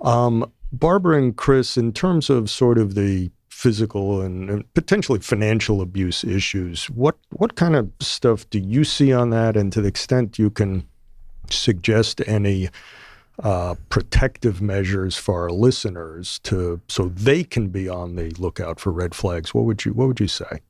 Um, 0.00 0.50
Barbara 0.72 1.18
and 1.18 1.36
Chris, 1.36 1.76
in 1.76 1.92
terms 1.92 2.30
of 2.30 2.48
sort 2.50 2.78
of 2.78 2.94
the 2.94 3.30
physical 3.50 4.22
and, 4.22 4.50
and, 4.50 4.74
potentially 4.74 5.20
financial 5.20 5.80
abuse 5.80 6.24
issues, 6.24 6.86
what 6.90 7.16
what 7.30 7.54
kind 7.54 7.76
of 7.76 7.90
stuff 8.00 8.48
do 8.50 8.58
you 8.58 8.84
see 8.84 9.12
on 9.12 9.30
that? 9.30 9.56
And 9.56 9.72
to 9.72 9.80
the 9.80 9.88
extent 9.88 10.38
you 10.38 10.50
can 10.50 10.86
suggest 11.50 12.20
any 12.26 12.70
uh, 13.42 13.74
protective 13.88 14.60
measures 14.60 15.16
for 15.16 15.42
our 15.42 15.50
listeners 15.50 16.38
to 16.40 16.80
so 16.88 17.08
they 17.08 17.44
can 17.44 17.68
be 17.68 17.88
on 17.88 18.16
the 18.16 18.30
lookout 18.38 18.78
for 18.78 18.92
red 18.92 19.14
flags, 19.14 19.54
what 19.54 19.64
would 19.64 19.84
you 19.84 19.92
what 19.92 20.08
would 20.08 20.20
you 20.20 20.28
say? 20.28 20.60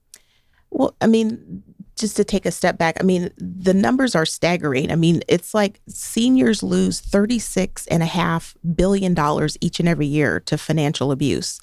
Well, 0.71 0.95
I 1.01 1.07
mean, 1.07 1.63
just 1.97 2.17
to 2.17 2.25
take 2.25 2.47
a 2.47 2.51
step 2.51 2.79
back, 2.79 2.97
I 2.99 3.03
mean, 3.03 3.31
the 3.37 3.75
numbers 3.75 4.15
are 4.15 4.25
staggering. 4.25 4.91
I 4.91 4.97
mean, 4.97 5.23
it's 5.29 5.53
like 5.55 5.81
seniors 5.89 6.63
lose 6.63 7.01
thirty-six 7.01 7.87
and 7.89 8.03
a 8.03 8.07
half 8.07 8.57
billion 8.75 9.15
dollars 9.15 9.59
each 9.61 9.81
and 9.81 9.89
every 9.89 10.07
year 10.07 10.41
to 10.41 10.57
financial 10.57 11.13
abuse. 11.13 11.61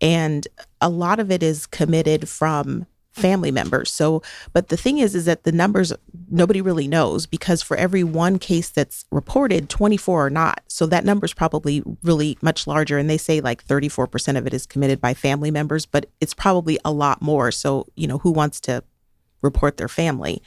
And 0.00 0.48
a 0.80 0.88
lot 0.88 1.20
of 1.20 1.30
it 1.30 1.42
is 1.42 1.66
committed 1.66 2.28
from 2.28 2.86
family 3.12 3.50
members. 3.50 3.92
So, 3.92 4.22
but 4.52 4.68
the 4.68 4.76
thing 4.76 4.98
is, 4.98 5.14
is 5.14 5.26
that 5.26 5.44
the 5.44 5.52
numbers 5.52 5.92
nobody 6.30 6.60
really 6.60 6.88
knows 6.88 7.26
because 7.26 7.62
for 7.62 7.76
every 7.76 8.02
one 8.02 8.38
case 8.38 8.70
that's 8.70 9.04
reported, 9.10 9.68
24 9.68 10.26
are 10.26 10.30
not. 10.30 10.62
So 10.68 10.86
that 10.86 11.04
number 11.04 11.26
is 11.26 11.34
probably 11.34 11.82
really 12.02 12.38
much 12.40 12.66
larger. 12.66 12.98
And 12.98 13.08
they 13.08 13.18
say 13.18 13.40
like 13.40 13.64
34% 13.64 14.38
of 14.38 14.46
it 14.46 14.54
is 14.54 14.66
committed 14.66 15.00
by 15.00 15.14
family 15.14 15.50
members, 15.50 15.86
but 15.86 16.06
it's 16.20 16.34
probably 16.34 16.78
a 16.84 16.92
lot 16.92 17.20
more. 17.20 17.52
So, 17.52 17.86
you 17.96 18.06
know, 18.06 18.18
who 18.18 18.30
wants 18.30 18.60
to 18.62 18.82
report 19.42 19.76
their 19.76 19.88
family? 19.88 20.42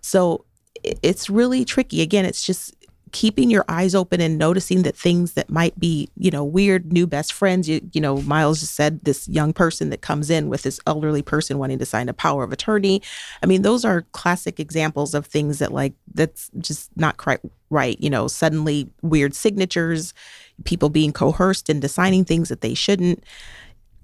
So 0.00 0.44
it's 0.84 1.28
really 1.28 1.64
tricky. 1.64 2.00
Again, 2.02 2.24
it's 2.24 2.44
just 2.44 2.74
keeping 3.14 3.48
your 3.48 3.64
eyes 3.68 3.94
open 3.94 4.20
and 4.20 4.36
noticing 4.36 4.82
that 4.82 4.96
things 4.96 5.34
that 5.34 5.48
might 5.48 5.78
be, 5.78 6.08
you 6.16 6.32
know, 6.32 6.42
weird 6.42 6.92
new 6.92 7.06
best 7.06 7.32
friends. 7.32 7.68
You, 7.68 7.80
you 7.92 8.00
know, 8.00 8.20
Miles 8.22 8.58
just 8.58 8.74
said 8.74 8.98
this 9.04 9.28
young 9.28 9.52
person 9.52 9.90
that 9.90 10.00
comes 10.00 10.30
in 10.30 10.48
with 10.48 10.62
this 10.62 10.80
elderly 10.84 11.22
person 11.22 11.58
wanting 11.58 11.78
to 11.78 11.86
sign 11.86 12.08
a 12.08 12.12
power 12.12 12.42
of 12.42 12.52
attorney. 12.52 13.00
I 13.40 13.46
mean, 13.46 13.62
those 13.62 13.84
are 13.84 14.02
classic 14.10 14.58
examples 14.58 15.14
of 15.14 15.26
things 15.26 15.60
that 15.60 15.72
like 15.72 15.94
that's 16.12 16.50
just 16.58 16.90
not 16.96 17.16
quite 17.16 17.38
right. 17.70 17.96
You 18.00 18.10
know, 18.10 18.26
suddenly 18.26 18.90
weird 19.00 19.36
signatures, 19.36 20.12
people 20.64 20.88
being 20.88 21.12
coerced 21.12 21.70
into 21.70 21.86
signing 21.86 22.24
things 22.24 22.48
that 22.48 22.62
they 22.62 22.74
shouldn't 22.74 23.22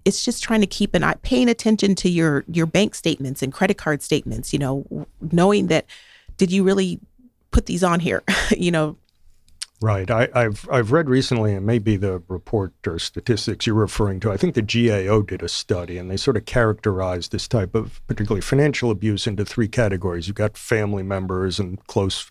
it's 0.06 0.24
just 0.24 0.42
trying 0.42 0.62
to 0.62 0.66
keep 0.66 0.94
an 0.94 1.04
eye 1.04 1.14
paying 1.20 1.48
attention 1.48 1.94
to 1.94 2.08
your 2.08 2.42
your 2.50 2.64
bank 2.64 2.94
statements 2.94 3.42
and 3.42 3.52
credit 3.52 3.76
card 3.76 4.00
statements 4.02 4.50
you 4.50 4.58
know 4.58 5.06
knowing 5.30 5.66
that 5.66 5.84
did 6.38 6.50
you 6.50 6.64
really 6.64 6.98
put 7.50 7.66
these 7.66 7.84
on 7.84 8.00
here 8.00 8.22
you 8.56 8.70
know 8.70 8.96
Right. 9.82 10.10
I, 10.10 10.28
have 10.34 10.68
I've 10.70 10.92
read 10.92 11.08
recently, 11.08 11.54
and 11.54 11.64
maybe 11.64 11.96
the 11.96 12.22
report 12.28 12.74
or 12.86 12.98
statistics 12.98 13.66
you're 13.66 13.74
referring 13.74 14.20
to. 14.20 14.30
I 14.30 14.36
think 14.36 14.54
the 14.54 14.60
GAO 14.60 15.22
did 15.22 15.42
a 15.42 15.48
study, 15.48 15.96
and 15.96 16.10
they 16.10 16.18
sort 16.18 16.36
of 16.36 16.44
characterized 16.44 17.32
this 17.32 17.48
type 17.48 17.74
of 17.74 18.06
particularly 18.06 18.42
financial 18.42 18.90
abuse 18.90 19.26
into 19.26 19.42
three 19.42 19.68
categories. 19.68 20.28
You've 20.28 20.36
got 20.36 20.58
family 20.58 21.02
members 21.02 21.58
and 21.58 21.82
close 21.86 22.28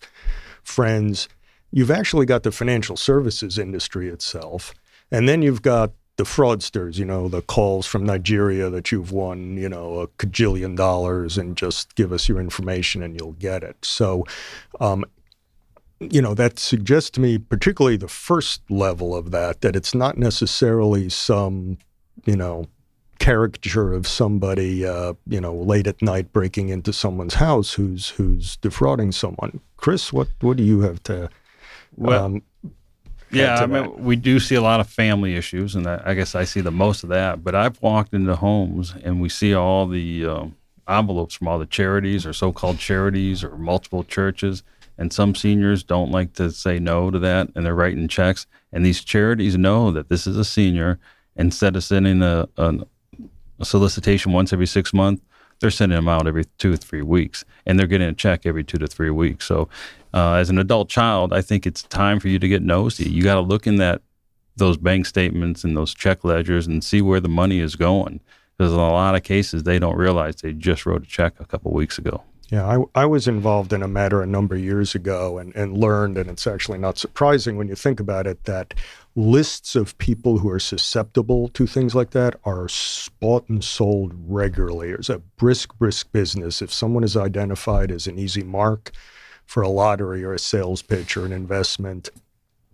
friends. 0.62 1.28
You've 1.72 1.90
actually 1.90 2.24
got 2.24 2.44
the 2.44 2.52
financial 2.52 2.96
services 2.96 3.58
industry 3.58 4.08
itself, 4.08 4.72
and 5.10 5.28
then 5.28 5.42
you've 5.42 5.62
got 5.62 5.92
the 6.20 6.26
fraudsters. 6.26 6.98
You 6.98 7.06
know, 7.06 7.28
the 7.28 7.40
calls 7.40 7.86
from 7.86 8.04
Nigeria 8.04 8.68
that 8.68 8.92
you've 8.92 9.10
won, 9.10 9.56
you 9.56 9.70
know, 9.70 10.00
a 10.00 10.06
cajillion 10.06 10.76
dollars, 10.76 11.38
and 11.38 11.56
just 11.56 11.94
give 11.94 12.12
us 12.12 12.28
your 12.28 12.40
information 12.40 13.02
and 13.02 13.18
you'll 13.18 13.32
get 13.32 13.62
it. 13.62 13.82
So, 13.82 14.26
um, 14.80 15.06
you 15.98 16.20
know, 16.20 16.34
that 16.34 16.58
suggests 16.58 17.08
to 17.10 17.20
me, 17.20 17.38
particularly 17.38 17.96
the 17.96 18.08
first 18.08 18.60
level 18.70 19.16
of 19.16 19.30
that, 19.30 19.62
that 19.62 19.74
it's 19.74 19.94
not 19.94 20.18
necessarily 20.18 21.08
some, 21.08 21.78
you 22.26 22.36
know, 22.36 22.66
caricature 23.18 23.94
of 23.94 24.06
somebody, 24.06 24.84
uh, 24.84 25.14
you 25.26 25.40
know, 25.40 25.54
late 25.54 25.86
at 25.86 26.02
night 26.02 26.32
breaking 26.34 26.68
into 26.68 26.92
someone's 26.92 27.34
house 27.34 27.72
who's 27.72 28.10
who's 28.10 28.56
defrauding 28.58 29.12
someone. 29.12 29.60
Chris, 29.78 30.12
what 30.12 30.28
what 30.40 30.58
do 30.58 30.64
you 30.64 30.82
have 30.82 31.02
to? 31.04 31.30
Well, 31.96 32.24
um, 32.24 32.42
yeah, 33.30 33.60
I 33.60 33.66
mean, 33.66 34.02
we 34.02 34.16
do 34.16 34.40
see 34.40 34.54
a 34.54 34.62
lot 34.62 34.80
of 34.80 34.88
family 34.88 35.36
issues, 35.36 35.74
and 35.76 35.86
I, 35.86 36.02
I, 36.04 36.14
guess 36.14 36.34
I 36.34 36.44
see 36.44 36.60
the 36.60 36.70
most 36.70 37.02
of 37.02 37.10
that. 37.10 37.44
But 37.44 37.54
I've 37.54 37.80
walked 37.80 38.14
into 38.14 38.34
homes 38.36 38.94
and 39.02 39.20
we 39.20 39.28
see 39.28 39.54
all 39.54 39.86
the 39.86 40.26
um, 40.26 40.56
envelopes 40.88 41.34
from 41.34 41.48
all 41.48 41.58
the 41.58 41.66
charities 41.66 42.26
or 42.26 42.32
so-called 42.32 42.78
charities 42.78 43.44
or 43.44 43.56
multiple 43.56 44.04
churches 44.04 44.62
and 45.00 45.10
some 45.10 45.34
seniors 45.34 45.82
don't 45.82 46.10
like 46.10 46.34
to 46.34 46.50
say 46.50 46.78
no 46.78 47.10
to 47.10 47.18
that, 47.20 47.48
and 47.56 47.64
they're 47.64 47.74
writing 47.74 48.06
checks. 48.06 48.46
And 48.70 48.84
these 48.84 49.02
charities 49.02 49.56
know 49.56 49.90
that 49.92 50.10
this 50.10 50.26
is 50.26 50.36
a 50.36 50.44
senior. 50.44 50.98
Instead 51.36 51.74
of 51.74 51.82
sending 51.82 52.20
a, 52.22 52.46
a, 52.58 52.80
a 53.58 53.64
solicitation 53.64 54.32
once 54.32 54.52
every 54.52 54.66
six 54.66 54.92
months, 54.92 55.22
they're 55.58 55.70
sending 55.70 55.96
them 55.96 56.08
out 56.08 56.26
every 56.26 56.44
two 56.58 56.74
or 56.74 56.76
three 56.76 57.00
weeks, 57.00 57.46
and 57.64 57.78
they're 57.78 57.86
getting 57.86 58.08
a 58.08 58.12
check 58.12 58.44
every 58.44 58.62
two 58.62 58.76
to 58.76 58.86
three 58.86 59.08
weeks. 59.08 59.46
So, 59.46 59.70
uh, 60.12 60.34
as 60.34 60.50
an 60.50 60.58
adult 60.58 60.88
child, 60.88 61.32
I 61.32 61.42
think 61.42 61.66
it's 61.66 61.82
time 61.84 62.20
for 62.20 62.28
you 62.28 62.38
to 62.38 62.48
get 62.48 62.62
nosy. 62.62 63.08
You 63.08 63.22
got 63.22 63.34
to 63.36 63.40
look 63.40 63.66
in 63.66 63.76
that 63.76 64.02
those 64.56 64.76
bank 64.76 65.06
statements 65.06 65.64
and 65.64 65.76
those 65.76 65.94
check 65.94 66.24
ledgers 66.24 66.66
and 66.66 66.84
see 66.84 67.00
where 67.00 67.20
the 67.20 67.28
money 67.28 67.60
is 67.60 67.76
going. 67.76 68.20
Because 68.56 68.72
in 68.72 68.78
a 68.78 68.92
lot 68.92 69.14
of 69.14 69.22
cases, 69.22 69.62
they 69.62 69.78
don't 69.78 69.96
realize 69.96 70.36
they 70.36 70.52
just 70.52 70.84
wrote 70.84 71.02
a 71.02 71.06
check 71.06 71.40
a 71.40 71.46
couple 71.46 71.72
weeks 71.72 71.96
ago. 71.96 72.22
Yeah, 72.50 72.66
I, 72.66 73.02
I 73.02 73.06
was 73.06 73.28
involved 73.28 73.72
in 73.72 73.80
a 73.80 73.88
matter 73.88 74.22
a 74.22 74.26
number 74.26 74.56
of 74.56 74.60
years 74.60 74.96
ago 74.96 75.38
and, 75.38 75.54
and 75.54 75.78
learned, 75.78 76.18
and 76.18 76.28
it's 76.28 76.48
actually 76.48 76.78
not 76.78 76.98
surprising 76.98 77.56
when 77.56 77.68
you 77.68 77.76
think 77.76 78.00
about 78.00 78.26
it, 78.26 78.44
that 78.44 78.74
lists 79.14 79.76
of 79.76 79.96
people 79.98 80.38
who 80.38 80.50
are 80.50 80.58
susceptible 80.58 81.48
to 81.50 81.66
things 81.66 81.94
like 81.94 82.10
that 82.10 82.40
are 82.44 82.66
bought 83.20 83.48
and 83.48 83.62
sold 83.62 84.12
regularly. 84.26 84.90
It's 84.90 85.08
a 85.08 85.20
brisk, 85.20 85.78
brisk 85.78 86.10
business. 86.10 86.60
If 86.60 86.72
someone 86.72 87.04
is 87.04 87.16
identified 87.16 87.92
as 87.92 88.08
an 88.08 88.18
easy 88.18 88.42
mark 88.42 88.90
for 89.50 89.64
a 89.64 89.68
lottery 89.68 90.22
or 90.22 90.32
a 90.32 90.38
sales 90.38 90.80
pitch 90.80 91.16
or 91.16 91.26
an 91.26 91.32
investment, 91.32 92.08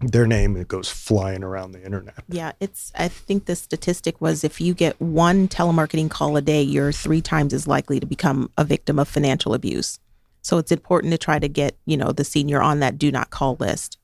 their 0.00 0.26
name 0.26 0.58
it 0.58 0.68
goes 0.68 0.90
flying 0.90 1.42
around 1.42 1.72
the 1.72 1.82
internet. 1.82 2.22
Yeah, 2.28 2.52
it's 2.60 2.92
I 2.94 3.08
think 3.08 3.46
the 3.46 3.56
statistic 3.56 4.20
was 4.20 4.44
if 4.44 4.60
you 4.60 4.74
get 4.74 5.00
one 5.00 5.48
telemarketing 5.48 6.10
call 6.10 6.36
a 6.36 6.42
day, 6.42 6.60
you're 6.60 6.92
3 6.92 7.22
times 7.22 7.54
as 7.54 7.66
likely 7.66 7.98
to 7.98 8.04
become 8.04 8.50
a 8.58 8.64
victim 8.64 8.98
of 8.98 9.08
financial 9.08 9.54
abuse. 9.54 9.98
So 10.42 10.58
it's 10.58 10.70
important 10.70 11.12
to 11.12 11.18
try 11.18 11.38
to 11.38 11.48
get, 11.48 11.78
you 11.86 11.96
know, 11.96 12.12
the 12.12 12.24
senior 12.24 12.60
on 12.60 12.80
that 12.80 12.98
do 12.98 13.10
not 13.10 13.30
call 13.30 13.56
list. 13.58 13.96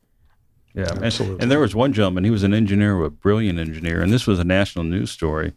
Yeah, 0.72 0.94
absolutely. 1.02 1.34
And, 1.34 1.42
and 1.42 1.50
there 1.50 1.60
was 1.60 1.74
one 1.74 1.92
gentleman, 1.92 2.24
he 2.24 2.30
was 2.30 2.42
an 2.42 2.54
engineer, 2.54 2.98
a 3.04 3.10
brilliant 3.10 3.58
engineer, 3.58 4.00
and 4.00 4.10
this 4.10 4.26
was 4.26 4.38
a 4.38 4.44
national 4.44 4.86
news 4.86 5.10
story 5.10 5.52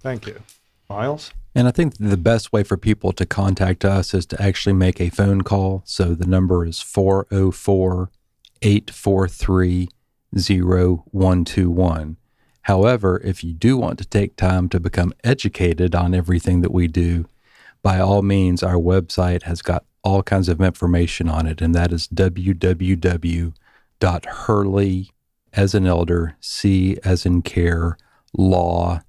Thank 0.00 0.26
you. 0.26 0.40
Miles? 0.88 1.32
And 1.54 1.68
I 1.68 1.70
think 1.70 1.98
the 1.98 2.16
best 2.16 2.52
way 2.52 2.62
for 2.62 2.76
people 2.76 3.12
to 3.12 3.26
contact 3.26 3.84
us 3.84 4.14
is 4.14 4.24
to 4.26 4.40
actually 4.42 4.72
make 4.72 5.00
a 5.00 5.10
phone 5.10 5.42
call. 5.42 5.82
So 5.84 6.14
the 6.14 6.26
number 6.26 6.64
is 6.64 6.80
404 6.80 8.10
843 8.62 9.88
0121. 10.34 12.16
However, 12.62 13.20
if 13.24 13.44
you 13.44 13.52
do 13.52 13.76
want 13.76 13.98
to 13.98 14.06
take 14.06 14.36
time 14.36 14.68
to 14.70 14.80
become 14.80 15.12
educated 15.24 15.94
on 15.94 16.14
everything 16.14 16.62
that 16.62 16.72
we 16.72 16.86
do, 16.86 17.26
by 17.82 17.98
all 17.98 18.22
means, 18.22 18.62
our 18.62 18.76
website 18.76 19.42
has 19.42 19.60
got 19.62 19.84
all 20.04 20.22
kinds 20.22 20.48
of 20.48 20.60
information 20.60 21.28
on 21.28 21.46
it, 21.46 21.60
and 21.60 21.74
that 21.74 21.92
is 21.92 22.06
www.hurley 22.08 23.50
as 25.52 25.74
an 25.74 25.86
elder, 25.86 26.36
C 26.40 26.96
as 27.04 27.26
in 27.26 27.42
care, 27.42 27.98
law.com. 28.32 29.02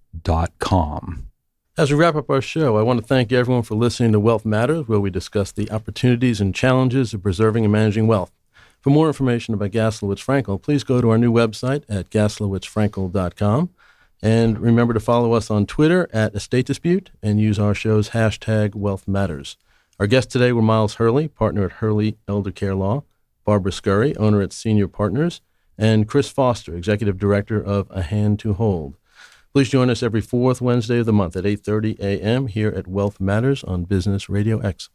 As 1.76 1.89
we 1.89 1.97
wrap 1.97 2.13
up 2.13 2.30
our 2.30 2.39
show, 2.39 2.78
I 2.78 2.84
want 2.84 3.01
to 3.01 3.05
thank 3.05 3.32
everyone 3.32 3.63
for 3.63 3.74
listening 3.74 4.11
to 4.11 4.19
Wealth 4.19 4.45
Matters, 4.45 4.88
where 4.88 4.99
we 4.99 5.09
discuss 5.09 5.51
the 5.51 5.71
opportunities 5.71 6.39
and 6.39 6.53
challenges 6.53 7.15
of 7.15 7.24
preserving 7.24 7.65
and 7.65 7.71
managing 7.71 8.05
wealth. 8.05 8.32
For 8.80 8.91
more 8.91 9.07
information 9.07 9.55
about 9.55 9.71
Gaslowitz 9.71 10.24
Frankel, 10.24 10.61
please 10.61 10.84
go 10.84 11.01
to 11.01 11.09
our 11.09 11.17
new 11.17 11.34
website 11.34 11.84
at 11.89 12.11
gaslowitzfrankel.com. 12.11 13.71
And 14.21 14.59
remember 14.59 14.93
to 14.93 14.99
follow 14.99 15.34
us 15.34 15.49
on 15.49 15.65
Twitter 15.65 16.07
at 16.13 16.36
Estate 16.36 16.67
Dispute 16.67 17.09
and 17.24 17.41
use 17.41 17.57
our 17.57 17.74
show's 17.74 18.11
hashtag 18.11 18.76
Wealth 18.76 19.07
Matters. 19.07 19.57
Our 19.99 20.05
guests 20.05 20.32
today 20.32 20.51
were 20.51 20.61
Miles 20.61 20.95
Hurley, 20.95 21.28
partner 21.28 21.65
at 21.65 21.71
Hurley 21.71 22.17
Elder 22.28 22.51
Care 22.51 22.76
Law, 22.76 23.03
Barbara 23.45 23.71
Scurry, 23.71 24.15
owner 24.17 24.43
at 24.43 24.53
Senior 24.53 24.88
Partners, 24.88 25.41
and 25.76 26.07
Chris 26.07 26.30
Foster, 26.30 26.76
executive 26.76 27.17
director 27.17 27.59
of 27.59 27.88
A 27.89 28.03
Hand 28.03 28.38
to 28.41 28.53
Hold. 28.53 28.95
Please 29.53 29.69
join 29.69 29.91
us 29.91 30.01
every 30.01 30.21
fourth 30.21 30.61
Wednesday 30.61 30.97
of 30.97 31.05
the 31.05 31.13
month 31.13 31.35
at 31.35 31.43
8:30 31.43 31.99
a.m. 31.99 32.47
here 32.47 32.69
at 32.69 32.87
Wealth 32.87 33.19
Matters 33.19 33.63
on 33.63 33.83
Business 33.83 34.27
Radio 34.27 34.57
X. 34.59 34.89